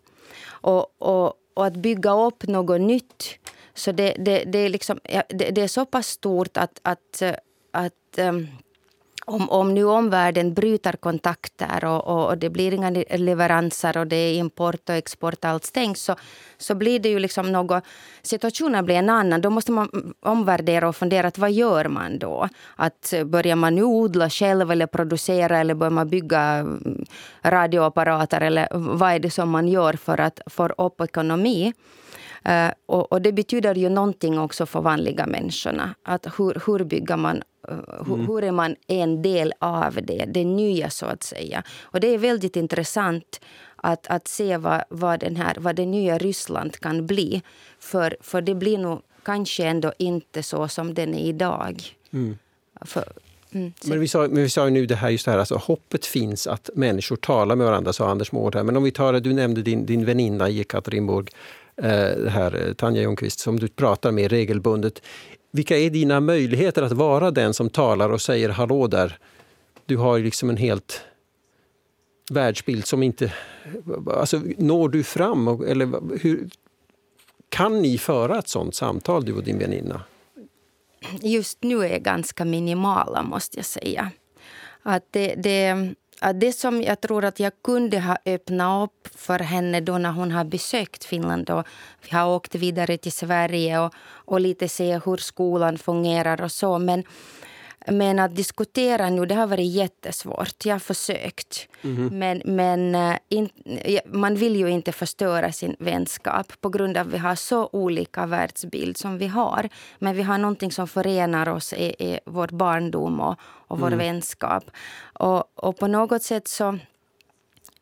Och, 0.46 1.02
och, 1.02 1.34
och 1.54 1.66
att 1.66 1.76
bygga 1.76 2.12
upp 2.12 2.48
något 2.48 2.80
nytt, 2.80 3.38
så 3.74 3.92
det, 3.92 4.14
det, 4.18 4.44
det, 4.44 4.58
är, 4.58 4.68
liksom, 4.68 5.00
det, 5.28 5.50
det 5.50 5.62
är 5.62 5.68
så 5.68 5.86
pass 5.86 6.06
stort 6.06 6.56
att, 6.56 6.80
att, 6.82 7.22
att 7.72 8.18
ehm, 8.18 8.46
om, 9.26 9.50
om 9.50 9.74
nu 9.74 9.84
omvärlden 9.84 10.54
bryter 10.54 10.92
kontakter 10.92 11.84
och, 11.84 12.06
och, 12.06 12.26
och, 12.26 12.38
det 12.38 12.50
blir 12.50 12.74
inga 12.74 12.90
leveranser 13.10 13.96
och 13.96 14.06
det 14.06 14.16
är 14.16 14.34
import 14.34 14.88
och 14.88 14.94
export, 14.94 15.44
allt 15.44 15.64
stängs 15.64 16.02
så, 16.02 16.16
så 16.58 16.74
blir 16.74 16.98
det 16.98 17.08
ju 17.08 17.18
liksom 17.18 17.52
något... 17.52 17.84
Situationen 18.22 18.84
blir 18.84 18.96
en 18.96 19.10
annan. 19.10 19.40
Då 19.40 19.50
måste 19.50 19.72
man 19.72 20.14
omvärdera 20.20 20.88
och 20.88 20.96
fundera 20.96 21.28
att 21.28 21.38
vad 21.38 21.52
gör 21.52 21.84
man 21.88 22.18
då? 22.18 22.48
Att 22.76 23.12
eh, 23.12 23.24
börjar 23.24 23.56
man 23.56 23.74
nu 23.74 23.82
odla 23.82 24.30
själv 24.30 24.70
eller 24.70 24.86
producera 24.86 25.58
eller 25.58 25.74
börjar 25.74 25.90
man 25.90 26.08
bygga 26.08 26.40
mm, 26.40 27.04
radioapparater 27.42 28.40
eller 28.40 28.68
vad 28.72 29.12
är 29.12 29.18
det 29.18 29.30
som 29.30 29.50
man 29.50 29.68
gör 29.68 29.92
för 29.92 30.20
att 30.20 30.40
få 30.46 30.66
upp 30.66 31.00
ekonomi? 31.00 31.72
Uh, 32.48 32.70
och, 32.86 33.12
och, 33.12 33.22
det 33.22 33.32
betyder 33.32 33.74
ju 33.74 33.88
någonting 33.88 34.38
också 34.38 34.66
för 34.66 34.80
vanliga 34.80 35.26
människorna. 35.26 35.94
Att 36.02 36.26
hur, 36.38 36.62
hur 36.66 36.84
bygger 36.84 37.16
man 37.16 37.42
Eh, 37.68 37.76
hur, 38.06 38.14
mm. 38.14 38.26
hur, 38.26 38.44
är 38.44 38.52
man 38.52 38.76
en 38.86 39.22
del 39.22 39.52
av 39.58 39.98
det, 40.02 40.24
det 40.28 40.44
nya 40.44 40.90
så 40.90 41.06
att 41.06 41.22
säga. 41.22 41.62
Och 41.82 42.00
det 42.00 42.06
är 42.06 42.18
väldigt 42.18 42.56
intressant 42.56 43.40
att, 43.76 44.06
att 44.06 44.28
se 44.28 44.56
vad, 44.56 44.82
vad, 44.88 45.20
den 45.20 45.36
här, 45.36 45.56
vad 45.58 45.76
det 45.76 45.86
nya 45.86 46.18
Ryssland 46.18 46.76
kan 46.76 47.06
bli. 47.06 47.42
För, 47.78 48.16
för 48.20 48.40
det 48.40 48.54
blir 48.54 48.78
nog 48.78 49.00
kanske 49.22 49.64
ändå 49.64 49.92
inte 49.98 50.42
så 50.42 50.68
som 50.68 50.94
den 50.94 51.14
är 51.14 51.24
idag. 51.24 51.82
Mm. 52.12 52.38
För, 52.80 53.12
mm, 53.52 53.72
men, 53.84 54.00
vi 54.00 54.08
sa, 54.08 54.18
men 54.18 54.42
vi 54.42 54.50
sa 54.50 54.64
ju 54.64 54.70
nu 54.70 54.86
det 54.86 54.94
här, 54.96 55.10
just 55.10 55.24
det 55.24 55.30
här, 55.30 55.38
alltså, 55.38 55.56
hoppet 55.56 56.06
finns 56.06 56.46
att 56.46 56.70
människor 56.74 57.16
talar 57.16 57.56
med 57.56 57.66
varandra, 57.66 57.92
sa 57.92 58.08
Anders 58.08 58.32
Mård. 58.32 58.54
Men 58.54 58.76
om 58.76 58.82
vi 58.82 58.90
tar 58.90 59.12
du 59.12 59.32
nämnde 59.32 59.62
din, 59.62 59.86
din 59.86 60.04
väninna 60.04 60.48
i 60.48 60.60
Ekaterinburg, 60.60 61.30
eh, 61.76 62.26
här, 62.28 62.66
eh, 62.66 62.74
Tanja 62.74 63.02
Ljungqvist, 63.02 63.40
som 63.40 63.58
du 63.58 63.68
pratar 63.68 64.12
med 64.12 64.30
regelbundet. 64.30 65.02
Vilka 65.52 65.78
är 65.78 65.90
dina 65.90 66.20
möjligheter 66.20 66.82
att 66.82 66.92
vara 66.92 67.30
den 67.30 67.54
som 67.54 67.70
talar 67.70 68.10
och 68.10 68.20
säger 68.20 68.48
hallå 68.48 68.86
där? 68.86 69.18
Du 69.86 69.96
har 69.96 70.18
liksom 70.18 70.50
en 70.50 70.56
helt 70.56 71.00
världsbild 72.30 72.86
som 72.86 73.02
inte... 73.02 73.32
Alltså, 74.16 74.42
når 74.58 74.88
du 74.88 75.02
fram? 75.02 75.48
Eller 75.48 76.18
hur, 76.22 76.48
kan 77.48 77.82
ni 77.82 77.98
föra 77.98 78.38
ett 78.38 78.48
sånt 78.48 78.74
samtal, 78.74 79.24
du 79.24 79.32
och 79.32 79.44
din 79.44 79.58
väninna? 79.58 80.02
Just 81.20 81.62
nu 81.62 81.86
är 81.86 81.98
ganska 81.98 82.44
minimala, 82.44 83.22
måste 83.22 83.58
jag 83.58 83.66
säga. 83.66 84.10
Att 84.82 85.06
det, 85.10 85.34
det, 85.34 85.94
det 86.34 86.52
som 86.52 86.82
jag 86.82 87.00
tror 87.00 87.24
att 87.24 87.40
jag 87.40 87.52
kunde 87.64 88.00
ha 88.00 88.16
öppnat 88.26 88.84
upp 88.84 89.08
för 89.14 89.38
henne 89.38 89.80
då 89.80 89.98
när 89.98 90.12
hon 90.12 90.32
har 90.32 90.44
besökt 90.44 91.04
Finland 91.04 91.50
och 91.50 91.66
vi 92.02 92.16
har 92.16 92.28
åkt 92.28 92.54
vidare 92.54 92.98
till 92.98 93.12
Sverige 93.12 93.78
och, 93.78 93.94
och 94.24 94.40
lite 94.40 94.68
se 94.68 95.00
hur 95.04 95.16
skolan 95.16 95.78
fungerar 95.78 96.42
och 96.42 96.52
så. 96.52 96.78
Men, 96.78 97.04
men 97.86 98.18
att 98.18 98.36
diskutera 98.36 99.10
nu, 99.10 99.26
det 99.26 99.34
har 99.34 99.46
varit 99.46 99.72
jättesvårt. 99.72 100.64
Jag 100.64 100.74
har 100.74 100.78
försökt. 100.78 101.68
Mm. 101.82 102.18
Men, 102.18 102.42
men 102.44 102.94
eh, 102.94 103.18
in, 103.28 103.48
man 104.06 104.34
vill 104.34 104.56
ju 104.56 104.70
inte 104.70 104.92
förstöra 104.92 105.52
sin 105.52 105.76
vänskap 105.78 106.52
på 106.60 106.68
grund 106.68 106.96
av 106.96 107.06
att 107.06 107.12
vi 107.12 107.18
har 107.18 107.34
så 107.34 107.68
olika 107.72 108.26
världsbild 108.26 108.96
som 108.96 109.18
vi 109.18 109.26
har. 109.26 109.68
Men 109.98 110.16
vi 110.16 110.22
har 110.22 110.38
någonting 110.38 110.72
som 110.72 110.88
förenar 110.88 111.48
oss 111.48 111.72
i, 111.72 111.84
i 111.84 112.18
vår 112.26 112.48
barndom 112.48 113.20
och, 113.20 113.36
och 113.42 113.80
vår 113.80 113.92
mm. 113.92 113.98
vänskap. 113.98 114.70
Och, 115.12 115.64
och 115.66 115.78
på 115.78 115.86
något 115.86 116.22
sätt 116.22 116.48
så, 116.48 116.78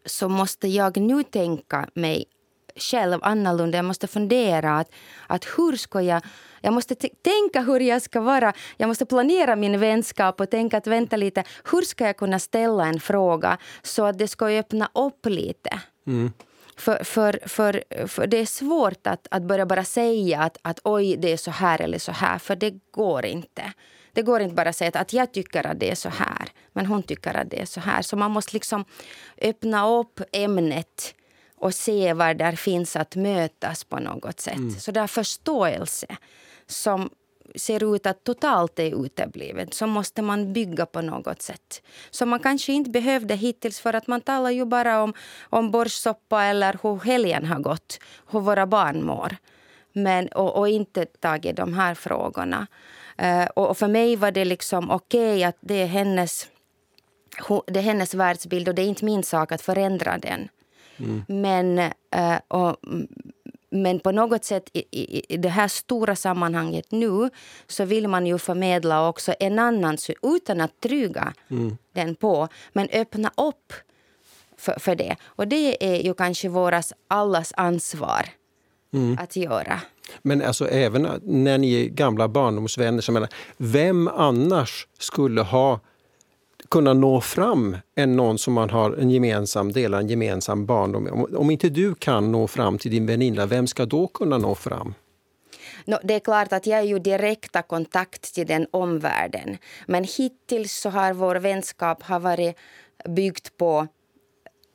så 0.07 0.29
måste 0.29 0.69
jag 0.69 0.97
nu 0.97 1.23
tänka 1.23 1.89
mig 1.95 2.25
själv 2.83 3.19
annorlunda. 3.23 3.79
Jag 3.79 3.85
måste 3.85 4.07
fundera 4.07 4.79
att, 4.79 4.93
att 5.27 5.45
hur 5.45 5.77
ska 5.77 6.01
jag... 6.01 6.23
Jag 6.63 6.73
måste 6.73 6.95
tänka 6.95 7.61
hur 7.61 7.81
jag 7.81 8.03
ska 8.03 8.21
vara. 8.21 8.53
Jag 8.77 8.87
måste 8.87 9.07
planera 9.07 9.57
min 9.57 9.81
vänskap 9.81 10.41
och 10.41 10.51
tänka 10.51 10.77
att 10.77 10.87
vänta 10.87 11.17
lite. 11.17 11.45
Hur 11.71 11.83
ska 11.83 12.07
jag 12.07 12.17
kunna 12.17 12.39
ställa 12.39 12.87
en 12.87 13.01
fråga 13.01 13.59
så 13.83 14.05
att 14.05 14.19
det 14.19 14.29
ska 14.29 14.47
öppna 14.47 14.91
upp 14.95 15.27
lite? 15.27 15.81
Mm. 16.07 16.33
För, 16.77 17.05
för, 17.05 17.41
för, 17.47 17.85
för, 18.07 18.27
det 18.27 18.37
är 18.37 18.47
svårt 18.47 19.07
att, 19.07 19.27
att 19.31 19.43
börja 19.43 19.67
bara 19.67 19.85
säga 19.85 20.41
att, 20.41 20.57
att 20.63 20.81
oj, 20.85 21.17
det 21.17 21.33
är 21.33 21.37
så 21.37 21.51
här 21.51 21.81
eller 21.81 21.99
så 21.99 22.13
här, 22.13 22.39
för 22.39 22.57
det 22.57 22.75
går 22.91 23.27
inte. 23.27 23.73
Det 24.13 24.23
går 24.23 24.41
inte 24.41 24.55
bara 24.55 24.69
att 24.69 24.77
säga 24.77 24.91
att 24.95 25.13
jag 25.13 25.33
tycker 25.33 25.67
att 25.67 25.81
det 25.81 25.91
är 25.91 25.95
så 25.95 26.09
här, 26.09 26.49
men 26.73 26.87
hon 26.87 27.03
tycker 27.03 27.35
att 27.37 27.51
det 27.51 27.61
är 27.61 27.67
så 27.67 27.81
här. 27.81 28.03
Så 28.03 28.17
man 28.17 28.31
måste 28.31 28.53
liksom 28.53 28.85
öppna 29.43 29.89
upp 29.89 30.21
ämnet 30.33 31.15
och 31.61 31.75
se 31.75 32.13
var 32.13 32.35
där 32.35 32.53
finns 32.53 32.97
att 32.97 33.17
mötas 33.17 33.85
på 33.85 33.99
något 33.99 34.41
sätt. 34.41 34.57
Mm. 34.57 34.75
Så 34.75 34.91
där 34.91 35.07
förståelse 35.07 36.07
som 36.67 37.11
ser 37.55 37.95
ut 37.95 38.07
att 38.07 38.25
totalt 38.25 38.79
är 38.79 39.05
uteblivet 39.05 39.75
så 39.75 39.87
måste 39.87 40.23
man 40.23 40.53
bygga 40.53 40.87
på 40.87 41.01
något 41.01 41.43
sätt. 41.43 41.83
Som 42.11 42.29
man 42.29 42.41
kanske 42.41 42.73
inte 42.73 42.91
behövde 42.91 43.35
hittills 43.35 43.81
för 43.81 43.95
att 43.95 44.07
man 44.07 44.21
talar 44.21 44.51
ju 44.51 44.65
bara 44.65 45.03
om, 45.03 45.15
om 45.43 45.71
borssoppa 45.71 46.45
eller 46.45 46.79
hur 46.83 46.97
helgen 46.97 47.47
har 47.47 47.59
gått, 47.59 47.99
hur 48.31 48.41
våra 48.41 48.67
barn 48.67 49.05
mår. 49.05 49.37
Men, 49.93 50.29
och, 50.29 50.57
och 50.57 50.69
inte 50.69 51.07
tagit 51.07 51.57
de 51.57 51.75
här 51.75 51.95
frågorna. 51.95 52.67
Uh, 53.23 53.45
och, 53.45 53.79
för 53.79 53.89
mig 53.89 54.17
var 54.17 54.31
det 54.31 54.45
liksom 54.45 54.91
okej 54.91 55.35
okay 55.35 55.45
att 55.45 55.57
det 55.61 55.83
är 55.83 55.87
hennes 55.87 56.49
det 57.67 57.79
är 57.79 57.83
hennes 57.83 58.15
världsbild 58.15 58.69
och 58.69 58.75
det 58.75 58.83
är 58.83 58.87
inte 58.87 59.05
min 59.05 59.23
sak 59.23 59.53
att 59.53 59.63
förändra 59.63 60.19
den. 60.19 60.49
Mm. 61.01 61.23
Men, 61.29 61.79
uh, 62.17 62.39
och, 62.49 62.77
men 63.71 64.01
på 64.01 64.13
något 64.13 64.45
sätt 64.45 64.71
i, 64.73 64.85
i, 64.91 65.35
i, 65.35 65.37
det 65.37 65.49
här 65.49 65.69
stora 65.69 66.17
sammanhanget 66.17 66.93
nu 66.93 67.31
så 67.67 67.85
vill 67.85 68.09
man 68.09 68.27
ju 68.27 68.39
förmedla 68.39 69.09
också 69.09 69.35
en 69.41 69.59
annan 69.59 69.97
utan 70.23 70.61
att 70.61 70.81
trygga 70.81 71.35
mm. 71.51 71.77
den 71.93 72.15
på, 72.15 72.49
men 72.73 72.89
öppna 72.93 73.31
upp 73.37 73.73
för, 74.57 74.79
för 74.79 74.95
det. 74.95 75.17
Och 75.23 75.49
det 75.49 75.95
är 75.95 76.03
ju 76.03 76.15
kanske 76.15 76.49
våras 76.49 76.93
allas 77.09 77.53
ansvar 77.57 78.27
mm. 78.93 79.19
att 79.21 79.37
göra. 79.37 79.81
Men 80.23 80.43
alltså 80.43 80.69
även 80.69 81.09
när 81.23 81.59
ni 81.59 81.85
är 81.85 81.89
gamla 81.89 82.29
barndomsvänner, 82.29 83.01
så 83.01 83.13
menar, 83.13 83.29
vem 83.57 84.09
annars 84.09 84.87
skulle 84.99 85.41
ha 85.41 85.81
kunna 86.71 86.95
nå 86.95 87.21
fram 87.21 87.77
än 87.97 88.17
någon 88.17 88.39
som 88.39 88.55
man 88.55 88.71
har 88.71 88.93
en 88.93 89.11
gemensam 89.11 89.73
del, 89.73 89.95
en 89.95 90.09
gemensam 90.09 90.67
barndom 90.67 91.09
om, 91.13 91.37
om 91.37 91.51
inte 91.51 91.69
du 91.69 91.95
kan 91.95 92.33
nå 92.33 92.47
fram 92.47 92.79
till 92.79 92.91
din 92.91 93.07
väninna, 93.07 93.47
vem 93.47 93.67
ska 93.67 93.87
då 93.87 94.07
kunna 94.07 94.39
nå 94.39 94.55
fram? 94.55 94.95
No, 95.85 95.97
det 96.03 96.15
är 96.15 96.21
klart 96.21 96.53
att 96.53 96.67
jag 96.67 96.79
är 96.79 96.85
ju 96.85 96.99
direkta 96.99 97.63
kontakt 97.63 98.35
till 98.35 98.47
den 98.47 98.67
omvärlden. 98.71 99.59
Men 99.87 100.05
hittills 100.05 100.73
så 100.73 100.91
har 100.91 101.13
vår 101.13 101.37
vänskap 101.37 102.03
har 102.03 102.21
varit 102.21 102.57
byggt 103.09 103.57
på 103.57 103.87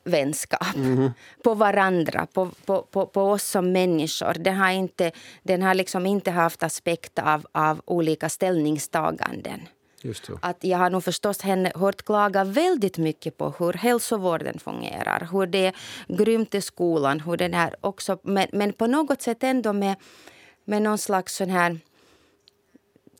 vänskap. 0.04 0.76
Mm. 0.76 1.10
På 1.44 1.54
varandra, 1.54 2.26
på, 2.32 2.50
på, 2.66 2.82
på, 2.82 3.06
på, 3.06 3.22
oss 3.22 3.44
som 3.44 3.72
människor. 3.72 4.34
Den 4.38 4.56
har 4.56 4.70
inte, 4.70 5.12
den 5.42 5.62
har 5.62 5.74
liksom 5.74 6.06
inte 6.06 6.30
haft 6.30 6.62
aspekt 6.62 7.18
av, 7.18 7.46
av 7.52 7.80
olika 7.84 8.28
ställningstaganden. 8.28 9.60
Att 10.42 10.64
jag 10.64 10.78
har 10.78 10.90
nog 10.90 11.04
förstås 11.04 11.40
henne 11.40 11.72
hört 11.74 12.04
klaga 12.04 12.44
väldigt 12.44 12.98
mycket 12.98 13.36
på 13.36 13.54
hur 13.58 13.72
hälsovården 13.72 14.58
fungerar, 14.58 15.28
hur 15.32 15.46
det 15.46 15.66
är 15.66 15.74
grymt 16.08 16.54
i 16.54 16.60
skolan, 16.60 17.20
hur 17.20 17.36
den 17.36 17.54
är 17.54 17.76
också, 17.80 18.18
men, 18.22 18.46
men 18.52 18.72
på 18.72 18.86
något 18.86 19.22
sätt 19.22 19.42
ändå 19.42 19.72
med, 19.72 19.96
med 20.64 20.82
någon 20.82 20.98
slags 20.98 21.36
sån 21.36 21.50
här 21.50 21.78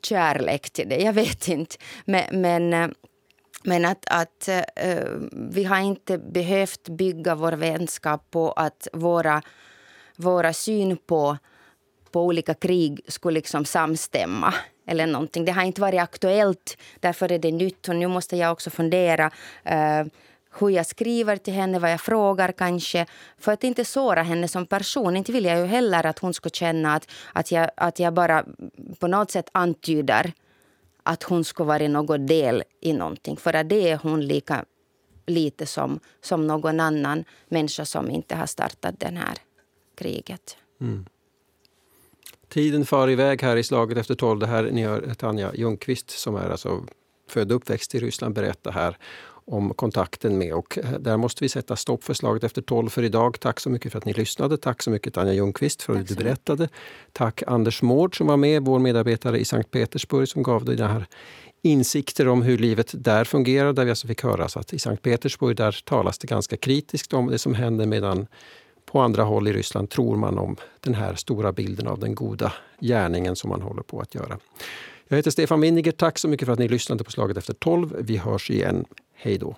kärlek 0.03 0.71
till 0.71 0.89
det. 0.89 0.97
Jag 0.97 1.13
vet 1.13 1.49
inte. 1.49 1.77
Men, 2.05 2.41
men, 2.41 2.95
men 3.63 3.85
att, 3.85 4.05
att 4.11 4.49
uh, 4.49 5.29
vi 5.33 5.65
har 5.65 5.81
inte 5.81 6.19
behövt 6.19 6.89
bygga 6.89 7.35
vår 7.35 7.53
vänskap 7.53 8.31
på 8.31 8.53
att 8.53 8.89
våra, 8.93 9.43
våra 10.17 10.53
syn 10.53 10.97
på, 10.97 11.39
på 12.11 12.23
olika 12.23 12.55
krig 12.55 13.01
skulle 13.09 13.35
liksom 13.35 13.65
samstämma 13.65 14.55
eller 14.87 15.07
någonting. 15.07 15.45
Det 15.45 15.53
har 15.53 15.63
inte 15.63 15.81
varit 15.81 16.01
aktuellt, 16.01 16.77
därför 17.01 17.33
är 17.33 17.39
det 17.39 17.53
nytt. 17.53 17.89
Och 17.89 17.97
nu 17.97 18.07
måste 18.07 18.37
jag 18.37 18.53
också 18.53 18.71
fundera 18.71 19.31
eh, 19.65 20.05
hur 20.59 20.71
jag 20.71 20.87
skriver 20.87 21.37
till 21.37 21.55
henne, 21.55 21.79
vad 21.79 21.93
jag 21.93 22.01
frågar 22.01 22.53
kanske. 22.53 23.07
För 23.39 23.53
att 23.53 23.65
inte 23.65 23.85
såra 23.85 24.23
henne 24.23 24.49
som 24.49 24.67
person. 24.67 25.17
Inte 25.17 25.33
vill 25.33 25.45
jag 25.45 25.59
ju 25.59 25.67
heller 25.67 26.07
att 26.07 26.19
hon 26.19 26.35
ska 26.35 26.49
känna 26.49 26.95
att, 26.95 27.11
att, 27.33 27.53
jag, 27.53 27.71
att 27.77 27.99
jag 27.99 28.15
bara 28.15 28.45
på 28.99 29.07
något 29.07 29.31
sätt 29.31 29.49
antyder 29.53 30.33
att 31.03 31.23
hon 31.23 31.45
skulle 31.45 31.67
vara 31.67 31.89
någon 31.89 32.27
del 32.27 32.63
i 32.81 32.93
någonting. 32.93 33.37
För 33.37 33.55
att 33.55 33.69
det 33.69 33.91
är 33.91 33.97
hon 33.97 34.27
lika 34.27 34.65
lite 35.27 35.67
som, 35.67 36.01
som 36.21 36.47
någon 36.47 36.81
annan 36.81 37.25
människa 37.49 37.85
som 37.85 38.11
inte 38.11 38.37
har 38.37 38.47
startat 38.47 39.01
det 39.01 39.07
här 39.07 39.35
kriget. 39.95 40.57
Mm. 40.81 41.07
Tiden 42.49 42.87
far 42.87 43.11
iväg 43.11 43.43
här 43.43 43.57
i 43.57 43.63
Slaget 43.63 43.99
efter 43.99 44.15
tolv. 44.15 44.41
Det 44.41 44.47
här 44.47 44.63
ni 44.63 44.83
hör 44.83 45.15
Tanja 45.15 45.55
Ljungqvist 45.55 46.11
som 46.11 46.37
är 46.37 46.51
alltså 46.51 46.87
född 47.29 47.53
och 47.53 47.57
uppväxt 47.57 47.95
i 47.95 47.99
Ryssland 47.99 48.35
berätta 48.35 48.71
här 48.71 48.97
om 49.47 49.75
kontakten 49.75 50.39
med. 50.39 50.55
Och 50.55 50.79
eh, 50.79 50.91
där 50.91 51.17
måste 51.17 51.45
vi 51.45 51.49
sätta 51.49 51.77
stopp 51.77 52.05
för 52.05 52.15
slaget 52.15 52.45
efter 52.45 52.63
tolv 52.63 52.89
för 52.89 53.03
idag. 53.03 53.41
Tack 53.41 53.61
så 53.61 53.71
mycket 53.71 53.93
för 53.93 53.99
att 53.99 54.05
ni 54.05 54.13
lyssnade. 54.13 54.57
Tack 54.57 54.83
så 54.83 54.91
mycket 54.91 55.17
Anja 55.17 55.33
Ljungqvist 55.33 55.83
för 55.83 55.97
att 55.97 56.09
du 56.09 56.15
berättade. 56.15 56.69
Tack 57.13 57.43
Anders 57.47 57.83
Mård 57.83 58.17
som 58.17 58.27
var 58.27 58.37
med, 58.37 58.65
vår 58.65 58.79
medarbetare 58.79 59.39
i 59.39 59.45
Sankt 59.45 59.71
Petersburg 59.71 60.29
som 60.29 60.43
gav 60.43 60.65
dig 60.65 60.77
det 60.77 60.87
här 60.87 61.07
insikter 61.63 62.29
om 62.29 62.43
hur 62.43 62.59
livet 62.59 62.95
där 63.05 63.25
fungerar. 63.25 63.73
Där 63.73 63.85
vi 63.85 63.91
alltså 63.91 64.07
fick 64.07 64.23
höra 64.23 64.45
att 64.45 64.73
i 64.73 64.79
Sankt 64.79 65.03
Petersburg 65.03 65.57
där 65.57 65.81
talas 65.85 66.19
det 66.19 66.27
ganska 66.27 66.57
kritiskt 66.57 67.13
om 67.13 67.27
det 67.27 67.39
som 67.39 67.55
händer 67.55 67.87
medan 67.87 68.27
på 68.87 69.01
andra 69.01 69.23
håll 69.23 69.49
i 69.49 69.53
Ryssland 69.53 69.91
tror 69.91 70.17
man 70.17 70.39
om 70.39 70.57
den 70.81 70.95
här 70.95 71.15
stora 71.15 71.53
bilden 71.53 71.87
av 71.87 71.99
den 71.99 72.15
goda 72.15 72.53
gärningen 72.81 73.37
som 73.37 73.51
man 73.51 73.63
håller 73.63 73.83
på 73.83 74.01
att 74.01 74.15
göra. 74.15 74.39
Jag 75.09 75.17
heter 75.17 75.31
Stefan 75.31 75.61
Winniger. 75.61 75.93
Tack 75.93 76.19
så 76.19 76.29
mycket 76.29 76.47
för 76.47 76.53
att 76.53 76.59
ni 76.59 76.69
lyssnade 76.69 77.05
på 77.05 77.11
Slaget 77.11 77.37
efter 77.37 77.55
12. 77.55 77.97
Vi 77.99 78.17
hörs 78.17 78.51
igen. 78.51 78.85
Hej 79.15 79.39
då! 79.39 79.57